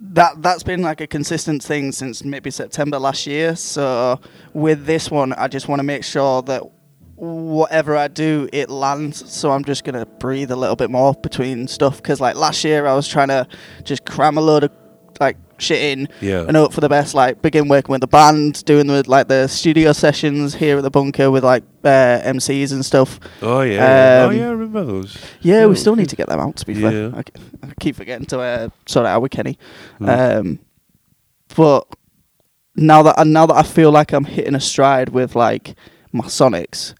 that 0.00 0.40
that's 0.42 0.62
been 0.62 0.82
like 0.82 1.00
a 1.00 1.06
consistent 1.08 1.62
thing 1.62 1.90
since 1.92 2.22
maybe 2.24 2.50
September 2.50 2.98
last 2.98 3.26
year. 3.26 3.56
So 3.56 4.20
with 4.54 4.86
this 4.86 5.10
one, 5.10 5.32
I 5.32 5.48
just 5.48 5.66
want 5.68 5.80
to 5.80 5.84
make 5.84 6.04
sure 6.04 6.42
that 6.42 6.62
whatever 7.18 7.96
I 7.96 8.08
do, 8.08 8.48
it 8.52 8.70
lands. 8.70 9.30
So 9.30 9.50
I'm 9.50 9.64
just 9.64 9.84
gonna 9.84 10.06
breathe 10.06 10.50
a 10.50 10.56
little 10.56 10.76
bit 10.76 10.90
more 10.90 11.14
between 11.14 11.66
stuff 11.68 11.96
because 11.98 12.20
like 12.20 12.36
last 12.36 12.64
year, 12.64 12.86
I 12.86 12.94
was 12.94 13.08
trying 13.08 13.28
to 13.28 13.46
just 13.84 14.04
cram 14.04 14.38
a 14.38 14.40
load 14.40 14.64
of 14.64 14.70
like 15.20 15.36
shit 15.60 15.82
in 15.82 16.08
Yeah. 16.20 16.44
and 16.46 16.56
hope 16.56 16.72
for 16.72 16.80
the 16.80 16.88
best. 16.88 17.12
Like 17.14 17.42
begin 17.42 17.66
working 17.68 17.90
with 17.92 18.00
the 18.02 18.06
band, 18.06 18.64
doing 18.64 18.86
the 18.86 19.02
like 19.10 19.26
the 19.26 19.48
studio 19.48 19.92
sessions 19.92 20.54
here 20.54 20.76
at 20.78 20.82
the 20.84 20.90
bunker 20.90 21.30
with 21.32 21.42
like 21.44 21.64
uh, 21.84 22.20
MCs 22.24 22.70
and 22.72 22.84
stuff. 22.84 23.18
Oh 23.42 23.62
yeah. 23.62 24.22
oh 24.24 24.28
Um, 24.30 24.36
yeah. 24.36 24.46
I 24.46 24.50
remember 24.52 24.84
those. 24.84 25.18
Yeah, 25.40 25.66
we 25.66 25.72
Oh, 25.72 25.74
still 25.74 25.96
need 25.96 26.08
to 26.10 26.16
get 26.16 26.28
them 26.28 26.38
out. 26.38 26.56
To 26.58 26.66
be 26.66 26.74
Yeah. 26.74 27.10
fair, 27.10 27.24
I 27.64 27.72
keep 27.80 27.96
forgetting 27.96 28.26
to 28.26 28.38
uh, 28.40 28.68
sort 28.86 29.06
it 29.06 29.08
out 29.08 29.22
with 29.22 29.32
Kenny. 29.32 29.58
Mm. 30.00 30.38
Um, 30.40 30.58
but 31.56 31.88
now 32.76 33.02
that 33.02 33.26
now 33.26 33.46
that 33.46 33.56
I 33.56 33.64
feel 33.64 33.90
like 33.90 34.12
I'm 34.12 34.24
hitting 34.24 34.54
a 34.54 34.60
stride 34.60 35.08
with 35.08 35.34
like 35.34 35.74
my 36.18 36.26
Sonics, 36.26 36.94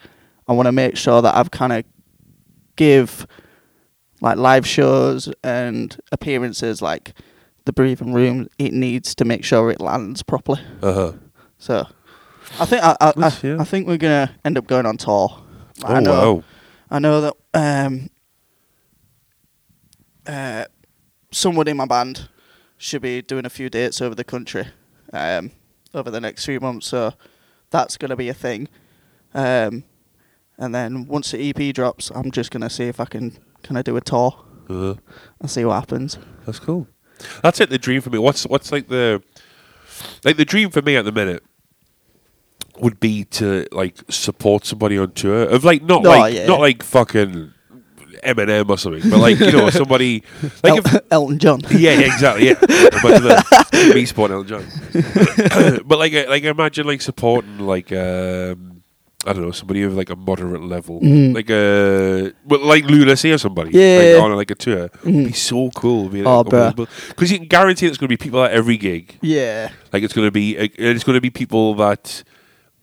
I 0.47 0.53
want 0.53 0.67
to 0.67 0.73
make 0.73 0.97
sure 0.97 1.21
that 1.23 1.35
I've 1.35 1.51
kind 1.51 1.73
of 1.73 1.85
give 2.77 3.27
like 4.21 4.37
live 4.37 4.67
shows 4.67 5.33
and 5.45 5.97
appearances 6.11 6.81
like 6.83 7.13
the 7.65 7.73
breathing 7.73 8.13
room 8.13 8.49
it 8.59 8.73
needs 8.73 9.15
to 9.17 9.25
make 9.25 9.45
sure 9.45 9.71
it 9.71 9.81
lands 9.81 10.23
properly. 10.23 10.61
Uh 10.83 10.93
huh. 10.95 11.13
So 11.59 11.87
I 12.59 12.65
think 12.65 12.83
I 12.83 12.97
I, 13.01 13.13
I, 13.17 13.33
yeah. 13.43 13.57
I 13.61 13.65
think 13.65 13.87
we're 13.87 13.99
gonna 13.99 14.35
end 14.45 14.57
up 14.57 14.67
going 14.67 14.87
on 14.87 14.97
tour. 14.97 15.43
I 15.85 15.99
Oh 15.99 16.01
know, 16.01 16.35
wow. 16.35 16.45
I 16.91 16.99
know 16.99 17.21
that 17.21 17.35
um, 17.55 18.11
uh, 20.27 20.65
someone 21.31 21.69
in 21.69 21.77
my 21.77 21.87
band 21.87 22.29
should 22.77 23.03
be 23.03 23.23
doing 23.23 23.45
a 23.45 23.51
few 23.51 23.69
dates 23.69 24.01
over 24.01 24.15
the 24.15 24.25
country 24.25 24.67
um, 25.13 25.51
over 25.95 26.11
the 26.11 26.21
next 26.21 26.45
few 26.47 26.61
months, 26.61 26.87
so 26.87 27.13
that's 27.71 27.97
going 27.97 28.11
to 28.11 28.17
be 28.17 28.29
a 28.29 28.35
thing. 28.35 28.69
Um, 29.35 29.85
and 30.57 30.75
then 30.75 31.07
once 31.07 31.31
the 31.31 31.51
EP 31.51 31.75
drops, 31.75 32.11
I'm 32.15 32.31
just 32.31 32.51
going 32.51 32.63
to 32.63 32.71
see 32.71 32.85
if 32.85 32.99
I 33.01 33.05
can 33.05 33.39
kind 33.63 33.79
of 33.79 33.85
do 33.85 33.97
a 33.97 34.01
tour 34.01 34.35
Uh-huh. 34.69 34.95
and 35.41 35.51
see 35.51 35.65
what 35.65 35.75
happens. 35.75 36.19
That's 36.47 36.59
cool. 36.59 36.87
That's 37.43 37.61
it. 37.61 37.71
The 37.71 37.79
dream 37.79 38.01
for 38.01 38.11
me. 38.11 38.19
What's 38.19 38.45
what's 38.47 38.71
like 38.73 38.89
the 38.89 39.23
like 40.25 40.37
the 40.37 40.45
dream 40.45 40.71
for 40.71 40.83
me 40.83 40.97
at 40.97 41.05
the 41.05 41.13
minute 41.13 41.43
would 42.79 43.01
be 43.01 43.25
to 43.25 43.67
like 43.73 43.97
support 44.09 44.65
somebody 44.65 44.97
on 44.97 45.11
tour 45.13 45.43
of 45.49 45.65
like 45.65 45.83
not 45.83 46.07
Oh, 46.07 46.11
like 46.11 46.35
yeah. 46.35 46.47
not 46.47 46.61
like 46.61 46.83
fucking 46.85 47.53
Eminem 48.23 48.69
or 48.71 48.79
something, 48.79 49.09
but 49.11 49.19
like 49.19 49.39
you 49.41 49.51
know 49.53 49.69
somebody 49.83 50.23
like 50.63 50.85
if, 50.85 51.03
Elton 51.11 51.39
John. 51.41 51.61
yeah, 51.71 51.93
yeah, 51.99 52.07
exactly. 52.15 52.47
Yeah, 52.49 52.55
the, 52.61 53.93
me 53.95 54.05
supporting 54.07 54.37
Elton 54.37 54.49
John. 54.61 55.81
but 55.87 55.99
like, 55.99 56.13
uh, 56.15 56.25
like 56.29 56.45
imagine 56.45 56.87
like 56.87 57.01
supporting 57.01 57.59
like 57.59 57.91
um, 57.93 58.78
I 59.27 59.33
don't 59.33 59.43
know 59.43 59.51
somebody 59.51 59.83
of 59.83 59.95
like 59.97 60.11
a 60.11 60.17
moderate 60.17 60.63
level, 60.63 61.01
Mhm. 61.01 61.35
like 61.35 61.51
a 61.51 62.33
well, 62.47 62.65
like 62.65 62.85
Lunacy 62.85 63.33
or 63.33 63.39
somebody, 63.39 63.71
Yeah. 63.73 64.13
like, 64.15 64.23
on 64.23 64.37
like 64.37 64.51
a 64.53 64.55
tour. 64.55 64.91
It'd 65.03 65.27
be 65.27 65.33
so 65.33 65.71
cool. 65.75 66.07
Oh, 66.27 66.45
bruh. 66.45 66.87
Because 67.09 67.33
you 67.33 67.39
can 67.39 67.49
guarantee 67.49 67.87
it's 67.87 67.99
going 67.99 68.07
to 68.09 68.13
be 68.13 68.17
people 68.17 68.45
at 68.45 68.53
every 68.53 68.77
gig. 68.77 69.19
Yeah. 69.21 69.71
Like 69.93 70.05
it's 70.05 70.15
going 70.15 70.29
to 70.29 70.31
be, 70.31 70.57
uh, 70.57 70.69
it's 70.79 71.03
going 71.03 71.15
to 71.17 71.21
be 71.21 71.31
people 71.31 71.75
that 71.75 72.23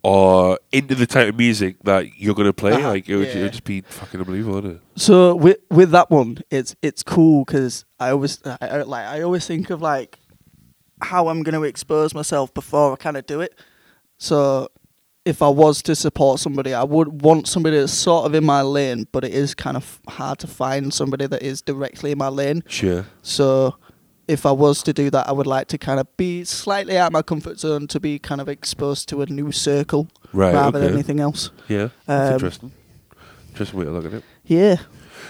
are 0.03 0.59
into 0.73 0.93
the 0.93 1.07
type 1.07 1.29
of 1.29 1.37
music 1.37 1.77
that 1.85 2.19
you're 2.19 2.35
going 2.35 2.47
to 2.49 2.53
play. 2.53 2.73
Uh-huh, 2.73 2.89
Like 2.89 3.07
it 3.07 3.15
would, 3.15 3.27
it 3.29 3.41
would 3.41 3.51
just 3.53 3.63
be 3.63 3.79
fucking 3.81 4.19
unbelievable, 4.19 4.55
wouldn't 4.55 4.75
it? 4.75 4.81
So 5.01 5.35
with 5.35 5.57
with 5.71 5.91
that 5.91 6.11
one, 6.11 6.39
it's 6.51 6.75
it's 6.81 7.01
cool 7.01 7.45
because 7.45 7.85
I 7.97 8.09
always 8.09 8.39
I, 8.45 8.57
I, 8.61 8.81
like 8.81 9.05
I 9.05 9.21
always 9.21 9.47
think 9.47 9.69
of 9.69 9.81
like 9.81 10.19
how 11.01 11.29
I'm 11.29 11.43
going 11.43 11.55
to 11.55 11.63
expose 11.63 12.13
myself 12.13 12.53
before 12.53 12.91
I 12.91 12.97
kind 12.97 13.15
of 13.15 13.25
do 13.25 13.39
it. 13.39 13.57
So 14.17 14.67
if 15.25 15.41
I 15.41 15.49
was 15.49 15.81
to 15.83 15.95
support 15.95 16.39
somebody, 16.39 16.73
I 16.73 16.83
would 16.83 17.21
want 17.23 17.47
somebody 17.47 17.77
that's 17.79 17.93
sort 17.93 18.25
of 18.25 18.35
in 18.35 18.45
my 18.45 18.61
lane, 18.61 19.07
but 19.11 19.23
it 19.23 19.33
is 19.33 19.55
kind 19.55 19.75
of 19.75 19.99
hard 20.07 20.39
to 20.39 20.47
find 20.47 20.93
somebody 20.93 21.25
that 21.27 21.41
is 21.41 21.61
directly 21.61 22.11
in 22.11 22.17
my 22.19 22.27
lane. 22.27 22.63
Sure. 22.67 23.05
So 23.23 23.75
if 24.27 24.45
I 24.45 24.51
was 24.51 24.83
to 24.83 24.93
do 24.93 25.09
that, 25.09 25.27
I 25.27 25.31
would 25.31 25.47
like 25.47 25.67
to 25.69 25.77
kind 25.77 25.99
of 25.99 26.07
be 26.17 26.43
slightly 26.43 26.97
out 26.97 27.07
of 27.07 27.13
my 27.13 27.21
comfort 27.23 27.59
zone 27.59 27.87
to 27.87 27.99
be 27.99 28.19
kind 28.19 28.39
of 28.39 28.47
exposed 28.47 29.09
to 29.09 29.21
a 29.21 29.25
new 29.25 29.51
circle 29.51 30.07
Right. 30.33 30.53
rather 30.53 30.77
okay. 30.77 30.87
than 30.87 30.93
anything 30.95 31.19
else. 31.19 31.49
Yeah. 31.67 31.89
That's 32.05 32.29
Um, 32.29 32.33
interesting. 32.35 32.71
Interesting 33.49 33.79
way 33.79 33.85
to 33.85 33.91
look 33.91 34.05
at 34.05 34.13
it. 34.13 34.23
Yeah. 34.45 34.77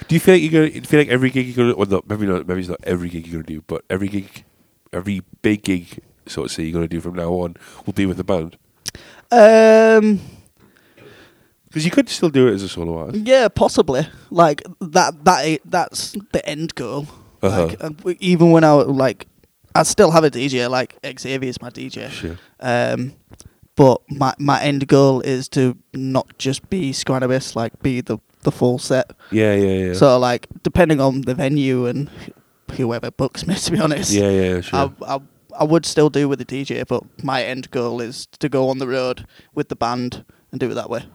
Do 0.07 0.15
you 0.15 0.19
feel 0.19 0.33
like 0.35 0.41
you're 0.43 0.51
gonna? 0.51 0.69
Do 0.71 0.75
you 0.75 0.81
feel 0.81 0.99
like 0.99 1.07
every 1.09 1.29
gig 1.29 1.47
you're 1.47 1.55
gonna? 1.73 1.77
Well, 1.77 1.87
no, 1.87 2.03
maybe 2.07 2.25
not. 2.25 2.45
Maybe 2.47 2.59
it's 2.59 2.69
not 2.69 2.79
every 2.83 3.07
gig 3.07 3.27
you're 3.27 3.41
gonna 3.41 3.55
do, 3.55 3.63
but 3.67 3.85
every 3.89 4.07
gig, 4.09 4.43
every 4.91 5.21
big 5.41 5.63
gig, 5.63 5.99
so 6.25 6.43
to 6.43 6.49
say, 6.49 6.63
you're 6.63 6.73
gonna 6.73 6.87
do 6.87 6.99
from 6.99 7.13
now 7.15 7.31
on 7.33 7.55
will 7.85 7.93
be 7.93 8.05
with 8.05 8.17
the 8.17 8.23
band. 8.23 8.57
Um. 9.31 10.19
Because 11.67 11.83
you 11.83 11.91
could 11.91 12.07
still 12.07 12.29
do 12.29 12.47
it 12.47 12.53
as 12.53 12.63
a 12.63 12.69
solo 12.69 12.97
artist. 12.97 13.25
Yeah, 13.25 13.49
possibly. 13.49 14.07
Like 14.29 14.61
that. 14.79 15.25
That 15.25 15.59
that's 15.65 16.15
the 16.31 16.47
end 16.47 16.73
goal. 16.75 17.07
Uh-huh. 17.41 17.65
Like 17.65 17.83
uh, 17.83 18.13
even 18.19 18.51
when 18.51 18.63
I 18.63 18.71
like, 18.71 19.27
I 19.75 19.83
still 19.83 20.11
have 20.11 20.23
a 20.23 20.31
DJ. 20.31 20.69
Like 20.69 20.95
Xavier's 21.19 21.61
my 21.61 21.69
DJ. 21.69 22.09
Sure. 22.09 22.37
Um, 22.61 23.15
but 23.75 24.01
my 24.09 24.33
my 24.39 24.61
end 24.61 24.87
goal 24.87 25.19
is 25.21 25.49
to 25.49 25.77
not 25.93 26.37
just 26.37 26.69
be 26.69 26.93
Scrannabis, 26.93 27.55
like 27.55 27.77
be 27.81 28.01
the 28.01 28.19
the 28.43 28.51
full 28.51 28.79
set. 28.79 29.11
Yeah, 29.31 29.53
yeah, 29.55 29.87
yeah. 29.87 29.93
So 29.93 30.17
like 30.17 30.47
depending 30.63 31.01
on 31.01 31.21
the 31.21 31.35
venue 31.35 31.85
and 31.85 32.09
whoever 32.77 33.11
books 33.11 33.45
me, 33.45 33.55
to 33.65 33.71
be 33.71 33.79
honest. 33.79 34.11
yeah, 34.11 34.29
yeah, 34.29 34.61
sure. 34.61 34.93
I, 35.01 35.15
I 35.15 35.19
I 35.59 35.63
would 35.63 35.85
still 35.85 36.09
do 36.09 36.27
with 36.29 36.39
the 36.39 36.45
DJ, 36.45 36.85
but 36.87 37.03
my 37.23 37.43
end 37.43 37.69
goal 37.71 38.01
is 38.01 38.25
to 38.39 38.49
go 38.49 38.69
on 38.69 38.77
the 38.79 38.87
road 38.87 39.25
with 39.53 39.69
the 39.69 39.75
band 39.75 40.25
and 40.51 40.59
do 40.59 40.69
it 40.71 40.75
that 40.75 40.89
way. 40.89 41.05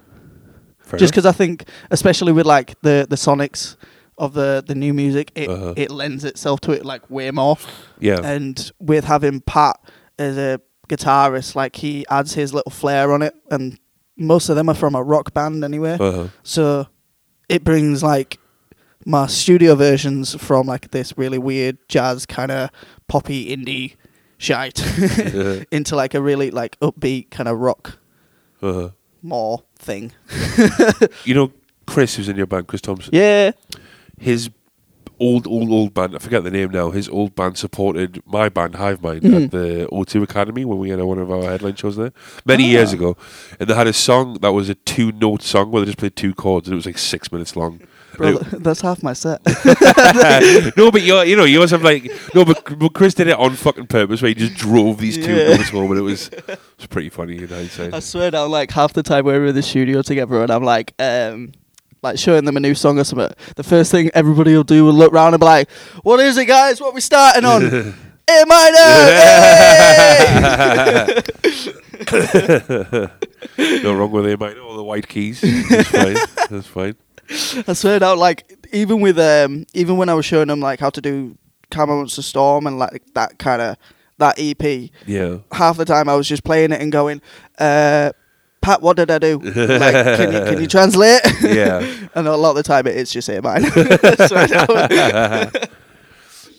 Fair 0.81 0.99
Just 0.99 1.13
because 1.13 1.27
I 1.27 1.33
think, 1.33 1.65
especially 1.91 2.33
with 2.33 2.47
like 2.47 2.81
the 2.83 3.07
the 3.09 3.17
sonics 3.17 3.77
of 4.19 4.35
the 4.35 4.63
the 4.67 4.75
new 4.75 4.93
music, 4.95 5.31
it 5.35 5.49
Uh-huh. 5.49 5.75
it 5.77 5.91
lends 5.91 6.25
itself 6.25 6.61
to 6.63 6.73
it 6.73 6.85
like 6.85 7.09
way 7.11 7.31
more. 7.31 7.57
yeah, 8.01 8.21
And 8.23 8.71
with 8.79 9.05
having 9.05 9.41
Pat 9.41 9.77
as 10.19 10.37
a 10.37 10.61
guitarist, 10.89 11.55
like 11.55 11.77
he 11.77 12.05
adds 12.09 12.35
his 12.35 12.53
little 12.53 12.73
flair 12.73 13.13
on 13.13 13.23
it, 13.23 13.35
and 13.51 13.79
most 14.17 14.49
of 14.51 14.57
them 14.57 14.69
are 14.69 14.75
from 14.75 14.95
a 14.95 15.03
rock 15.03 15.33
band 15.33 15.65
anyway. 15.65 15.97
uh-huh. 16.01 16.29
So 16.43 16.87
it 17.49 17.65
brings 17.65 18.03
like 18.03 18.39
my 19.07 19.27
studio 19.27 19.75
versions 19.75 20.35
from 20.35 20.67
like 20.67 20.91
this 20.91 21.17
really 21.17 21.39
weird 21.39 21.79
jazz 21.89 22.27
kind 22.27 22.51
of 22.51 22.69
poppy 23.09 23.47
indie 23.57 23.95
shite 24.41 24.81
Uh-huh. 24.83 25.65
into 25.71 25.95
like 25.95 26.15
a 26.15 26.21
really 26.21 26.51
like 26.51 26.79
upbeat 26.81 27.31
kind 27.31 27.49
of 27.49 27.59
rock 27.59 27.99
uh-huh. 28.63 28.91
more 29.23 29.63
thing. 29.77 30.13
You 31.25 31.35
know, 31.35 31.53
Chris, 31.87 32.15
who's 32.17 32.29
in 32.29 32.37
your 32.37 32.47
band, 32.47 32.67
Chris 32.67 32.81
Thompson. 32.81 33.11
Yeah. 33.15 33.53
His 34.19 34.49
old, 35.19 35.47
old, 35.47 35.71
old 35.71 35.93
band. 35.93 36.15
I 36.15 36.19
forget 36.19 36.45
the 36.45 36.51
name 36.51 36.71
now. 36.71 36.91
His 36.91 37.09
old 37.09 37.35
band 37.35 37.59
supported 37.59 38.23
my 38.27 38.49
band, 38.49 38.77
Hive 38.77 39.03
Mind, 39.03 39.23
Mhm. 39.23 39.45
at 39.45 39.51
the 39.51 39.89
O2 39.93 40.23
Academy 40.23 40.65
when 40.65 40.79
we 40.79 40.89
had 40.91 41.01
one 41.03 41.19
of 41.19 41.31
our 41.31 41.43
headline 41.43 41.75
shows 41.77 41.97
there 41.97 42.13
many 42.47 42.65
Ah. 42.65 42.69
years 42.79 42.93
ago. 42.95 43.17
And 43.59 43.69
they 43.69 43.75
had 43.75 43.87
a 43.87 43.93
song 43.93 44.39
that 44.41 44.53
was 44.53 44.69
a 44.71 44.75
two-note 44.77 45.43
song 45.43 45.71
where 45.71 45.83
they 45.83 45.87
just 45.87 45.99
played 45.99 46.17
two 46.17 46.33
chords, 46.35 46.69
and 46.69 46.73
it 46.75 46.77
was 46.77 46.87
like 46.87 46.97
six 46.99 47.31
minutes 47.33 47.55
long. 47.57 47.81
Bro, 48.21 48.39
that's 48.61 48.81
half 48.81 49.03
my 49.03 49.13
set. 49.13 49.41
no, 50.77 50.91
but 50.91 51.03
you 51.03 51.21
you 51.23 51.37
know 51.37 51.45
yours 51.45 51.71
have 51.73 51.83
like 51.83 52.11
no, 52.35 52.45
but, 52.45 52.79
but 52.79 52.93
Chris 52.95 53.15
did 53.15 53.29
it 53.29 53.37
on 53.39 53.55
fucking 53.57 53.87
purpose, 53.89 54.23
where 54.23 54.29
he 54.29 54.35
just 54.35 54.55
drove 54.55 54.99
these 54.99 55.17
two 55.17 55.35
Yeah. 55.35 55.57
notes 55.57 55.71
home, 55.71 55.91
and 55.91 55.99
it 55.99 56.03
was 56.03 56.29
it 56.29 56.49
was 56.79 56.87
pretty 56.89 57.09
funny 57.09 57.39
in 57.39 57.49
hindsight. 57.49 57.95
I 57.95 58.01
swear 58.01 58.31
down, 58.31 58.51
like 58.51 58.71
half 58.71 58.93
the 58.93 59.03
time 59.03 59.25
we're 59.25 59.47
in 59.47 59.55
the 59.55 59.63
studio 59.63 60.03
together 60.03 60.43
and 60.43 60.51
I'm 60.51 60.63
like, 60.65 60.95
um, 60.99 61.53
like 62.03 62.19
showing 62.19 62.45
them 62.45 62.57
a 62.57 62.61
new 62.61 62.75
song 62.75 62.99
or 62.99 63.05
something. 63.05 63.31
The 63.57 63.63
first 63.65 63.91
thing 63.91 64.11
everybody 64.15 64.55
will 64.55 64.65
do 64.65 64.85
will 64.85 64.93
look 64.93 65.13
round 65.13 65.35
and 65.35 65.41
be 65.41 65.47
like, 65.47 65.71
"What 66.03 66.21
is 66.21 66.37
it, 66.39 66.47
guys? 66.47 66.81
What 66.81 66.95
we 66.95 67.01
starting 67.01 67.45
on?" 67.45 67.95
A 68.31 68.45
minor. 68.47 68.77
hey! 72.07 73.07
no 73.83 73.95
wrong 73.95 74.11
with 74.13 74.27
him, 74.27 74.43
I 74.43 74.53
know 74.55 74.63
all 74.69 74.77
the 74.77 74.85
white 74.85 75.09
keys. 75.09 75.41
That's 75.41 75.89
fine. 75.91 76.17
That's 76.49 76.67
fine. 76.67 76.95
I 77.69 77.73
swear 77.75 77.99
down, 77.99 78.19
like 78.19 78.67
even 78.73 79.01
with 79.01 79.19
um, 79.19 79.67
even 79.75 79.97
when 79.97 80.09
I 80.09 80.15
was 80.15 80.25
showing 80.27 80.49
them 80.49 80.61
like 80.61 80.81
how 80.81 80.91
to 80.91 81.01
do 81.01 81.37
Camera 81.71 81.97
Monster 81.97 82.23
Storm 82.23 82.67
and 82.67 82.79
like 82.79 83.03
that 83.15 83.39
kind 83.39 83.63
of 83.63 83.77
that 84.19 84.35
EP, 84.39 84.91
Yeah. 85.07 85.39
half 85.53 85.77
the 85.77 85.85
time 85.85 86.09
I 86.09 86.15
was 86.15 86.29
just 86.29 86.45
playing 86.45 86.73
it 86.73 86.81
and 86.83 86.91
going, 86.93 87.23
uh, 87.59 88.13
"Pat, 88.61 88.83
what 88.83 88.97
did 88.97 89.11
I 89.11 89.19
do? 89.19 89.39
like, 89.39 89.55
can 89.55 90.33
you 90.33 90.41
can 90.41 90.61
you 90.61 90.67
translate?" 90.77 91.23
Yeah. 91.43 91.81
and 92.15 92.27
a 92.27 92.37
lot 92.37 92.51
of 92.51 92.57
the 92.57 92.63
time 92.63 92.87
it 92.87 92.97
is 92.97 93.11
just. 93.11 93.29
I 93.31 93.61
swear. 94.27 95.51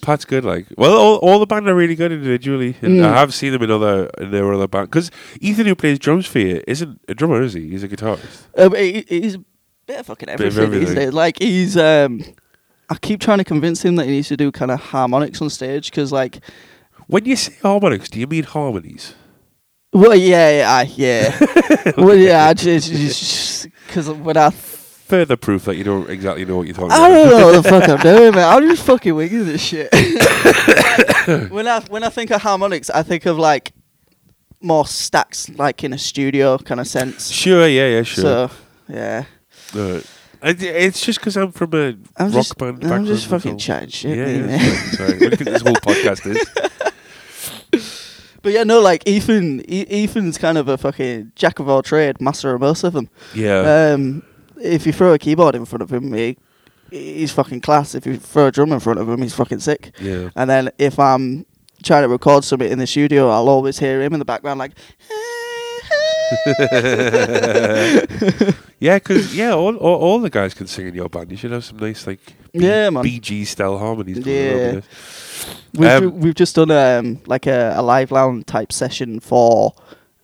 Pat's 0.02 0.26
good, 0.26 0.44
like 0.44 0.66
well, 0.78 0.98
all, 0.98 1.18
all 1.18 1.38
the 1.38 1.46
band 1.46 1.68
are 1.70 1.76
really 1.76 1.94
good 1.94 2.12
individually, 2.12 2.76
and 2.82 3.02
Mm. 3.02 3.06
I 3.06 3.20
have 3.20 3.36
seen 3.36 3.52
them 3.52 3.62
in 3.62 3.70
other 3.70 4.10
in 4.18 4.32
their 4.32 4.52
other 4.52 4.68
band. 4.68 4.90
Because 4.90 5.12
Ethan, 5.40 5.68
who 5.68 5.76
plays 5.76 6.00
drums 6.00 6.26
for 6.26 6.40
you, 6.40 6.64
isn't 6.68 7.00
a 7.08 7.14
drummer, 7.14 7.40
is 7.44 7.54
he? 7.54 7.70
He's 7.70 7.84
a 7.84 7.88
guitarist. 7.88 8.48
Um, 8.58 8.74
he, 8.76 9.06
he's 9.08 9.38
bit 9.92 10.00
of 10.00 10.06
fucking 10.06 10.30
of 10.30 10.42
everything, 10.42 10.72
these 10.72 10.94
days. 10.94 11.14
Like 11.14 11.40
he's, 11.40 11.78
um, 11.78 12.24
I 12.90 12.96
keep 12.96 13.20
trying 13.20 13.40
to 13.40 13.44
convince 13.44 13.84
him 13.84 13.96
that 13.98 14.06
he 14.06 14.12
needs 14.12 14.28
to 14.30 14.38
do 14.38 14.52
kind 14.52 14.72
of 14.72 14.80
harmonics 14.80 15.42
on 15.42 15.50
stage 15.50 15.92
because, 15.92 16.12
like, 16.12 16.40
When 17.08 17.26
you 17.26 17.36
say 17.36 17.54
harmonics, 17.62 18.10
do 18.10 18.20
you 18.20 18.28
mean 18.28 18.44
harmonies? 18.44 19.16
well, 19.94 20.16
yeah, 20.16 20.84
yeah, 20.84 20.84
yeah, 20.96 21.92
well, 21.98 22.16
yeah, 22.16 22.54
because 22.54 24.10
when 24.10 24.38
I, 24.38 24.50
Further 24.50 25.36
proof 25.36 25.66
that 25.66 25.76
you 25.76 25.84
don't 25.84 26.10
exactly 26.10 26.46
know 26.46 26.56
what 26.56 26.68
you're 26.68 26.74
talking 26.74 26.92
about. 26.92 27.02
I 27.02 27.10
don't 27.10 27.30
know 27.30 27.46
what 27.48 27.62
the 27.62 27.70
fuck 27.70 27.90
I'm 27.90 28.00
doing, 28.00 28.34
man. 28.36 28.48
I'm 28.48 28.70
just 28.70 28.84
fucking 28.84 29.14
winging 29.14 29.46
this 29.46 29.62
shit. 29.62 29.92
when 31.52 31.68
I 31.68 31.82
when 31.90 32.06
I 32.06 32.10
think 32.10 32.32
of 32.32 32.42
harmonics, 32.42 32.90
I 32.90 33.04
think 33.04 33.26
of 33.26 33.38
like 33.38 33.74
more 34.62 34.88
stacks, 34.88 35.50
like 35.50 35.84
in 35.84 35.92
a 35.92 35.98
studio 35.98 36.58
kind 36.60 36.80
of 36.80 36.88
sense. 36.88 37.30
Sure, 37.30 37.68
yeah, 37.68 37.88
yeah, 37.90 38.04
sure. 38.04 38.22
So 38.22 38.52
yeah, 38.88 39.26
It's 40.44 41.06
just 41.06 41.20
because 41.20 41.38
I'm 41.38 41.52
from 41.52 41.74
a 41.74 41.96
I'm 42.18 42.26
rock 42.28 42.32
just 42.34 42.58
band 42.58 42.84
I'm 42.86 43.06
just 43.06 43.30
that's 43.30 43.44
fucking 43.44 43.54
all. 43.54 43.58
chatting 43.60 43.90
shit. 43.90 44.18
Yeah, 44.18 44.28
yeah, 44.28 44.58
sorry, 44.58 44.78
sorry. 44.90 45.12
What 45.12 45.20
do 45.20 45.26
you 45.26 45.36
think 45.38 45.50
this 45.50 45.62
whole 45.62 45.74
podcast 45.76 46.26
is? 46.36 46.46
But 48.44 48.54
yeah, 48.54 48.64
no, 48.64 48.80
like 48.82 49.08
Ethan, 49.08 49.62
e- 49.72 49.86
Ethan's 50.04 50.40
kind 50.40 50.58
of 50.58 50.68
a 50.68 50.76
fucking 50.78 51.32
jack 51.36 51.60
of 51.60 51.70
all 51.70 51.84
trade, 51.84 52.20
master 52.20 52.54
of 52.56 52.62
most 52.62 52.84
of 52.84 52.94
them. 52.94 53.08
Yeah. 53.36 53.92
Um, 53.94 54.24
if 54.60 54.88
you 54.88 54.94
throw 54.94 55.14
a 55.14 55.20
keyboard 55.20 55.54
in 55.54 55.66
front 55.66 55.84
of 55.84 55.94
him, 55.94 56.12
he, 56.12 56.38
he's 56.90 57.32
fucking 57.32 57.62
class. 57.62 57.94
If 57.94 58.08
you 58.08 58.18
throw 58.18 58.48
a 58.48 58.52
drum 58.52 58.72
in 58.72 58.80
front 58.80 59.00
of 59.00 59.08
him, 59.08 59.22
he's 59.22 59.36
fucking 59.36 59.60
sick. 59.60 59.92
yeah. 60.02 60.30
And 60.36 60.50
then 60.50 60.72
if 60.80 60.98
I'm 60.98 61.46
trying 61.84 62.02
to 62.02 62.08
record 62.10 62.44
something 62.44 62.72
in 62.72 62.80
the 62.80 62.88
studio, 62.88 63.30
I'll 63.30 63.48
always 63.48 63.78
hear 63.78 64.02
him 64.02 64.14
in 64.14 64.20
the 64.20 64.26
background 64.26 64.58
like. 64.58 64.72
yeah, 68.80 68.96
because 68.98 69.36
yeah, 69.36 69.52
all, 69.54 69.76
all 69.78 69.96
all 70.02 70.20
the 70.20 70.30
guys 70.30 70.54
can 70.54 70.68
sing 70.68 70.88
in 70.88 70.96
your 70.96 71.10
band. 71.10 71.32
You 71.32 71.38
should 71.38 71.52
have 71.52 71.66
some 71.66 71.78
nice 71.78 72.08
like 72.08 72.20
B- 72.54 72.66
Yeah, 72.66 72.90
man. 72.90 73.04
BG 73.04 73.46
style 73.46 73.78
harmonies. 73.78 74.26
Yeah. 74.26 74.52
on 74.52 74.76
with 74.76 74.78
it. 74.78 74.86
We've, 75.80 75.90
Um, 75.90 76.20
we've 76.20 76.36
just 76.36 76.56
done 76.56 76.72
um, 76.72 77.20
like 77.26 77.48
a, 77.48 77.74
a 77.78 77.82
live 77.82 78.12
lounge 78.12 78.46
type 78.46 78.72
session 78.72 79.20
for 79.20 79.74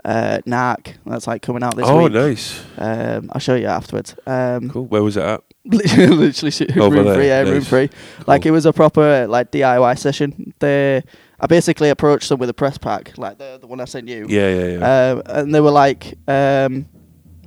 uh, 0.05 0.39
Narc. 0.45 0.95
That's 1.05 1.27
like 1.27 1.41
coming 1.41 1.63
out 1.63 1.75
this 1.75 1.85
Oh, 1.87 2.03
week. 2.03 2.13
Oh, 2.15 2.27
nice. 2.27 2.63
Um, 2.77 3.29
I'll 3.33 3.41
show 3.41 3.55
you 3.55 3.67
afterwards. 3.67 4.15
Um, 4.25 4.69
Cool. 4.69 4.85
Where 4.85 5.03
was 5.03 5.17
it 5.17 5.23
at? 5.23 5.43
literally, 5.65 6.15
literally 6.15 6.81
room 6.95 7.05
there, 7.05 7.15
free, 7.15 7.27
yeah, 7.27 7.41
room 7.41 7.53
nice. 7.55 7.67
free. 7.67 7.89
Like 8.25 8.45
it 8.45 8.51
was 8.51 8.65
a 8.65 8.71
proper 8.71 9.27
like 9.27 9.51
DIY 9.51 9.97
session. 9.99 10.53
They, 10.59 11.03
I 11.39 11.47
basically 11.47 11.89
approached 11.89 12.29
them 12.29 12.39
with 12.39 12.49
a 12.49 12.53
press 12.53 12.77
pack, 12.77 13.17
like 13.17 13.37
the 13.37 13.57
the 13.61 13.67
one 13.67 13.79
I 13.79 13.85
sent 13.85 14.07
you. 14.07 14.25
Yeah, 14.27 14.49
yeah, 14.49 14.77
yeah. 14.77 15.11
Um, 15.11 15.21
and 15.27 15.53
they 15.55 15.61
were 15.61 15.71
like, 15.71 16.17
um, 16.27 16.87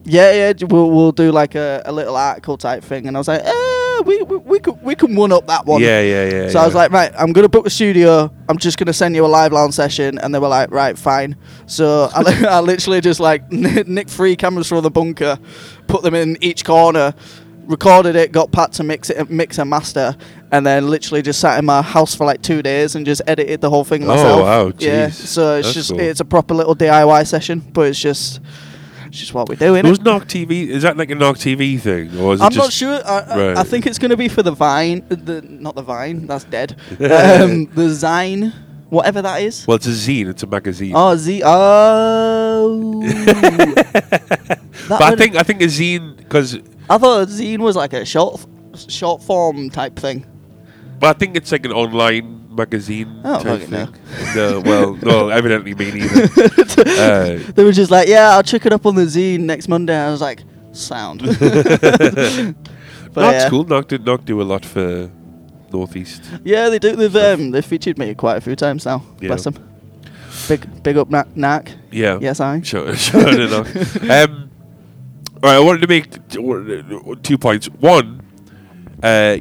"Yeah, 0.04 0.32
yeah, 0.32 0.52
we'll 0.68 0.90
we'll 0.90 1.12
do 1.12 1.32
like 1.32 1.54
a, 1.56 1.82
a 1.84 1.92
little 1.92 2.16
article 2.16 2.56
type 2.56 2.84
thing." 2.84 3.06
And 3.08 3.16
I 3.16 3.20
was 3.20 3.26
like, 3.28 3.42
"Eh, 3.44 4.00
we 4.06 4.22
we 4.22 4.36
we 4.36 4.60
could 4.60 4.80
we 4.82 4.94
can 4.94 5.16
one 5.16 5.32
up 5.32 5.46
that 5.48 5.66
one." 5.66 5.82
yeah, 5.82 6.00
yeah, 6.02 6.24
yeah. 6.30 6.48
So 6.50 6.60
I 6.60 6.66
was 6.66 6.74
like, 6.74 6.92
right, 6.92 7.12
I'm 7.18 7.32
gonna 7.32 7.48
book 7.48 7.64
the 7.64 7.70
studio. 7.70 8.32
I'm 8.48 8.58
just 8.58 8.78
gonna 8.78 8.92
send 8.92 9.16
you 9.16 9.26
a 9.26 9.28
live 9.28 9.52
lounge 9.52 9.74
session, 9.74 10.18
and 10.20 10.32
they 10.32 10.38
were 10.38 10.48
like, 10.48 10.70
right, 10.70 10.96
fine. 10.96 11.34
So 11.66 12.08
I, 12.14 12.22
li- 12.22 12.46
I 12.48 12.60
literally 12.60 13.00
just 13.00 13.18
like 13.18 13.50
nick 13.88 14.08
three 14.08 14.36
cameras 14.36 14.68
from 14.68 14.82
the 14.84 14.90
bunker, 14.90 15.36
put 15.88 16.02
them 16.02 16.14
in 16.14 16.38
each 16.40 16.64
corner, 16.64 17.12
recorded 17.66 18.16
it, 18.16 18.32
got 18.32 18.50
Pat 18.52 18.72
to 18.74 18.82
mix 18.82 19.10
it, 19.10 19.30
mix 19.30 19.58
and 19.58 19.68
master, 19.70 20.16
and 20.52 20.66
then 20.66 20.88
literally 20.88 21.22
just 21.22 21.40
sat 21.40 21.58
in 21.58 21.64
my 21.64 21.82
house 21.82 22.14
for 22.14 22.24
like 22.24 22.42
two 22.42 22.62
days 22.62 22.94
and 22.96 23.06
just 23.06 23.22
edited 23.26 23.60
the 23.60 23.70
whole 23.70 23.84
thing 23.84 24.06
myself. 24.06 24.40
Oh, 24.40 24.44
myself. 24.44 24.72
wow, 24.72 24.72
Yeah. 24.78 25.06
jeez. 25.08 25.12
So 25.12 25.56
it's 25.58 25.68
That's 25.68 25.74
just 25.74 25.90
cool. 25.90 26.00
it's 26.00 26.20
a 26.20 26.24
proper 26.24 26.54
little 26.54 26.74
DIY 26.74 27.26
session, 27.26 27.60
but 27.60 27.82
it's 27.88 27.98
just 28.00 28.40
it's 29.06 29.18
just 29.18 29.34
what 29.34 29.48
we 29.48 29.56
do, 29.56 29.72
innit? 29.74 29.88
was 29.90 29.98
Narc 29.98 30.24
TV? 30.26 30.68
Is 30.68 30.82
that 30.84 30.96
like 30.96 31.10
a 31.10 31.14
Narc 31.14 31.34
TV 31.36 31.80
thing, 31.80 32.16
or 32.18 32.34
is 32.34 32.40
I'm 32.40 32.50
just 32.52 32.64
not 32.64 32.72
sure. 32.72 33.00
I, 33.04 33.18
I, 33.18 33.48
Right. 33.48 33.56
I 33.58 33.64
think 33.64 33.86
it's 33.86 33.98
going 33.98 34.10
to 34.10 34.16
be 34.16 34.28
for 34.28 34.42
the 34.44 34.52
Vine, 34.52 35.04
the 35.08 35.42
not 35.42 35.74
the 35.74 35.82
Vine. 35.82 36.26
That's 36.26 36.44
dead. 36.44 36.76
um, 36.90 37.66
the 37.74 37.88
Zine, 37.90 38.52
whatever 38.88 39.20
that 39.22 39.42
is. 39.42 39.66
Well, 39.66 39.76
it's 39.76 39.86
a 39.86 39.90
zine. 39.90 40.28
It's 40.28 40.42
a 40.44 40.46
magazine. 40.46 40.92
Oh, 40.94 41.16
Z. 41.16 41.42
Oh. 41.44 43.02
But 44.88 45.02
I 45.02 45.14
think 45.14 45.36
I 45.36 45.42
think 45.44 45.62
a 45.62 45.66
zine 45.66 46.16
because 46.16 46.58
I 46.90 46.98
thought 46.98 47.28
zine 47.28 47.60
was 47.60 47.76
like 47.76 47.92
a 47.92 48.04
short, 48.04 48.44
short 48.88 49.22
form 49.22 49.70
type 49.70 49.96
thing. 49.96 50.26
But 50.98 51.16
I 51.16 51.18
think 51.18 51.36
it's 51.36 51.52
like 51.52 51.64
an 51.64 51.72
online 51.72 52.54
magazine 52.54 53.20
Oh, 53.24 53.40
type 53.42 53.62
thing. 53.62 53.94
No, 54.34 54.60
well, 54.60 54.94
no, 55.02 55.28
evidently 55.28 55.74
me 55.74 55.92
neither. 55.92 56.24
uh, 56.86 57.52
They 57.54 57.62
were 57.64 57.72
just 57.72 57.92
like, 57.92 58.08
yeah, 58.08 58.30
I'll 58.30 58.42
check 58.42 58.66
it 58.66 58.72
up 58.72 58.84
on 58.86 58.96
the 58.96 59.02
zine 59.02 59.40
next 59.40 59.68
Monday. 59.68 59.96
I 59.96 60.10
was 60.10 60.20
like, 60.20 60.42
sound. 60.72 61.20
but 61.22 61.36
Narc's 61.38 62.54
yeah. 63.14 63.48
cool. 63.48 63.64
Narc 63.66 63.86
did 63.88 64.04
Narc 64.04 64.24
do 64.24 64.42
a 64.42 64.44
lot 64.44 64.64
for 64.64 65.10
Northeast. 65.72 66.22
Yeah, 66.44 66.68
they 66.68 66.80
do. 66.80 66.96
They've 66.96 67.16
um, 67.16 67.52
they've 67.52 67.64
featured 67.64 67.98
me 67.98 68.14
quite 68.16 68.36
a 68.36 68.40
few 68.40 68.56
times 68.56 68.84
now. 68.84 69.04
Yeah. 69.20 69.28
Bless 69.28 69.44
them. 69.44 69.54
Big 70.48 70.82
big 70.82 70.96
up, 70.96 71.08
Narc. 71.08 71.28
Narc. 71.34 71.72
Yeah. 71.92 72.18
Yes, 72.20 72.40
I. 72.40 72.60
Sure, 72.62 72.94
sure 72.96 73.40
enough. 73.40 74.10
Um, 74.10 74.49
all 75.42 75.50
right, 75.50 75.56
I 75.56 75.60
wanted 75.60 75.80
to 75.80 75.86
make 75.86 76.28
two 77.22 77.38
points. 77.38 77.66
One, 77.66 78.20
uh, 79.02 79.38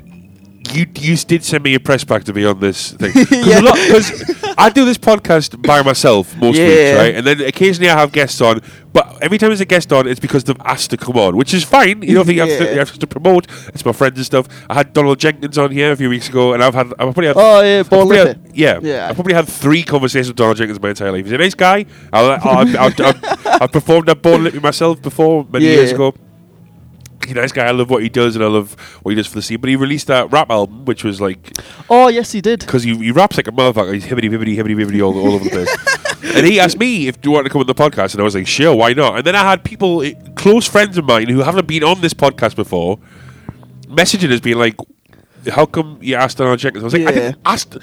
you 0.73 0.85
you 0.99 1.15
did 1.17 1.43
send 1.43 1.63
me 1.63 1.73
a 1.75 1.79
press 1.79 2.03
pack 2.03 2.23
to 2.25 2.33
be 2.33 2.45
on 2.45 2.59
this 2.59 2.91
thing 2.93 3.11
Yeah. 3.31 3.61
because 3.61 4.53
I 4.57 4.69
do 4.69 4.85
this 4.85 4.97
podcast 4.97 5.61
by 5.65 5.81
myself 5.83 6.35
most 6.37 6.57
weeks, 6.57 6.59
Yeah. 6.59 6.95
right? 6.95 7.15
And 7.15 7.25
then 7.25 7.41
occasionally 7.41 7.89
I 7.89 7.97
have 7.99 8.11
guests 8.11 8.39
on, 8.41 8.61
but 8.93 9.17
every 9.21 9.37
time 9.37 9.49
there's 9.49 9.61
a 9.61 9.65
guest 9.65 9.91
on, 9.93 10.07
it's 10.07 10.19
because 10.19 10.43
they've 10.43 10.59
asked 10.65 10.89
to 10.91 10.97
come 10.97 11.15
on, 11.17 11.35
which 11.37 11.53
is 11.53 11.63
fine. 11.63 12.01
You 12.01 12.15
don't 12.15 12.25
think 12.25 12.35
you, 12.37 12.41
have 12.41 12.57
to, 12.59 12.65
Yeah. 12.65 12.71
you 12.73 12.79
have 12.79 12.91
to 12.97 13.07
promote. 13.07 13.47
It's 13.69 13.85
my 13.85 13.91
friends 13.91 14.17
and 14.17 14.25
stuff. 14.25 14.47
I 14.69 14.73
had 14.75 14.93
Donald 14.93 15.19
Jenkins 15.19 15.57
on 15.57 15.71
here 15.71 15.91
a 15.91 15.95
few 15.95 16.09
weeks 16.09 16.27
ago, 16.29 16.53
and 16.53 16.63
I've 16.63 16.73
had 16.75 16.87
I've 16.93 16.97
probably 17.13 17.27
had 17.27 17.35
Oh 17.37 17.61
yeah, 17.61 17.79
I've 17.79 17.89
Born 17.89 18.07
probably 18.07 18.17
had, 18.17 18.51
yeah, 18.53 18.79
Yeah. 18.81 19.07
I 19.09 19.13
probably 19.13 19.33
had 19.33 19.47
three 19.47 19.83
conversations 19.83 20.27
with 20.29 20.37
Donald 20.37 20.57
Jenkins 20.57 20.81
my 20.81 20.89
entire 20.89 21.11
life. 21.11 21.23
He's 21.25 21.33
a 21.33 21.37
nice 21.37 21.55
guy. 21.55 21.85
I, 22.11 22.21
I, 22.21 22.61
I, 22.87 22.93
I, 22.99 23.57
I 23.61 23.67
performed 23.67 24.09
at 24.09 24.21
Born 24.21 24.43
Lippy 24.43 24.59
myself 24.59 25.01
before 25.01 25.45
many 25.51 25.65
Yeah. 25.65 25.71
years 25.73 25.91
ago. 25.91 26.13
He's 27.29 27.37
a 27.37 27.41
nice 27.41 27.51
guy. 27.51 27.65
I 27.67 27.71
love 27.71 27.89
what 27.91 28.01
he 28.01 28.09
does, 28.09 28.35
and 28.35 28.43
I 28.43 28.47
love 28.47 28.73
what 29.03 29.11
he 29.11 29.15
does 29.15 29.27
for 29.27 29.35
the 29.35 29.41
scene. 29.41 29.59
But 29.61 29.69
he 29.69 29.75
released 29.75 30.07
that 30.07 30.31
rap 30.31 30.49
album, 30.49 30.85
which 30.85 31.03
was 31.03 31.21
like 31.21 31.55
Oh 31.89 32.07
yes, 32.07 32.31
he 32.31 32.41
did. 32.41 32.59
because 32.61 32.83
he, 32.83 32.95
he 32.97 33.11
raps 33.11 33.37
like 33.37 33.47
a 33.47 33.51
motherfucker. 33.51 33.93
He's 33.93 34.05
hibbity 34.05 34.29
bibbity 34.29 34.55
hibbity 34.57 34.75
bibbity 34.75 35.05
all, 35.05 35.17
all 35.17 35.33
over 35.33 35.43
the 35.43 35.49
place. 35.51 36.23
and 36.35 36.45
he 36.45 36.59
asked 36.59 36.79
me 36.79 37.07
if 37.07 37.21
do 37.21 37.29
you 37.29 37.33
want 37.33 37.45
to 37.45 37.51
come 37.51 37.61
on 37.61 37.67
the 37.67 37.75
podcast, 37.75 38.13
and 38.13 38.21
I 38.21 38.23
was 38.23 38.33
like, 38.35 38.47
sure, 38.47 38.75
why 38.75 38.93
not? 38.93 39.17
And 39.17 39.25
then 39.25 39.35
I 39.35 39.43
had 39.49 39.63
people, 39.63 40.01
eh, 40.01 40.13
close 40.35 40.67
friends 40.67 40.97
of 40.97 41.05
mine 41.05 41.27
who 41.29 41.39
haven't 41.39 41.67
been 41.67 41.83
on 41.83 42.01
this 42.01 42.13
podcast 42.15 42.55
before, 42.55 42.97
messaging 43.87 44.31
us 44.31 44.39
being 44.39 44.57
like, 44.57 44.75
how 45.51 45.65
come 45.65 45.99
you 46.01 46.15
asked 46.15 46.37
Donald 46.37 46.59
Jenkins? 46.59 46.83
I 46.83 46.85
was 46.85 46.93
like, 46.93 47.01
I 47.03 47.11
Yeah. 47.11 47.11
didn't 47.11 47.37
ask. 47.45 47.75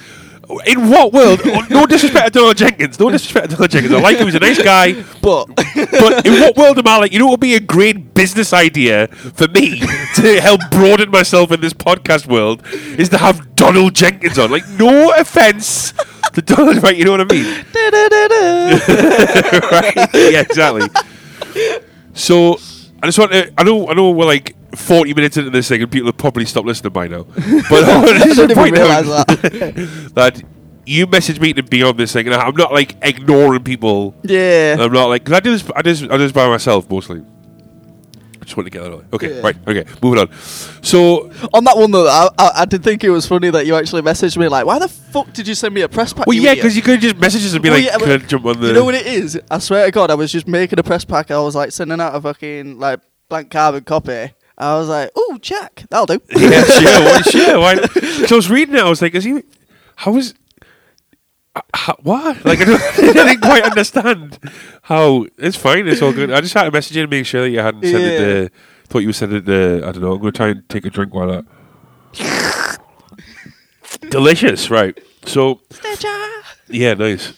In 0.66 0.90
what 0.90 1.12
world? 1.12 1.40
Oh, 1.44 1.66
no 1.70 1.86
disrespect 1.86 2.26
to 2.26 2.38
Donald 2.38 2.56
Jenkins. 2.56 3.00
No 3.00 3.10
disrespect 3.10 3.50
to 3.50 3.56
Donald 3.56 3.70
Jenkins. 3.70 3.94
I 3.94 4.00
like 4.00 4.18
him. 4.18 4.26
He's 4.26 4.34
a 4.36 4.38
nice 4.38 4.62
guy. 4.62 5.02
But 5.20 5.46
But 5.74 6.26
in 6.26 6.40
what 6.40 6.56
world 6.56 6.78
am 6.78 6.86
I 6.86 6.98
like? 6.98 7.12
You 7.12 7.18
know, 7.18 7.28
it 7.28 7.30
would 7.30 7.40
be 7.40 7.54
a 7.54 7.60
great 7.60 8.14
business 8.14 8.52
idea 8.52 9.08
for 9.08 9.48
me 9.48 9.80
to 9.80 10.40
help 10.40 10.60
broaden 10.70 11.10
myself 11.10 11.50
in 11.50 11.60
this 11.60 11.72
podcast 11.72 12.26
world 12.26 12.62
is 12.72 13.08
to 13.10 13.18
have 13.18 13.56
Donald 13.56 13.94
Jenkins 13.94 14.38
on. 14.38 14.50
Like, 14.50 14.68
no 14.70 15.12
offense 15.14 15.92
to 16.34 16.42
Donald, 16.42 16.82
right? 16.82 16.96
You 16.96 17.04
know 17.04 17.12
what 17.12 17.20
I 17.20 17.24
mean? 17.24 17.44
right? 19.72 20.08
Yeah, 20.14 20.40
exactly. 20.42 20.88
So 22.14 22.58
I 23.02 23.06
just 23.06 23.18
want 23.18 23.32
to. 23.32 23.52
I 23.58 23.62
know. 23.64 23.88
I 23.88 23.94
know 23.94 24.10
we're 24.10 24.26
like 24.26 24.54
forty 24.76 25.14
minutes 25.14 25.36
into 25.36 25.50
this 25.50 25.68
thing, 25.68 25.82
and 25.82 25.90
people 25.90 26.06
have 26.08 26.18
probably 26.18 26.44
stopped 26.44 26.66
listening 26.66 26.92
by 26.92 27.08
now. 27.08 27.24
But 27.70 27.84
I 27.84 27.96
want 27.96 28.08
to 28.08 28.14
I 28.14 28.18
just 28.18 28.36
didn't 28.36 28.50
even 28.52 28.56
point 28.56 28.78
out 28.78 29.26
that. 29.26 30.10
that 30.14 30.42
you 30.86 31.06
messaged 31.08 31.40
me 31.40 31.52
to 31.54 31.62
be 31.62 31.82
on 31.82 31.96
this 31.96 32.12
thing, 32.12 32.26
and 32.26 32.34
I'm 32.34 32.54
not 32.54 32.72
like 32.72 32.96
ignoring 33.02 33.64
people. 33.64 34.14
yeah. 34.22 34.76
I'm 34.78 34.92
not 34.92 35.06
like 35.06 35.24
because 35.24 35.36
I 35.36 35.40
do 35.40 35.50
this. 35.56 35.70
I 35.74 35.82
do 35.82 35.90
this, 35.92 36.02
I 36.02 36.06
do 36.16 36.18
this 36.18 36.32
by 36.32 36.48
myself 36.48 36.88
mostly. 36.90 37.22
I 38.40 38.44
just 38.44 38.56
want 38.56 38.66
to 38.66 38.70
get 38.70 38.84
that 38.84 38.92
out. 38.92 39.04
Okay, 39.12 39.34
Yeah. 39.34 39.40
right. 39.40 39.56
Okay, 39.66 39.84
moving 40.00 40.20
on. 40.20 40.32
So, 40.82 41.32
On 41.52 41.64
that 41.64 41.76
one 41.76 41.90
though, 41.90 42.06
I, 42.06 42.28
I, 42.38 42.50
I 42.58 42.64
did 42.64 42.84
think 42.84 43.02
it 43.02 43.10
was 43.10 43.26
funny 43.26 43.50
that 43.50 43.66
you 43.66 43.74
actually 43.74 44.02
messaged 44.02 44.36
me 44.36 44.46
like, 44.46 44.64
"Why 44.64 44.78
the 44.78 44.86
fuck 44.86 45.32
did 45.32 45.48
you 45.48 45.56
send 45.56 45.74
me 45.74 45.80
a 45.80 45.88
press 45.88 46.12
pack?" 46.12 46.28
well, 46.28 46.36
yeah, 46.36 46.54
because 46.54 46.76
you 46.76 46.82
could 46.82 47.00
just 47.00 47.16
message 47.16 47.44
us 47.44 47.54
and 47.54 47.62
be 47.62 47.70
Well, 47.70 47.78
like, 47.80 47.90
yeah, 47.90 47.98
"Can 47.98 48.10
I 48.12 48.18
jump 48.18 48.44
on 48.44 48.60
the?" 48.60 48.68
You 48.68 48.72
know 48.74 48.84
what 48.84 48.94
it 48.94 49.06
is? 49.06 49.40
I 49.50 49.58
swear 49.58 49.86
to 49.86 49.90
God, 49.90 50.12
I 50.12 50.14
was 50.14 50.30
just 50.30 50.46
making 50.46 50.78
a 50.78 50.84
press 50.84 51.04
pack. 51.04 51.32
I 51.32 51.40
was 51.40 51.56
like 51.56 51.72
sending 51.72 52.00
out 52.00 52.14
a 52.14 52.20
fucking 52.20 52.78
like 52.78 53.00
blank 53.28 53.50
carbon 53.50 53.82
copy. 53.82 54.30
I 54.58 54.74
was 54.76 54.88
like, 54.88 55.10
"Oh, 55.14 55.38
Jack, 55.40 55.84
that'll 55.90 56.06
do." 56.06 56.20
yeah, 56.34 56.64
sure. 56.64 57.58
Why, 57.60 57.74
sure. 57.74 58.26
So 58.26 58.36
I 58.36 58.38
was 58.38 58.50
reading 58.50 58.74
it. 58.74 58.80
I 58.82 58.88
was 58.88 59.02
like, 59.02 59.14
"Is 59.14 59.24
he? 59.24 59.42
How 59.96 60.16
is? 60.16 60.34
uh, 61.54 61.60
How, 61.74 61.96
what? 62.02 62.44
Like 62.44 62.60
I, 62.60 62.64
don't, 62.64 62.80
I 62.98 63.12
didn't 63.12 63.40
quite 63.40 63.64
understand 63.64 64.38
how. 64.82 65.26
It's 65.38 65.56
fine. 65.56 65.86
It's 65.88 66.00
all 66.02 66.12
good. 66.12 66.30
I 66.32 66.40
just 66.40 66.54
had 66.54 66.64
to 66.64 66.70
message 66.70 66.96
you 66.96 67.02
to 67.02 67.08
make 67.08 67.26
sure 67.26 67.42
that 67.42 67.50
you 67.50 67.60
hadn't 67.60 67.82
sent 67.82 67.96
it. 68.02 68.18
To, 68.18 68.50
thought 68.88 69.00
you 69.00 69.08
were 69.08 69.12
sending 69.12 69.38
it. 69.38 69.46
To, 69.46 69.82
I 69.86 69.92
don't 69.92 70.00
know. 70.02 70.12
I'm 70.12 70.20
going 70.20 70.32
to 70.32 70.36
try 70.36 70.48
and 70.48 70.68
take 70.68 70.86
a 70.86 70.90
drink 70.90 71.12
while 71.12 71.28
that. 72.14 72.78
Delicious, 74.10 74.70
right? 74.70 74.98
So 75.26 75.60
yeah, 76.68 76.94
nice. 76.94 77.32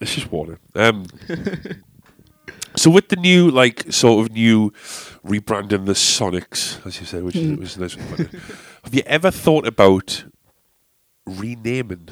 It's 0.00 0.14
just 0.14 0.30
water. 0.30 0.58
Um, 0.74 1.06
so 2.76 2.90
with 2.90 3.08
the 3.08 3.16
new, 3.16 3.50
like, 3.50 3.90
sort 3.92 4.26
of 4.26 4.32
new 4.32 4.72
rebranding 5.24 5.86
the 5.86 5.92
Sonics, 5.94 6.84
as 6.86 7.00
you 7.00 7.06
said, 7.06 7.22
which 7.24 7.36
is, 7.36 7.58
which 7.58 7.68
is 7.70 7.78
nice. 7.78 7.94
Have 8.84 8.94
you 8.94 9.02
ever 9.06 9.30
thought 9.30 9.66
about 9.66 10.24
renaming? 11.26 12.08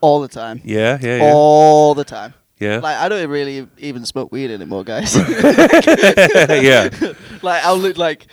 All 0.00 0.20
the 0.20 0.28
time. 0.28 0.60
Yeah, 0.64 0.98
yeah, 1.00 1.16
yeah, 1.16 1.30
All 1.32 1.94
the 1.94 2.04
time. 2.04 2.34
yeah, 2.60 2.78
Like 2.78 2.98
I 2.98 3.08
don't 3.08 3.28
really 3.30 3.66
even 3.78 4.04
smoke 4.04 4.30
weed 4.30 4.50
anymore, 4.50 4.84
guys. 4.84 5.16
yeah. 5.16 6.90
like 7.42 7.64
I'll 7.64 7.78
look 7.78 7.96
like 7.96 8.26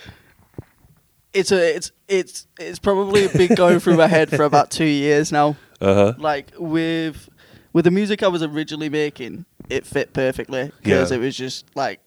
it's 1.33 1.51
a 1.53 1.75
it's 1.75 1.91
it's 2.09 2.47
it's 2.59 2.77
probably 2.79 3.29
been 3.29 3.55
going 3.55 3.79
through 3.79 3.95
my 3.95 4.07
head 4.07 4.29
for 4.29 4.43
about 4.43 4.69
two 4.69 4.83
years 4.85 5.31
now. 5.31 5.55
Uh 5.79 5.93
huh. 5.93 6.13
Like 6.17 6.51
with 6.59 7.29
with 7.73 7.85
the 7.85 7.91
music 7.91 8.23
I 8.23 8.27
was 8.27 8.43
originally 8.43 8.89
making, 8.89 9.45
it 9.69 9.85
fit 9.85 10.13
perfectly 10.13 10.71
because 10.81 11.11
Yeah. 11.11 11.17
it 11.17 11.19
was 11.19 11.35
just 11.37 11.65
like 11.75 11.99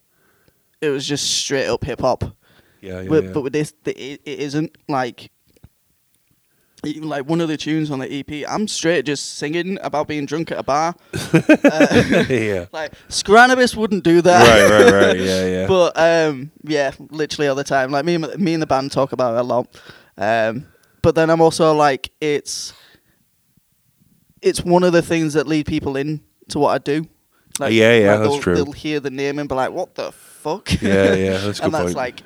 it 0.81 0.89
was 0.91 1.07
just 1.07 1.31
straight 1.31 1.67
up 1.67 1.85
hip 1.85 2.01
hop. 2.01 2.25
Yeah, 2.81 3.01
yeah, 3.01 3.09
but, 3.09 3.25
yeah. 3.25 3.31
but 3.33 3.41
with 3.43 3.53
this, 3.55 3.73
the, 3.85 3.93
it, 3.99 4.21
it 4.25 4.39
isn't 4.41 4.77
like 4.89 5.31
even 6.85 7.09
like 7.09 7.27
one 7.27 7.41
of 7.41 7.49
the 7.49 7.57
tunes 7.57 7.91
on 7.91 7.99
the 7.99 8.13
EP. 8.21 8.47
I'm 8.49 8.69
straight 8.69 9.07
just 9.07 9.37
singing 9.39 9.79
about 9.83 10.07
being 10.07 10.27
drunk 10.27 10.53
at 10.53 10.59
a 10.59 10.63
bar. 10.63 10.95
uh, 11.33 12.25
yeah. 12.29 12.67
like 12.73 12.93
Scrannabis 13.09 13.75
wouldn't 13.75 14.05
do 14.05 14.21
that. 14.21 14.47
Right, 14.47 14.85
right, 14.93 15.07
right. 15.07 15.17
Yeah, 15.25 15.47
yeah. 15.47 15.67
But 15.67 15.99
um, 15.99 16.51
yeah, 16.63 16.93
literally 17.11 17.49
all 17.49 17.55
the 17.55 17.65
time. 17.65 17.91
Like 17.91 18.05
me, 18.05 18.17
and, 18.17 18.39
me 18.39 18.53
and 18.53 18.63
the 18.63 18.67
band 18.67 18.93
talk 18.93 19.13
about 19.13 19.35
it 19.35 19.41
a 19.41 19.43
lot. 19.43 19.81
Um, 20.19 20.67
but 21.03 21.15
then 21.15 21.31
I'm 21.31 21.41
also 21.41 21.75
like, 21.75 22.11
it's 22.21 22.73
it's 24.45 24.63
one 24.65 24.85
of 24.85 24.93
the 24.93 25.03
things 25.03 25.33
that 25.35 25.47
lead 25.49 25.67
people 25.67 25.97
in 25.97 26.21
to 26.51 26.59
what 26.59 26.71
I 26.75 26.79
do. 26.79 27.09
Like, 27.59 27.73
Yeah, 27.73 27.95
yeah, 27.99 28.15
like 28.15 28.31
that's 28.31 28.43
true. 28.43 28.55
They'll 28.55 28.73
hear 28.73 29.01
the 29.01 29.11
name 29.11 29.39
and 29.39 29.49
be 29.49 29.55
like, 29.55 29.73
"What 29.73 29.95
the 29.95 30.13
fuck?" 30.13 30.71
yeah, 30.83 31.15
yeah. 31.15 31.39
That's 31.39 31.59
good 31.61 31.65
and 31.65 31.75
that's 31.75 31.85
point. 31.85 31.97
like 31.97 32.23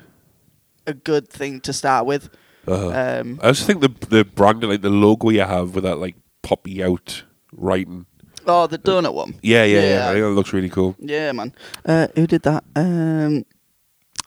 a 0.85 0.93
good 0.93 1.29
thing 1.29 1.61
to 1.61 1.73
start 1.73 2.05
with. 2.05 2.29
uh-huh. 2.67 2.89
Um, 3.21 3.39
I 3.41 3.47
also 3.47 3.65
think 3.65 3.81
the 3.81 4.07
the 4.07 4.23
brand, 4.25 4.63
like 4.63 4.81
the 4.81 4.89
logo 4.89 5.29
you 5.29 5.41
have 5.41 5.75
with 5.75 5.83
that 5.85 5.97
like 5.97 6.15
poppy 6.41 6.83
out 6.83 7.23
writing. 7.53 8.05
oh, 8.47 8.67
the 8.67 8.77
donut 8.79 9.13
one. 9.13 9.35
Yeah, 9.41 9.63
yeah, 9.65 9.81
yeah. 9.81 9.87
Yeah. 9.89 10.09
I 10.09 10.13
think 10.13 10.23
that 10.25 10.31
looks 10.31 10.53
really 10.53 10.69
cool. 10.69 10.95
Yeah, 10.99 11.31
man. 11.31 11.53
Uh, 11.85 12.07
who 12.15 12.25
did 12.27 12.41
that? 12.43 12.63
Um, 12.75 13.45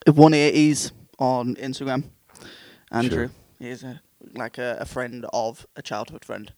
180s 0.06 0.92
on 1.18 1.54
Instagram. 1.56 2.04
Andrew. 2.90 3.28
He's 3.58 3.82
a, 3.84 4.00
like 4.34 4.58
a, 4.58 4.78
a 4.80 4.84
friend 4.84 5.26
of 5.32 5.66
a 5.76 5.82
childhood 5.82 6.24
friend. 6.24 6.52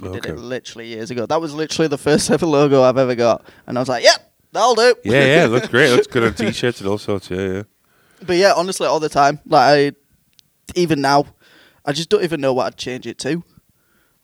We 0.00 0.08
did 0.10 0.26
it 0.26 0.38
literally 0.38 0.88
years 0.88 1.10
ago. 1.10 1.26
That 1.26 1.40
was 1.40 1.54
literally 1.54 1.88
the 1.88 1.98
first 1.98 2.30
ever 2.32 2.46
logo 2.46 2.82
I've 2.82 2.98
ever 2.98 3.14
got. 3.14 3.44
And 3.66 3.78
I 3.78 3.80
was 3.80 3.88
like, 3.88 4.04
yep, 4.04 4.32
that'll 4.52 4.74
do. 4.74 4.94
Yeah, 5.04 5.24
yeah. 5.24 5.44
It 5.44 5.48
looks 5.48 5.68
great. 5.68 5.90
It 5.90 5.96
looks 5.96 6.06
good 6.06 6.24
on 6.24 6.34
t-shirts 6.34 6.80
and 6.80 6.88
all 6.88 6.98
sorts. 6.98 7.30
Yeah, 7.30 7.46
yeah. 7.46 7.62
But 8.24 8.36
yeah, 8.36 8.52
honestly, 8.56 8.86
all 8.86 9.00
the 9.00 9.08
time. 9.08 9.40
Like, 9.46 9.94
I, 9.94 9.96
even 10.74 11.00
now, 11.00 11.26
I 11.84 11.92
just 11.92 12.08
don't 12.08 12.24
even 12.24 12.40
know 12.40 12.52
what 12.52 12.66
I'd 12.66 12.76
change 12.76 13.06
it 13.06 13.18
to. 13.20 13.42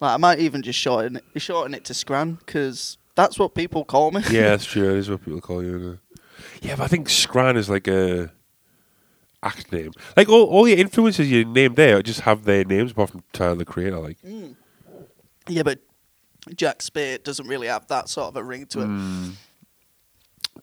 Like, 0.01 0.15
I 0.15 0.17
might 0.17 0.39
even 0.41 0.63
just 0.63 0.79
shorten 0.79 1.17
it, 1.17 1.43
shorten 1.43 1.75
it 1.75 1.85
to 1.85 1.95
Scran, 1.95 2.35
because 2.35 2.99
that's 3.15 3.39
what 3.39 3.55
people 3.55 3.85
call 3.85 4.11
me. 4.11 4.23
Yeah, 4.31 4.51
that's 4.51 4.65
true. 4.73 4.91
It 4.91 4.99
is 4.99 5.11
what 5.11 5.25
people 5.25 5.41
call 5.41 5.63
you. 5.63 5.77
isn't 5.77 5.93
it? 5.93 5.99
Yeah, 6.63 6.77
but 6.77 6.85
I 6.85 6.89
think 6.89 7.09
Scran 7.09 7.57
is 7.57 7.69
like 7.71 7.87
a 7.87 8.33
act 9.43 9.73
name. 9.73 9.93
Like 10.17 10.29
all, 10.29 10.45
all 10.45 10.69
your 10.69 10.79
influences 10.79 11.31
you 11.31 11.45
named 11.45 11.77
there 11.77 12.03
just 12.03 12.21
have 12.21 12.45
their 12.45 12.65
names 12.65 12.93
apart 12.93 13.11
from 13.11 13.23
Tyler 13.33 13.57
the 13.57 13.65
Creator. 13.65 13.99
Like, 13.99 14.21
mm. 14.23 14.57
Yeah, 15.49 15.63
but 15.63 15.81
Jack 16.55 16.83
Spade 16.83 17.23
doesn't 17.23 17.47
really 17.47 17.67
have 17.69 17.87
that 17.89 18.09
sort 18.09 18.29
of 18.29 18.37
a 18.37 18.43
ring 18.45 18.67
to 18.67 18.81
it. 18.81 18.87
Mm. 18.89 19.33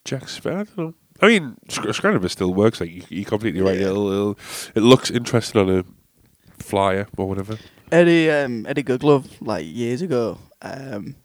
Jack 0.05 0.29
Sparrow. 0.29 0.61
I 0.61 0.63
don't 0.63 0.77
know. 0.77 0.93
I 1.21 1.27
mean, 1.27 1.57
Sc- 1.67 1.93
Scrannabis 1.93 2.31
still 2.31 2.53
works. 2.53 2.79
Like 2.79 2.91
you, 2.91 3.03
you're 3.09 3.25
completely 3.25 3.61
right. 3.61 3.77
Yeah. 3.77 3.87
It'll, 3.87 4.11
it'll, 4.11 4.39
it 4.75 4.81
looks 4.81 5.11
interesting 5.11 5.61
on 5.61 5.69
a 5.69 5.83
flyer 6.63 7.07
or 7.17 7.27
whatever. 7.27 7.57
Eddie 7.91 8.29
um, 8.29 8.65
Eddie 8.67 8.83
Goodlove, 8.83 9.25
like 9.41 9.65
years 9.65 10.01
ago, 10.01 10.37
um, 10.61 11.15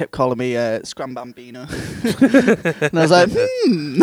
kept 0.00 0.12
calling 0.12 0.38
me 0.38 0.56
uh, 0.56 0.80
Scram 0.82 1.12
Bambino, 1.12 1.60
and 1.68 2.98
I 2.98 3.02
was 3.02 3.10
like, 3.10 3.28
hmm. 3.30 4.00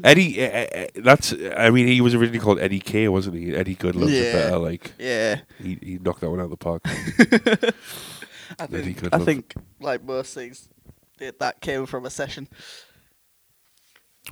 Eddie, 0.04 0.44
uh, 0.44 0.66
uh, 0.66 0.86
that's. 0.96 1.32
I 1.56 1.70
mean, 1.70 1.86
he 1.86 2.00
was 2.00 2.16
originally 2.16 2.40
called 2.40 2.58
Eddie 2.58 2.80
K, 2.80 3.06
wasn't 3.06 3.36
he? 3.36 3.54
Eddie 3.54 3.76
Good 3.76 3.94
loves 3.94 4.12
it 4.12 4.24
Yeah. 4.24 4.32
better. 4.32 4.58
Like 4.58 4.92
yeah. 4.98 5.40
he, 5.62 5.78
he 5.80 5.98
knocked 6.02 6.22
that 6.22 6.30
one 6.30 6.40
out 6.40 6.46
of 6.46 6.50
the 6.50 6.56
park. 6.56 6.82
I 8.58 8.64
Eddie 8.64 8.94
think, 8.94 9.14
I 9.14 9.18
think 9.20 9.54
like 9.78 10.02
most 10.02 10.34
things, 10.34 10.68
that 11.18 11.38
that 11.38 11.60
came 11.60 11.86
from 11.86 12.04
a 12.06 12.10
session. 12.10 12.48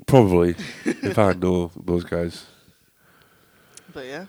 Probably, 0.07 0.57
if 0.85 1.17
I 1.17 1.33
know 1.35 1.71
those 1.77 2.03
guys. 2.03 2.45
But 3.95 4.07
yeah, 4.07 4.27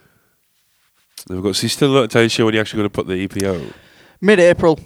They've 1.27 1.41
got. 1.41 1.55
So 1.55 1.63
you 1.63 1.69
still 1.69 1.91
not 1.91 2.03
entirely 2.03 2.29
sure 2.29 2.45
when 2.45 2.53
you're 2.53 2.61
actually 2.61 2.77
going 2.77 2.89
to 2.91 2.93
put 2.93 3.07
the 3.07 3.23
EP 3.23 3.43
out. 3.43 3.73
mid-April, 4.21 4.79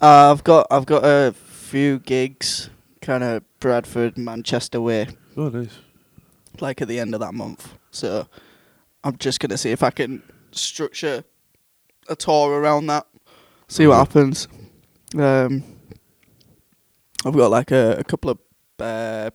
uh, 0.00 0.30
I've 0.32 0.44
got 0.44 0.66
I've 0.70 0.86
got 0.86 1.04
a 1.04 1.32
few 1.32 1.98
gigs, 2.00 2.70
kind 3.00 3.22
of 3.24 3.42
Bradford, 3.60 4.18
Manchester 4.18 4.80
way, 4.80 5.08
Oh, 5.36 5.48
nice. 5.48 5.78
like 6.60 6.82
at 6.82 6.88
the 6.88 6.98
end 6.98 7.14
of 7.14 7.20
that 7.20 7.34
month. 7.34 7.74
So 7.90 8.26
I'm 9.04 9.16
just 9.18 9.40
gonna 9.40 9.58
see 9.58 9.70
if 9.70 9.82
I 9.82 9.90
can 9.90 10.22
structure 10.52 11.24
a 12.08 12.16
tour 12.16 12.58
around 12.60 12.86
that. 12.88 13.06
See 13.68 13.86
what 13.86 13.94
Mhm. 13.94 13.98
happens. 13.98 14.48
Um, 15.16 15.62
I've 17.24 17.34
got 17.34 17.50
like 17.50 17.70
a, 17.70 17.96
a 17.98 18.04
couple 18.04 18.30
of 18.30 18.38
uh, 18.80 19.30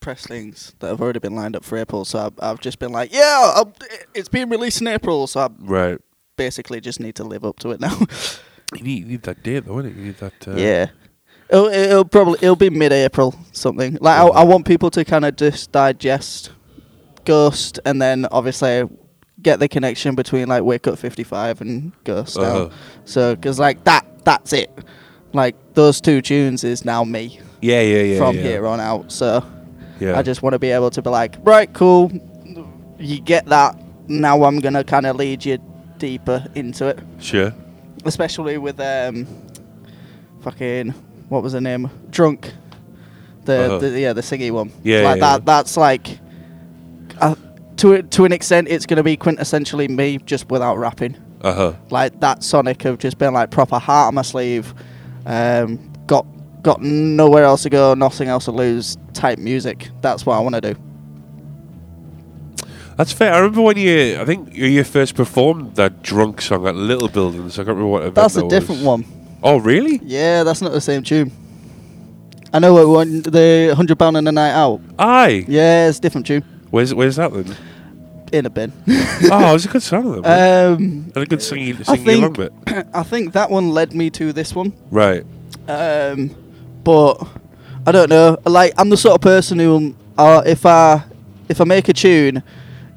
presslings 0.00 0.74
that 0.80 0.88
have 0.88 1.00
already 1.00 1.18
been 1.18 1.34
lined 1.34 1.56
up 1.56 1.64
for 1.64 1.78
April. 1.78 2.04
So 2.04 2.26
I've, 2.26 2.32
I've 2.38 2.60
just 2.60 2.78
been 2.78 2.92
like, 2.92 3.12
yeah, 3.12 3.52
I'll, 3.56 3.72
it's 4.14 4.28
being 4.28 4.48
released 4.50 4.80
in 4.80 4.86
April. 4.86 5.26
So 5.26 5.40
I 5.40 5.48
Right. 5.58 5.98
basically 6.36 6.80
just 6.80 7.00
need 7.00 7.14
to 7.16 7.24
live 7.24 7.44
up 7.44 7.58
to 7.60 7.70
it 7.70 7.80
now. 7.80 7.96
You 8.76 8.82
need, 8.82 8.98
you 9.00 9.04
need 9.06 9.22
that 9.22 9.42
date 9.42 9.64
though, 9.66 9.74
innit? 9.74 9.96
You 9.96 10.02
need 10.04 10.18
that. 10.18 10.48
Uh, 10.48 10.54
yeah. 10.56 10.86
It'll, 11.48 11.66
it'll 11.66 12.04
probably 12.04 12.38
it'll 12.42 12.54
be 12.56 12.70
mid-April 12.70 13.34
something. 13.52 13.98
Like 14.00 14.20
I, 14.20 14.26
I 14.26 14.44
want 14.44 14.66
people 14.66 14.90
to 14.92 15.04
kind 15.04 15.24
of 15.24 15.34
just 15.36 15.72
digest 15.72 16.52
Ghost 17.24 17.80
and 17.84 18.00
then 18.00 18.26
obviously 18.30 18.84
get 19.42 19.58
the 19.58 19.68
connection 19.68 20.14
between 20.14 20.48
like 20.48 20.62
Wake 20.62 20.86
Up 20.86 20.98
55 20.98 21.60
and 21.60 21.92
Ghost. 22.04 22.38
Uh-huh. 22.38 22.70
So 23.04 23.34
because 23.34 23.58
like 23.58 23.82
that 23.84 24.06
that's 24.24 24.52
it. 24.52 24.70
Like 25.32 25.56
those 25.74 26.00
two 26.00 26.20
tunes 26.22 26.62
is 26.64 26.84
now 26.84 27.02
me 27.04 27.40
Yeah, 27.60 27.80
yeah, 27.82 28.02
yeah. 28.02 28.18
from 28.18 28.36
yeah. 28.36 28.42
here 28.42 28.66
on 28.66 28.78
out. 28.80 29.10
So 29.10 29.44
Yeah. 29.98 30.16
I 30.18 30.22
just 30.22 30.42
want 30.42 30.52
to 30.54 30.58
be 30.60 30.70
able 30.70 30.90
to 30.90 31.02
be 31.02 31.10
like, 31.10 31.36
right, 31.42 31.72
cool. 31.72 32.12
You 32.98 33.20
get 33.20 33.46
that. 33.46 33.76
Now 34.08 34.44
I'm 34.44 34.60
gonna 34.60 34.84
kind 34.84 35.06
of 35.06 35.16
lead 35.16 35.44
you 35.44 35.58
deeper 35.98 36.46
into 36.54 36.86
it 36.88 36.98
Sure. 37.18 37.52
Especially 38.04 38.58
with 38.58 38.80
um, 38.80 39.26
fucking 40.42 40.90
what 41.28 41.42
was 41.42 41.52
her 41.52 41.60
name? 41.60 41.90
Drunk. 42.10 42.52
The, 43.44 43.66
Uh-huh. 43.66 43.78
the 43.78 44.00
yeah 44.00 44.12
the 44.12 44.20
singy 44.20 44.50
one. 44.50 44.72
Yeah, 44.82 45.02
like 45.02 45.20
yeah, 45.20 45.38
that. 45.38 45.46
That's 45.46 45.76
like, 45.76 46.18
uh, 47.20 47.34
to 47.78 48.02
to 48.02 48.24
an 48.24 48.32
extent, 48.32 48.68
it's 48.68 48.86
gonna 48.86 49.02
be 49.02 49.16
quintessentially 49.16 49.88
me 49.88 50.18
just 50.18 50.50
without 50.50 50.76
rapping. 50.76 51.16
Uh 51.40 51.54
huh. 51.54 51.72
Like 51.90 52.20
that 52.20 52.42
Sonic 52.42 52.84
of 52.84 52.98
just 52.98 53.18
being 53.18 53.32
like 53.32 53.50
proper 53.50 53.78
heart 53.78 54.08
on 54.08 54.14
my 54.14 54.22
sleeve. 54.22 54.74
Um, 55.26 55.90
got 56.06 56.26
got 56.62 56.82
nowhere 56.82 57.44
else 57.44 57.62
to 57.62 57.70
go, 57.70 57.94
nothing 57.94 58.28
else 58.28 58.44
to 58.46 58.52
lose. 58.52 58.98
Type 59.14 59.38
music. 59.38 59.88
That's 60.02 60.26
what 60.26 60.36
I 60.36 60.40
want 60.40 60.54
to 60.56 60.60
do. 60.60 60.74
That's 63.00 63.12
fair. 63.14 63.32
I 63.32 63.38
remember 63.38 63.62
when 63.62 63.78
you, 63.78 64.20
I 64.20 64.26
think 64.26 64.54
you 64.54 64.84
first 64.84 65.14
performed 65.14 65.76
that 65.76 66.02
drunk 66.02 66.42
song 66.42 66.66
at 66.66 66.74
Little 66.74 67.08
Buildings. 67.08 67.54
I 67.54 67.64
can't 67.64 67.68
remember 67.68 67.86
what 67.86 68.14
That's 68.14 68.34
that 68.34 68.44
a 68.44 68.48
different 68.50 68.82
one. 68.82 69.06
Oh, 69.42 69.56
really? 69.56 69.98
Yeah, 70.02 70.44
that's 70.44 70.60
not 70.60 70.72
the 70.72 70.82
same 70.82 71.02
tune. 71.02 71.32
I 72.52 72.58
know 72.58 72.74
what 72.74 72.86
one. 72.88 73.22
The 73.22 73.72
hundred 73.74 73.98
pound 73.98 74.18
in 74.18 74.28
a 74.28 74.32
night 74.32 74.50
out. 74.52 74.82
Aye. 74.98 75.46
Yeah, 75.48 75.88
it's 75.88 75.96
a 75.96 76.02
different 76.02 76.26
tune. 76.26 76.42
Where's 76.70 76.92
Where's 76.92 77.16
that 77.16 77.32
then? 77.32 77.56
In 78.34 78.44
a 78.44 78.50
bin. 78.50 78.70
oh, 78.86 79.48
it 79.48 79.52
was 79.54 79.64
a 79.64 79.68
good 79.72 79.82
song 79.82 80.20
though. 80.20 80.74
um, 80.74 81.10
and 81.14 81.16
a 81.16 81.24
good 81.24 81.40
singing, 81.40 81.78
I 81.88 81.96
singing 81.96 82.18
along 82.22 82.34
think- 82.34 82.64
bit. 82.66 82.86
I 82.92 83.02
think 83.02 83.32
that 83.32 83.48
one 83.48 83.70
led 83.70 83.94
me 83.94 84.10
to 84.10 84.34
this 84.34 84.54
one. 84.54 84.74
Right. 84.90 85.24
Um, 85.66 86.34
but 86.84 87.14
I 87.86 87.92
don't 87.92 88.10
know. 88.10 88.36
Like 88.44 88.74
I'm 88.76 88.90
the 88.90 88.98
sort 88.98 89.14
of 89.14 89.22
person 89.22 89.58
who, 89.58 89.94
uh, 90.18 90.42
if 90.44 90.66
I 90.66 91.02
if 91.48 91.62
I 91.62 91.64
make 91.64 91.88
a 91.88 91.94
tune 91.94 92.42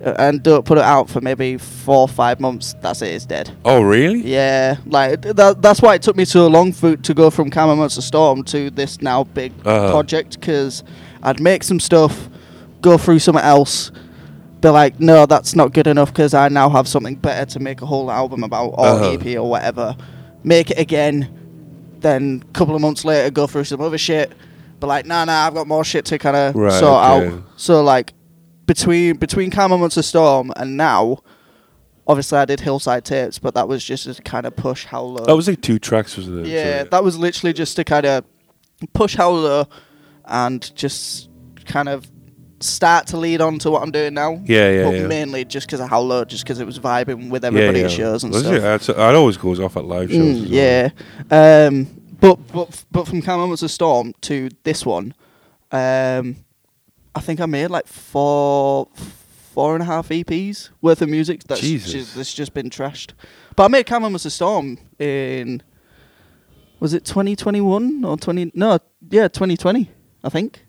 and 0.05 0.43
don't 0.43 0.65
put 0.65 0.77
it 0.77 0.83
out 0.83 1.09
for 1.09 1.21
maybe 1.21 1.57
four 1.57 1.99
or 2.01 2.07
five 2.07 2.39
months, 2.39 2.75
that's 2.81 3.01
it. 3.01 3.07
It's 3.13 3.25
dead. 3.25 3.55
Oh, 3.63 3.81
really? 3.81 4.21
Yeah, 4.21 4.77
like 4.85 5.21
that, 5.21 5.61
that's 5.61 5.81
why 5.81 5.95
it 5.95 6.01
took 6.01 6.15
me 6.15 6.25
so 6.25 6.47
long 6.47 6.71
for 6.73 6.95
to 6.97 7.13
go 7.13 7.29
from 7.29 7.49
Camera 7.49 7.75
Monster 7.75 8.01
Storm 8.01 8.43
to 8.45 8.69
this 8.69 9.01
now 9.01 9.23
big 9.23 9.51
Uh-huh. 9.65 9.91
project 9.91 10.39
because 10.39 10.83
I'd 11.21 11.39
make 11.39 11.63
some 11.63 11.79
stuff, 11.79 12.29
go 12.81 12.97
through 12.97 13.19
something 13.19 13.43
else, 13.43 13.91
be 14.61 14.69
like, 14.69 14.99
no, 14.99 15.25
that's 15.25 15.55
not 15.55 15.73
good 15.73 15.87
enough 15.87 16.09
because 16.13 16.33
I 16.33 16.49
now 16.49 16.69
have 16.69 16.87
something 16.87 17.15
better 17.15 17.45
to 17.53 17.59
make 17.59 17.81
a 17.81 17.85
whole 17.85 18.11
album 18.11 18.43
about 18.43 18.69
or 18.77 18.85
Uh-huh. 18.87 19.11
EP 19.11 19.37
or 19.37 19.49
whatever. 19.49 19.95
Make 20.43 20.71
it 20.71 20.79
again, 20.79 21.29
then 22.01 22.43
a 22.49 22.51
couple 22.53 22.75
of 22.75 22.81
months 22.81 23.05
later 23.05 23.29
go 23.31 23.47
through 23.47 23.63
some 23.63 23.79
other 23.81 23.97
shit. 23.97 24.33
But 24.81 24.87
like, 24.87 25.05
nah, 25.05 25.23
nah, 25.23 25.47
I've 25.47 25.53
got 25.53 25.67
more 25.67 25.85
shit 25.85 26.03
to 26.05 26.17
kind 26.17 26.35
of 26.35 26.55
Right, 26.55 26.73
sort 26.73 27.03
okay. 27.05 27.27
out. 27.27 27.43
So 27.55 27.81
like, 27.83 28.13
between 28.65 29.17
between 29.17 29.49
Calm 29.51 29.69
Camera 29.69 29.77
Monster 29.79 30.01
Storm 30.01 30.51
and 30.55 30.77
now. 30.77 31.19
Obviously, 32.05 32.37
I 32.37 32.43
did 32.43 32.59
Hillside 32.59 33.05
Tapes, 33.05 33.39
but 33.39 33.53
that 33.55 33.69
was 33.69 33.81
just 33.81 34.13
to 34.13 34.21
kind 34.23 34.45
of 34.45 34.53
push 34.57 34.83
how 34.85 35.01
low. 35.03 35.23
That 35.23 35.37
was 35.37 35.47
like 35.47 35.61
two 35.61 35.79
tracks, 35.79 36.17
wasn't 36.17 36.39
it? 36.45 36.47
Yeah, 36.47 36.83
So- 36.83 36.89
that 36.89 37.03
was 37.03 37.17
literally 37.17 37.53
just 37.53 37.77
to 37.77 37.85
kind 37.85 38.05
of 38.05 38.25
push 38.93 39.15
how 39.15 39.29
low 39.29 39.67
and 40.25 40.75
just 40.75 41.29
kind 41.65 41.87
of 41.87 42.05
start 42.59 43.07
to 43.07 43.17
lead 43.17 43.39
on 43.39 43.57
to 43.59 43.71
what 43.71 43.83
I'm 43.83 43.91
doing 43.91 44.13
now. 44.13 44.41
Yeah, 44.45 44.69
yeah, 44.69 44.83
but 44.83 44.95
yeah. 44.95 45.07
mainly 45.07 45.45
just 45.45 45.67
because 45.67 45.79
of 45.79 45.89
how 45.89 46.01
low, 46.01 46.25
just 46.25 46.43
because 46.43 46.59
it 46.59 46.65
was 46.65 46.77
vibing 46.77 47.29
with 47.29 47.43
yeah, 47.43 47.47
everybody 47.47 47.79
yeah. 47.79 47.85
at 47.85 47.91
shows 47.91 48.23
and 48.25 48.33
Was 48.33 48.43
stuff. 48.43 48.89
it? 48.89 48.97
Always 48.97 49.37
goes 49.37 49.61
off 49.61 49.77
at 49.77 49.85
live 49.85 50.11
shows. 50.11 50.17
Mm, 50.19 50.43
as 50.43 50.49
well. 50.51 50.91
yeah, 51.31 51.67
um, 51.67 51.87
but 52.19 52.35
but 52.51 52.83
but 52.91 53.07
from 53.07 53.21
Camera 53.21 53.47
Monster 53.47 53.67
Storm 53.69 54.13
to 54.21 54.49
this 54.63 54.85
one, 54.85 55.13
um, 55.71 56.35
I 57.15 57.19
think 57.19 57.39
I 57.39 57.45
made 57.45 57.67
like 57.67 57.87
four 57.87 58.87
four 59.53 59.75
and 59.75 59.83
a 59.83 59.85
half 59.85 60.09
EPs 60.09 60.69
worth 60.81 61.01
of 61.01 61.09
music 61.09 61.43
that's 61.43 61.61
Jesus. 61.61 61.91
just, 61.91 62.15
that's 62.15 62.33
just 62.33 62.53
been 62.55 62.69
trashed. 62.71 63.11
But 63.55 63.65
I 63.65 63.67
made 63.67 63.85
Camera 63.85 64.09
Monster 64.09 64.31
Storm 64.31 64.79
in 64.97 65.61
was 66.79 66.93
it 66.93 67.05
2021 67.05 68.03
or 68.03 68.17
20 68.17 68.51
no 68.55 68.79
yeah 69.09 69.27
2020 69.27 69.89
I 70.23 70.29
think 70.29 70.65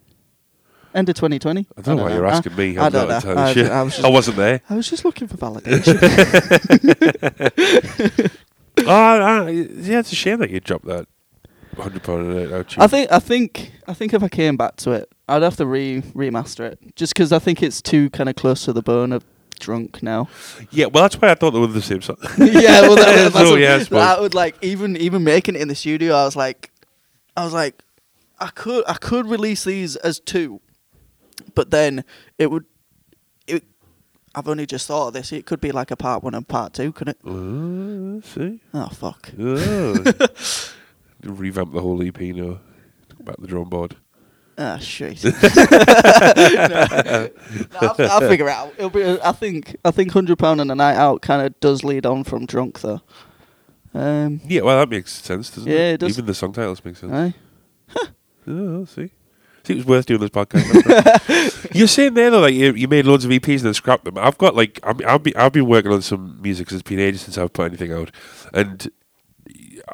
end 0.94 1.08
of 1.08 1.14
2020. 1.16 1.66
I 1.76 1.80
don't 1.80 1.96
know 1.96 2.04
why 2.04 2.12
you're 2.12 2.26
I- 2.26 2.32
asking 2.36 2.54
me. 2.56 2.76
I 2.78 2.86
I'm 2.86 2.92
don't 2.92 3.08
know. 3.08 3.32
I- 3.32 3.40
I 3.40 3.44
was 3.82 3.94
just- 3.94 4.04
I 4.04 4.08
wasn't 4.10 4.36
there. 4.36 4.60
I 4.70 4.76
was 4.76 4.88
just 4.88 5.04
looking 5.04 5.26
for 5.28 5.36
validation. 5.36 5.98
oh, 8.78 8.90
I, 8.90 9.48
yeah, 9.50 9.98
it's 10.00 10.12
a 10.12 10.14
shame 10.14 10.38
that 10.40 10.50
you 10.50 10.60
dropped 10.60 10.84
that 10.86 11.06
hundred 11.76 12.02
pound 12.04 12.30
a 12.32 12.46
night. 12.48 12.78
I 12.78 12.86
think 12.86 13.10
I 13.10 13.18
think 13.18 13.72
I 13.88 13.94
think 13.94 14.14
if 14.14 14.22
I 14.22 14.28
came 14.28 14.56
back 14.56 14.76
to 14.76 14.92
it, 14.92 15.10
I'd 15.28 15.42
have 15.42 15.56
to 15.56 15.66
re 15.66 16.02
remaster 16.14 16.70
it 16.72 16.96
just 16.96 17.14
because 17.14 17.32
I 17.32 17.38
think 17.38 17.62
it's 17.62 17.80
too 17.80 18.10
kind 18.10 18.28
of 18.28 18.36
close 18.36 18.64
to 18.66 18.72
the 18.72 18.82
bone 18.82 19.12
of 19.12 19.24
drunk 19.60 20.02
now. 20.02 20.28
Yeah, 20.70 20.86
well, 20.86 21.04
that's 21.04 21.16
why 21.16 21.30
I 21.30 21.34
thought 21.34 21.52
they 21.52 21.58
were 21.60 21.66
the 21.66 21.80
same 21.80 22.02
song. 22.02 22.16
yeah, 22.38 22.82
well, 22.82 22.96
that, 22.96 23.32
that's 23.32 23.34
So, 23.38 23.50
what- 23.52 23.60
yeah, 23.60 23.76
I 23.76 23.84
that 23.84 24.20
would 24.20 24.34
like 24.34 24.56
even 24.62 24.96
even 24.96 25.24
making 25.24 25.54
it 25.56 25.62
in 25.62 25.68
the 25.68 25.74
studio. 25.74 26.14
I 26.14 26.24
was 26.24 26.36
like, 26.36 26.70
I 27.36 27.44
was 27.44 27.52
like, 27.54 27.82
I 28.38 28.48
could 28.48 28.84
I 28.86 28.94
could 28.94 29.26
release 29.26 29.64
these 29.64 29.96
as 29.96 30.20
two, 30.20 30.60
but 31.54 31.70
then 31.70 32.04
it 32.38 32.50
would. 32.50 32.64
It, 33.46 33.64
I've 34.34 34.48
only 34.48 34.66
just 34.66 34.88
thought 34.88 35.08
of 35.08 35.14
this. 35.14 35.32
It 35.32 35.46
could 35.46 35.60
be 35.60 35.70
like 35.72 35.90
a 35.90 35.96
part 35.96 36.22
one 36.24 36.34
and 36.34 36.46
part 36.46 36.74
two, 36.74 36.92
couldn't 36.92 37.16
it? 37.24 37.26
Uh, 37.26 38.20
see, 38.26 38.60
Oh 38.74 38.88
fuck! 38.88 39.30
oh. 39.38 39.94
revamp 41.22 41.72
the 41.72 41.80
whole 41.80 42.02
EP 42.06 42.20
now. 42.20 42.58
Back 43.20 43.36
the 43.38 43.46
drum 43.46 43.68
board. 43.70 43.96
Ah 44.56 44.78
shit! 44.78 45.24
no, 45.24 45.32
I'll, 47.80 47.94
I'll 47.98 48.20
figure 48.20 48.46
it 48.48 48.52
out. 48.52 48.72
It'll 48.76 48.90
be. 48.90 49.04
I 49.04 49.32
think. 49.32 49.76
I 49.84 49.90
think 49.90 50.12
hundred 50.12 50.38
pound 50.38 50.60
and 50.60 50.70
a 50.70 50.74
night 50.74 50.96
out 50.96 51.22
kind 51.22 51.44
of 51.44 51.58
does 51.60 51.82
lead 51.84 52.06
on 52.06 52.24
from 52.24 52.46
drunk 52.46 52.80
though. 52.80 53.00
Um. 53.94 54.40
Yeah, 54.46 54.62
well, 54.62 54.78
that 54.78 54.88
makes 54.88 55.12
sense, 55.12 55.50
doesn't 55.50 55.70
it? 55.70 55.74
Yeah, 55.74 55.90
it 55.92 55.98
does. 56.00 56.10
Even 56.10 56.26
the 56.26 56.34
song 56.34 56.52
titles 56.52 56.84
make 56.84 56.96
sense. 56.96 57.12
Aye. 57.12 57.34
Oh, 58.46 58.84
see. 58.84 59.10
See, 59.64 59.72
it 59.72 59.76
was 59.76 59.86
worth 59.86 60.04
doing 60.06 60.20
this 60.20 60.28
podcast. 60.30 60.64
You're 61.74 61.88
saying 61.88 62.12
there 62.14 62.30
though, 62.30 62.40
like 62.40 62.52
you, 62.54 62.74
you 62.74 62.86
made 62.86 63.06
loads 63.06 63.24
of 63.24 63.30
EPs 63.30 63.56
and 63.56 63.60
then 63.60 63.74
scrapped 63.74 64.04
them. 64.04 64.18
I've 64.18 64.36
got 64.36 64.54
like 64.54 64.78
I'm, 64.82 65.00
I've 65.06 65.22
been 65.22 65.32
I've 65.36 65.52
been 65.52 65.66
working 65.66 65.90
on 65.90 66.02
some 66.02 66.40
music 66.42 66.68
'cause 66.68 66.74
it's 66.78 66.88
been 66.88 66.98
ages 67.00 67.22
since 67.22 67.38
I've 67.38 67.52
put 67.54 67.66
anything 67.66 67.90
out, 67.92 68.10
and 68.52 68.90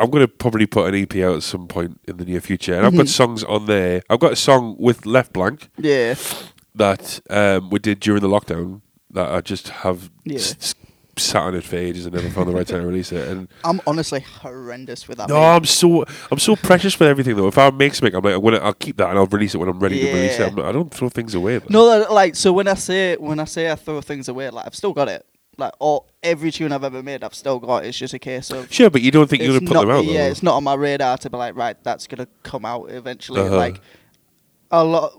I'm 0.00 0.10
gonna 0.10 0.28
probably 0.28 0.66
put 0.66 0.92
an 0.92 1.00
EP 1.00 1.16
out 1.16 1.36
at 1.36 1.42
some 1.42 1.66
point 1.68 2.00
in 2.08 2.16
the 2.16 2.24
near 2.24 2.40
future. 2.40 2.74
And 2.74 2.86
I've 2.86 2.96
got 2.96 3.06
Mhm. 3.06 3.08
songs 3.10 3.44
on 3.44 3.66
there. 3.66 4.02
I've 4.10 4.20
got 4.20 4.32
a 4.32 4.36
song 4.36 4.76
with 4.78 5.06
Left 5.06 5.32
Blank 5.32 5.68
Yeah. 5.78 6.14
that 6.74 7.20
um, 7.30 7.70
we 7.70 7.78
did 7.78 8.00
during 8.00 8.22
the 8.22 8.28
lockdown 8.28 8.80
that 9.10 9.28
I 9.30 9.40
just 9.40 9.68
have 9.68 10.10
Yeah. 10.24 10.36
s- 10.36 10.56
s- 10.60 10.74
sat 11.18 11.42
on 11.42 11.54
it 11.54 11.64
for 11.64 11.76
ages 11.76 12.06
and 12.06 12.14
never 12.14 12.30
found 12.30 12.48
the 12.48 12.52
right 12.52 12.66
time 12.66 12.80
to 12.80 12.86
release 12.86 13.12
it. 13.12 13.28
And 13.28 13.48
I'm 13.64 13.80
honestly 13.86 14.20
horrendous 14.20 15.06
with 15.08 15.18
that. 15.18 15.28
no, 15.28 15.34
mate. 15.34 15.46
I'm 15.56 15.64
so 15.66 16.04
I'm 16.30 16.38
so 16.38 16.56
precious 16.56 16.98
with 16.98 17.08
everything 17.08 17.36
though. 17.36 17.48
If 17.48 17.58
I 17.58 17.68
make 17.70 17.94
something, 17.94 18.14
I'm 18.14 18.22
like, 18.24 18.34
I'm 18.34 18.42
gonna, 18.42 18.58
I'll 18.58 18.72
keep 18.72 18.96
that 18.98 19.10
and 19.10 19.18
I'll 19.18 19.26
release 19.26 19.54
it 19.54 19.58
when 19.58 19.68
I'm 19.68 19.80
ready 19.80 20.00
to 20.00 20.06
release 20.06 20.34
it. 20.34 20.40
Yeah. 20.40 20.46
I'm 20.46 20.54
not, 20.54 20.64
I 20.66 20.72
don't 20.72 20.92
throw 20.94 21.08
things 21.10 21.34
away. 21.34 21.58
though. 21.58 21.66
No, 21.68 22.06
like 22.10 22.36
so 22.36 22.52
when 22.52 22.68
I 22.68 22.74
say 22.74 23.16
when 23.16 23.38
I 23.40 23.44
say 23.44 23.70
I 23.70 23.74
throw 23.74 24.00
things 24.00 24.28
away, 24.28 24.48
like 24.50 24.66
I've 24.66 24.74
still 24.74 24.92
got 24.94 25.08
it. 25.08 25.26
Like 25.60 25.72
all 25.78 26.08
every 26.22 26.50
tune 26.50 26.72
I've 26.72 26.82
ever 26.84 27.02
made, 27.02 27.22
I've 27.22 27.34
still 27.34 27.58
got. 27.58 27.84
It's 27.84 27.96
just 27.98 28.14
a 28.14 28.18
case 28.18 28.50
of 28.50 28.72
Sure, 28.72 28.90
but 28.90 29.02
you 29.02 29.10
don't 29.10 29.28
think 29.30 29.42
you're 29.42 29.52
gonna 29.58 29.66
put 29.66 29.74
not, 29.74 29.80
them 29.86 29.90
out? 29.90 30.04
yeah, 30.04 30.24
though? 30.24 30.30
it's 30.30 30.42
not 30.42 30.54
on 30.56 30.64
my 30.64 30.74
radar 30.74 31.16
to 31.18 31.30
be 31.30 31.36
like, 31.36 31.54
right, 31.54 31.76
that's 31.84 32.06
gonna 32.06 32.26
come 32.42 32.64
out 32.64 32.90
eventually. 32.90 33.40
Uh-huh. 33.42 33.56
Like 33.56 33.80
a 34.70 34.84
lot, 34.84 35.12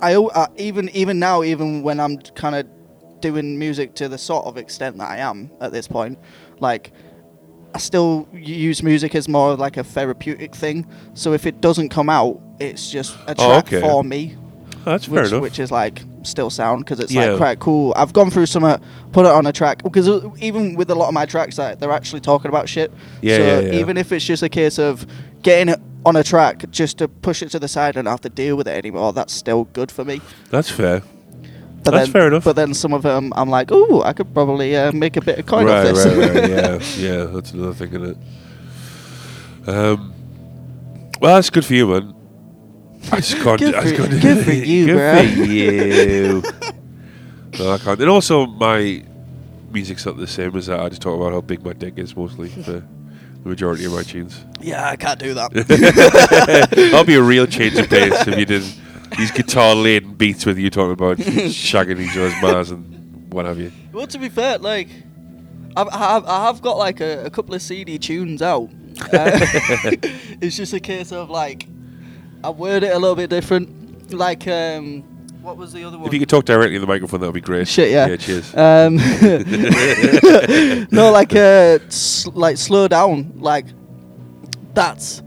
I, 0.00 0.14
uh, 0.14 0.46
even 0.56 0.88
even 0.90 1.18
now, 1.18 1.42
even 1.42 1.82
when 1.82 1.98
I'm 2.00 2.18
kind 2.18 2.54
of 2.54 2.66
doing 3.20 3.58
music 3.58 3.94
to 3.94 4.08
the 4.08 4.18
sort 4.18 4.44
of 4.46 4.56
extent 4.58 4.98
that 4.98 5.10
I 5.10 5.18
am 5.18 5.50
at 5.60 5.72
this 5.72 5.88
point, 5.88 6.18
like 6.60 6.92
I 7.74 7.78
still 7.78 8.28
use 8.32 8.82
music 8.82 9.14
as 9.14 9.28
more 9.28 9.52
of 9.52 9.58
like 9.58 9.76
a 9.76 9.84
therapeutic 9.84 10.54
thing. 10.54 10.86
So 11.14 11.32
if 11.32 11.46
it 11.46 11.60
doesn't 11.60 11.88
come 11.90 12.08
out, 12.10 12.40
it's 12.60 12.90
just 12.90 13.16
a 13.26 13.34
Oh, 13.38 13.48
track 13.60 13.66
okay. 13.72 13.80
for 13.80 14.02
me 14.04 14.36
Oh, 14.86 14.90
that's 14.92 15.06
fair 15.06 15.24
enough. 15.24 15.42
which 15.42 15.58
is 15.58 15.70
like 15.70 16.02
still 16.26 16.50
sound 16.50 16.84
because 16.84 17.00
it's 17.00 17.12
Yeah. 17.12 17.26
like 17.30 17.36
quite 17.38 17.58
cool. 17.60 17.92
I've 17.96 18.12
gone 18.12 18.30
through 18.30 18.46
some, 18.46 18.64
uh, 18.64 18.78
put 19.12 19.24
it 19.26 19.32
on 19.32 19.46
a 19.46 19.52
track 19.52 19.82
because 19.82 20.08
even 20.40 20.74
with 20.76 20.90
a 20.90 20.94
lot 20.94 21.08
of 21.08 21.14
my 21.14 21.26
tracks, 21.26 21.58
like, 21.58 21.78
they're 21.78 21.92
actually 21.92 22.20
talking 22.20 22.48
about 22.48 22.68
shit. 22.68 22.92
Yeah, 23.22 23.36
so 23.36 23.42
yeah, 23.42 23.60
yeah. 23.60 23.80
even 23.80 23.96
if 23.96 24.12
it's 24.12 24.24
just 24.24 24.42
a 24.42 24.48
case 24.48 24.78
of 24.78 25.06
getting 25.42 25.72
it 25.74 25.80
on 26.04 26.16
a 26.16 26.22
track 26.22 26.64
just 26.70 26.98
to 26.98 27.08
push 27.08 27.42
it 27.42 27.50
to 27.50 27.58
the 27.58 27.68
side 27.68 27.96
and 27.96 28.04
not 28.04 28.10
have 28.12 28.20
to 28.22 28.28
deal 28.28 28.56
with 28.56 28.68
it 28.68 28.76
anymore, 28.76 29.12
that's 29.12 29.32
still 29.32 29.64
good 29.72 29.90
for 29.90 30.04
me. 30.04 30.20
that's 30.50 30.70
fair. 30.70 31.02
But 31.84 31.92
That's 31.92 32.06
then, 32.06 32.12
fair 32.14 32.26
enough. 32.26 32.42
But 32.42 32.56
then 32.56 32.74
some 32.74 32.92
of 32.92 33.02
them, 33.04 33.32
I'm 33.36 33.48
like, 33.48 33.68
oh, 33.70 34.02
I 34.02 34.12
could 34.12 34.34
probably 34.34 34.76
uh, 34.76 34.90
make 34.90 35.16
a 35.16 35.20
bit 35.20 35.38
of 35.38 35.46
coin 35.46 35.66
right, 35.66 35.86
off 35.86 35.94
this. 35.94 36.04
right, 36.04 36.34
right. 36.34 36.50
Yeah, 36.50 36.78
yeah. 36.98 37.24
That's 37.26 37.52
another 37.52 37.74
thing, 37.74 37.90
isn't 37.94 38.18
it? 39.66 39.68
Um. 39.68 40.12
Well, 41.20 41.36
that's 41.36 41.48
good 41.48 41.64
for 41.64 41.74
you, 41.74 41.86
man. 41.86 42.12
I 43.12 43.16
just 43.20 43.36
can't. 43.36 43.60
Good 43.60 43.74
I 43.74 43.82
just 43.82 43.94
for- 43.96 44.08
can't- 44.08 44.22
good 44.22 44.44
for 44.44 44.52
you, 44.52 44.86
good 44.86 44.96
bro. 44.96 45.22
for 45.22 45.52
you. 45.52 46.42
no, 47.58 47.72
I 47.72 47.78
can't. 47.78 48.00
And 48.00 48.10
also, 48.10 48.46
my 48.46 49.02
music's 49.70 50.04
not 50.06 50.16
the 50.16 50.26
same 50.26 50.54
as 50.56 50.66
that. 50.66 50.80
I 50.80 50.88
just 50.88 51.02
talk 51.02 51.18
about 51.18 51.32
how 51.32 51.40
big 51.40 51.64
my 51.64 51.72
dick 51.72 51.98
is 51.98 52.16
mostly 52.16 52.48
for 52.48 52.60
the 52.72 52.84
majority 53.44 53.84
of 53.84 53.92
my 53.92 54.02
tunes. 54.02 54.42
yeah, 54.60 54.88
I 54.88 54.96
can't 54.96 55.18
do 55.20 55.34
that. 55.34 55.52
That'll 56.74 57.04
be 57.04 57.14
a 57.14 57.22
real 57.22 57.46
change 57.46 57.76
of 57.76 57.88
pace 57.88 58.26
if 58.26 58.38
you 58.38 58.44
did 58.44 58.62
these 59.16 59.30
guitar 59.30 59.74
laden 59.74 60.14
beats 60.14 60.44
with 60.44 60.58
you 60.58 60.68
talking 60.68 60.92
about 60.92 61.16
shagging 61.18 62.00
each 62.00 62.16
other's 62.16 62.34
bars 62.40 62.70
and 62.72 63.32
what 63.32 63.46
have 63.46 63.58
you. 63.58 63.70
Well, 63.92 64.06
to 64.08 64.18
be 64.18 64.28
fair, 64.28 64.58
like 64.58 64.88
I've, 65.76 65.88
I 65.88 65.98
have, 65.98 66.24
I 66.26 66.44
have 66.46 66.60
got 66.60 66.76
like 66.76 67.00
a, 67.00 67.24
a 67.26 67.30
couple 67.30 67.54
of 67.54 67.62
seedy 67.62 67.98
tunes 67.98 68.42
out. 68.42 68.68
Uh, 69.12 69.38
it's 70.40 70.56
just 70.56 70.72
a 70.72 70.80
case 70.80 71.12
of 71.12 71.30
like 71.30 71.66
I 72.46 72.50
word 72.50 72.84
it 72.84 72.94
a 72.94 72.98
little 72.98 73.16
bit 73.16 73.28
different. 73.28 74.12
Like 74.14 74.46
um, 74.46 75.02
what 75.42 75.56
was 75.56 75.72
the 75.72 75.82
other 75.82 75.98
one? 75.98 76.06
If 76.06 76.12
you 76.12 76.20
could 76.20 76.28
talk 76.28 76.44
directly 76.44 76.76
in 76.76 76.80
the 76.80 76.86
microphone, 76.86 77.18
that 77.20 77.26
would 77.26 77.34
be 77.34 77.40
great. 77.40 77.66
Shit, 77.66 77.90
yeah. 77.90 78.06
Yeah, 78.06 78.16
cheers. 78.16 78.54
Um, 78.54 78.96
no, 80.92 81.10
like 81.10 81.34
uh, 81.34 81.80
s- 81.88 82.26
like 82.28 82.56
slow 82.56 82.86
down. 82.86 83.32
Like 83.36 83.66
that's 84.74 85.24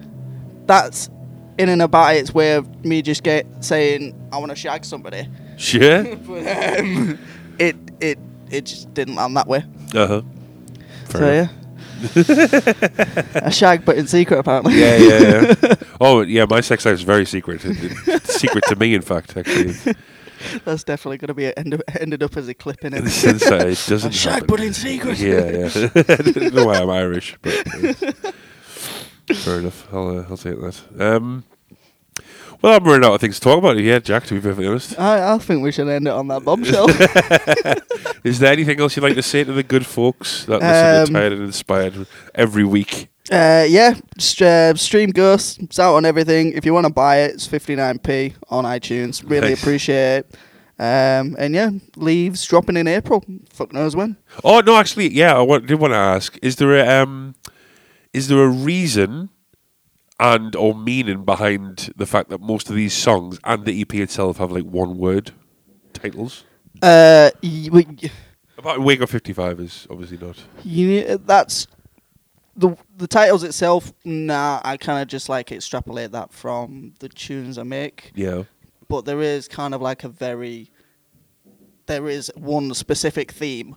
that's 0.66 1.10
in 1.58 1.68
and 1.68 1.82
about 1.82 2.16
its 2.16 2.34
way 2.34 2.54
of 2.54 2.86
me 2.86 3.02
just 3.02 3.22
get 3.24 3.46
saying 3.66 4.16
I 4.32 4.38
want 4.38 4.52
to 4.52 4.56
shag 4.56 4.86
somebody. 4.86 5.28
Sure. 5.58 6.16
But 6.26 6.80
um, 6.80 7.20
it 7.60 7.76
it 8.00 8.18
it 8.50 8.66
just 8.66 8.94
didn't 8.94 9.16
land 9.16 9.36
that 9.36 9.48
way. 9.48 9.66
Uh 9.94 10.08
huh. 10.08 10.22
so 11.10 11.20
yeah. 11.20 11.48
a 13.36 13.52
shag, 13.52 13.86
but 13.86 13.98
in 13.98 14.08
secret 14.08 14.38
apparently. 14.40 14.80
Yeah, 14.80 14.98
yeah, 14.98 15.54
yeah. 15.62 15.74
oh, 16.02 16.22
yeah. 16.22 16.46
My 16.50 16.62
sex 16.62 16.86
life 16.86 16.96
is 16.96 17.02
very 17.04 17.26
secret. 17.26 17.62
It's 17.64 18.34
secret 18.36 18.64
to 18.68 18.76
me, 18.76 18.94
in 18.94 19.02
fact. 19.02 19.36
Actually, 19.38 19.74
That's 20.66 20.84
definitely 20.86 21.18
going 21.18 21.28
to 21.28 21.34
be 21.34 21.46
a, 21.46 21.54
end, 21.58 21.82
ended 22.00 22.24
up 22.24 22.38
as 22.38 22.48
a 22.48 22.54
clip 22.54 22.84
in 22.86 22.94
it. 22.94 23.10
sense 23.10 23.44
that 23.50 23.62
it 23.68 23.84
doesn't 23.88 24.12
A 24.12 24.14
shag, 24.14 24.34
happen. 24.34 24.48
but 24.48 24.60
in 24.62 24.74
secret. 24.74 25.20
Yeah, 25.20 25.50
yeah. 25.50 25.90
I 25.96 26.02
don't 26.32 26.54
know 26.54 26.66
why 26.68 26.78
I'm 26.78 26.90
Irish, 26.90 27.38
but 27.42 27.54
uh, 27.68 27.94
fair 29.34 29.60
enough. 29.60 29.88
I'll 29.94 30.20
uh, 30.20 30.26
I'll 30.30 30.38
take 30.38 30.60
that. 30.62 30.82
Um, 30.98 31.44
well, 32.62 32.78
I'm 32.78 32.84
running 32.84 33.06
out 33.08 33.14
of 33.14 33.22
things 33.22 33.36
to 33.40 33.42
talk 33.42 33.58
about. 33.60 33.78
here, 33.78 34.00
Jack. 34.00 34.26
To 34.26 34.34
be 34.36 34.42
perfectly 34.42 34.68
honest, 34.68 35.00
I, 35.00 35.34
I 35.34 35.38
think 35.38 35.64
we 35.64 35.72
should 35.72 35.88
end 35.88 36.08
it 36.08 36.12
on 36.14 36.28
that 36.28 36.44
bombshell. 36.44 36.88
is 38.24 38.40
there 38.40 38.52
anything 38.52 38.80
else 38.80 38.96
you'd 38.96 39.04
like 39.04 39.16
to 39.16 39.24
say 39.24 39.44
to 39.44 39.52
the 39.54 39.64
good 39.64 39.86
folks 39.86 40.46
that 40.46 40.60
listen 40.62 41.02
Um, 41.02 41.06
to 41.08 41.14
Tired 41.14 41.34
and 41.34 41.44
Inspired 41.44 42.08
every 42.36 42.64
week? 42.66 43.08
uh, 43.32 43.66
yeah, 43.68 43.94
st- 44.18 44.48
uh, 44.48 44.74
Stream 44.76 45.12
Ghost. 45.12 45.60
It's 45.60 45.80
out 45.80 45.96
on 45.96 46.06
everything. 46.06 46.54
If 46.54 46.66
you 46.66 46.74
want 46.74 46.88
to 46.88 46.94
buy 46.94 47.18
it, 47.22 47.32
it's 47.36 47.48
59p 47.48 48.34
on 48.50 48.66
iTunes. 48.66 49.24
Really 49.30 49.50
Nice. 49.50 49.62
appreciate 49.62 50.18
it. 50.26 50.36
Um, 50.82 51.36
and 51.38 51.54
yeah, 51.54 51.72
leaves 51.98 52.46
dropping 52.46 52.78
in 52.78 52.88
April. 52.88 53.24
Fuck 53.52 53.74
knows 53.74 53.96
when. 53.98 54.16
Oh 54.46 54.62
no, 54.62 54.78
actually, 54.78 55.10
yeah. 55.14 55.36
I 55.36 55.42
wa- 55.42 55.60
did 55.60 55.78
want 55.80 55.92
to 55.92 55.98
ask: 55.98 56.38
Is 56.42 56.56
there 56.56 56.74
a 56.78 57.04
um, 57.04 57.36
is 58.14 58.30
there 58.30 58.42
a 58.42 58.48
reason 58.48 59.30
and 60.20 60.56
or 60.56 60.76
meaning 60.76 61.24
behind 61.24 61.94
the 61.96 62.06
fact 62.06 62.30
that 62.30 62.42
most 62.42 62.70
of 62.70 62.76
these 62.76 62.94
songs 62.94 63.40
and 63.44 63.66
the 63.66 63.82
EP 63.82 63.94
itself 63.96 64.38
have 64.38 64.52
like 64.52 64.66
one 64.66 64.98
word 64.98 65.32
titles? 65.94 66.44
Uh, 66.82 67.32
y- 67.42 67.70
we- 67.72 67.88
Apart 68.58 68.82
Wake 68.82 69.02
Up 69.02 69.10
Fifty 69.10 69.32
Five 69.34 69.60
is 69.60 69.88
obviously 69.90 70.18
not. 70.18 70.38
You 70.66 71.18
that's 71.18 71.68
the 72.58 72.76
the 72.98 73.08
titles 73.08 73.44
itself. 73.44 73.94
Nah, 74.04 74.60
I 74.66 74.76
kind 74.76 75.02
of 75.02 75.08
just 75.08 75.30
like 75.30 75.52
extrapolate 75.52 76.12
that 76.12 76.34
from 76.34 76.94
the 77.00 77.08
tunes 77.08 77.58
I 77.58 77.64
make. 77.64 78.12
Yeah. 78.16 78.44
But 78.90 79.06
there 79.06 79.22
is 79.22 79.48
kind 79.48 79.74
of 79.74 79.82
like 79.82 80.04
a 80.04 80.10
very 80.10 80.72
there 81.86 82.10
is 82.10 82.32
one 82.36 82.74
specific 82.74 83.32
theme 83.32 83.76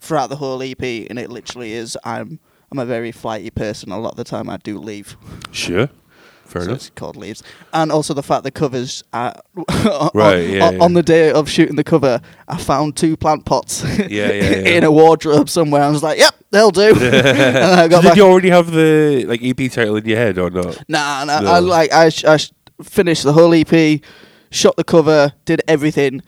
throughout 0.00 0.28
the 0.28 0.36
whole 0.36 0.62
EP, 0.62 0.80
and 0.82 1.18
it 1.18 1.30
literally 1.30 1.72
is 1.72 1.98
I'm 2.04 2.38
I'm 2.74 2.80
a 2.80 2.84
very 2.84 3.12
flighty 3.12 3.50
person. 3.50 3.92
A 3.92 4.00
lot 4.00 4.10
of 4.10 4.16
the 4.16 4.24
time, 4.24 4.50
I 4.50 4.56
do 4.56 4.78
leave. 4.78 5.16
Sure. 5.52 5.88
Fair 6.44 6.62
so 6.62 6.68
enough. 6.68 6.76
it's 6.78 6.90
called 6.90 7.14
leaves, 7.16 7.42
and 7.72 7.92
also 7.92 8.12
the 8.14 8.22
fact 8.22 8.42
the 8.42 8.50
covers 8.50 9.02
are 9.12 9.34
Right, 10.12 10.44
on, 10.44 10.50
yeah, 10.50 10.66
on, 10.66 10.74
yeah. 10.74 10.78
on 10.82 10.92
the 10.92 11.02
day 11.02 11.30
of 11.30 11.48
shooting 11.48 11.76
the 11.76 11.84
cover, 11.84 12.20
I 12.48 12.58
found 12.58 12.96
two 12.96 13.16
plant 13.16 13.44
pots 13.46 13.82
Yeah, 14.10 14.28
in 14.76 14.82
a 14.84 14.90
wardrobe 14.90 15.48
somewhere. 15.48 15.82
I 15.82 15.88
was 15.88 16.02
like, 16.02 16.18
"Yep, 16.18 16.34
they'll 16.50 16.70
do." 16.72 16.92
and 17.00 17.80
I 17.80 17.86
got 17.88 18.02
Did 18.02 18.16
you 18.16 18.24
already 18.26 18.50
have 18.50 18.72
the 18.72 19.24
like 19.26 19.40
EP 19.42 19.70
title 19.70 19.96
in 19.96 20.04
your 20.04 20.18
head 20.18 20.36
or 20.38 20.50
not? 20.50 20.82
Nah, 20.88 21.24
nah. 21.24 21.40
No. 21.40 21.50
I 21.50 21.58
like 21.60 21.92
I, 21.92 22.08
sh- 22.08 22.24
I 22.24 22.36
sh- 22.38 22.52
finished 22.82 23.22
the 23.22 23.32
whole 23.32 23.54
EP, 23.54 24.00
shot 24.50 24.76
the 24.76 24.84
cover, 24.84 25.32
did 25.44 25.62
everything. 25.68 26.20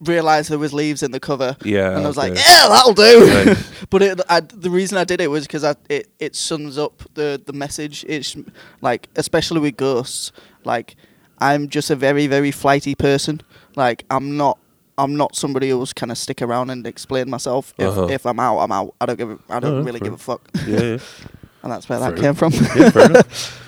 Realized 0.00 0.50
there 0.50 0.58
was 0.58 0.74
leaves 0.74 1.02
in 1.02 1.10
the 1.10 1.20
cover, 1.20 1.56
Yeah. 1.64 1.96
and 1.96 2.04
I 2.04 2.06
was 2.06 2.18
like, 2.18 2.34
"Yeah, 2.34 2.66
that'll 2.68 2.92
do." 2.92 3.26
Nice. 3.46 3.86
but 3.90 4.02
it, 4.02 4.20
I, 4.28 4.40
the 4.40 4.68
reason 4.68 4.98
I 4.98 5.04
did 5.04 5.22
it 5.22 5.28
was 5.28 5.46
because 5.46 5.64
it 5.88 6.10
it 6.18 6.36
sums 6.36 6.76
up 6.76 7.02
the 7.14 7.40
the 7.46 7.54
message. 7.54 8.04
It's 8.06 8.36
like 8.82 9.08
especially 9.16 9.60
with 9.60 9.78
ghosts, 9.78 10.32
like 10.64 10.96
I'm 11.38 11.68
just 11.70 11.88
a 11.90 11.96
very 11.96 12.26
very 12.26 12.50
flighty 12.50 12.94
person. 12.94 13.40
Like 13.74 14.04
I'm 14.10 14.36
not. 14.36 14.58
I'm 14.98 15.14
not 15.16 15.36
somebody 15.36 15.68
who's 15.70 15.92
kind 15.92 16.10
of 16.10 16.16
stick 16.16 16.40
around 16.40 16.70
and 16.70 16.86
explain 16.86 17.28
myself. 17.28 17.74
If, 17.76 17.86
Uh-huh. 17.88 18.06
if 18.08 18.24
I'm 18.26 18.40
out, 18.40 18.58
I'm 18.60 18.72
out. 18.72 18.94
I 18.98 19.04
don't 19.06 19.16
give. 19.18 19.30
A, 19.30 19.38
I 19.50 19.60
don't 19.60 19.74
Oh, 19.74 19.82
really 19.82 19.98
fair. 20.00 20.08
give 20.08 20.14
a 20.14 20.18
fuck, 20.18 20.40
Yeah, 20.66 20.80
yeah. 20.80 20.98
and 21.62 21.72
that's 21.72 21.86
where 21.88 21.98
Fair 21.98 22.12
that 22.12 22.20
came 22.20 22.34
from. 22.34 22.52
yeah, 22.54 22.90
fair 22.90 23.04
enough. 23.10 23.62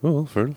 Well, 0.00 0.26
fair 0.26 0.44
enough. 0.46 0.56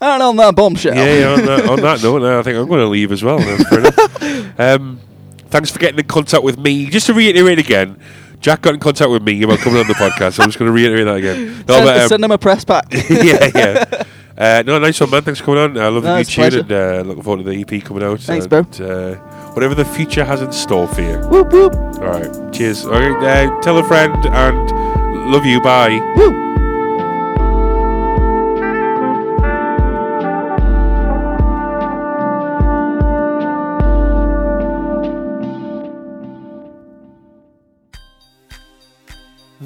And 0.00 0.22
on 0.22 0.36
that 0.36 0.54
bombshell. 0.56 0.94
Yeah, 0.94 1.18
yeah. 1.18 1.32
On 1.32 1.46
that, 1.46 1.68
on 1.68 1.80
that 1.80 2.02
note, 2.02 2.22
I 2.22 2.42
think 2.42 2.56
I'm 2.56 2.66
going 2.68 2.80
to 2.80 2.86
leave 2.86 3.12
as 3.12 3.22
well. 3.22 3.38
That's 3.38 3.68
fair 3.68 3.78
enough. 3.80 4.50
Um, 4.60 5.00
thanks 5.48 5.70
for 5.70 5.78
getting 5.78 5.98
in 5.98 6.06
contact 6.06 6.42
with 6.42 6.58
me. 6.58 6.86
Just 6.86 7.06
to 7.06 7.14
reiterate 7.14 7.58
again, 7.58 7.98
Jack 8.40 8.60
got 8.62 8.74
in 8.74 8.80
contact 8.80 9.10
with 9.10 9.22
me 9.22 9.42
about 9.42 9.58
coming 9.60 9.80
on 9.80 9.86
the 9.86 9.94
podcast. 9.94 10.34
So 10.34 10.42
I'm 10.42 10.48
just 10.48 10.58
going 10.58 10.68
to 10.68 10.72
reiterate 10.72 11.06
that 11.06 11.16
again. 11.16 11.64
No, 11.68 11.74
send, 11.74 11.86
but, 11.86 12.00
um, 12.00 12.08
send 12.08 12.24
them 12.24 12.30
a 12.32 12.38
press 12.38 12.64
pack. 12.64 12.86
yeah, 13.10 13.50
yeah. 13.54 14.04
Uh, 14.36 14.62
no, 14.66 14.78
nice 14.78 15.00
one, 15.00 15.10
man. 15.10 15.22
Thanks 15.22 15.40
for 15.40 15.46
coming 15.46 15.60
on. 15.60 15.78
I 15.78 15.88
love 15.88 16.02
No, 16.04 16.12
the 16.12 16.18
new 16.18 16.24
tune 16.24 16.60
and 16.60 16.72
uh, 16.72 17.02
looking 17.06 17.22
forward 17.22 17.44
to 17.44 17.50
the 17.50 17.76
EP 17.76 17.82
coming 17.84 18.02
out. 18.02 18.20
Thanks, 18.20 18.46
and, 18.50 18.50
bro. 18.78 18.86
Uh, 18.86 19.14
whatever 19.52 19.74
the 19.74 19.84
future 19.84 20.24
has 20.24 20.42
in 20.42 20.52
store 20.52 20.88
for 20.88 21.02
you. 21.02 21.18
whoop 21.28 21.52
whoop 21.52 21.74
All 21.74 22.20
right. 22.20 22.52
Cheers. 22.52 22.86
All 22.86 22.92
right. 22.92 23.46
Uh, 23.46 23.60
tell 23.60 23.78
a 23.78 23.84
friend 23.84 24.14
and 24.26 25.30
love 25.32 25.46
you. 25.46 25.60
Bye. 25.62 25.98
whoop. 26.16 26.49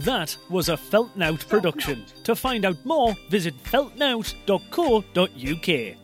That 0.04 0.36
was 0.50 0.68
a 0.68 0.76
Felt 0.76 1.16
Nowt 1.16 1.48
production. 1.48 2.04
To 2.24 2.36
find 2.36 2.66
out 2.66 2.76
more, 2.84 3.14
visit 3.30 3.54
feltnowt.co.uk. 3.64 5.96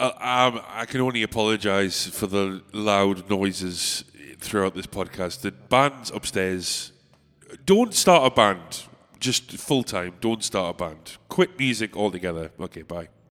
um, 0.00 0.60
I 0.68 0.84
can 0.86 1.00
only 1.00 1.22
apologise 1.22 2.08
for 2.08 2.26
the 2.26 2.62
loud 2.72 3.30
noises 3.30 4.02
throughout 4.40 4.74
this 4.74 4.86
podcast. 4.86 5.42
The 5.42 5.52
band's 5.52 6.10
upstairs. 6.10 6.90
Don't 7.64 7.94
start 7.94 8.32
a 8.32 8.34
band. 8.34 8.82
Just 9.20 9.52
full 9.52 9.84
time. 9.84 10.14
Don't 10.20 10.42
start 10.42 10.74
a 10.74 10.76
band. 10.76 11.18
Quit 11.28 11.56
music 11.56 11.96
altogether. 11.96 12.50
Okay, 12.58 12.82
bye. 12.82 13.08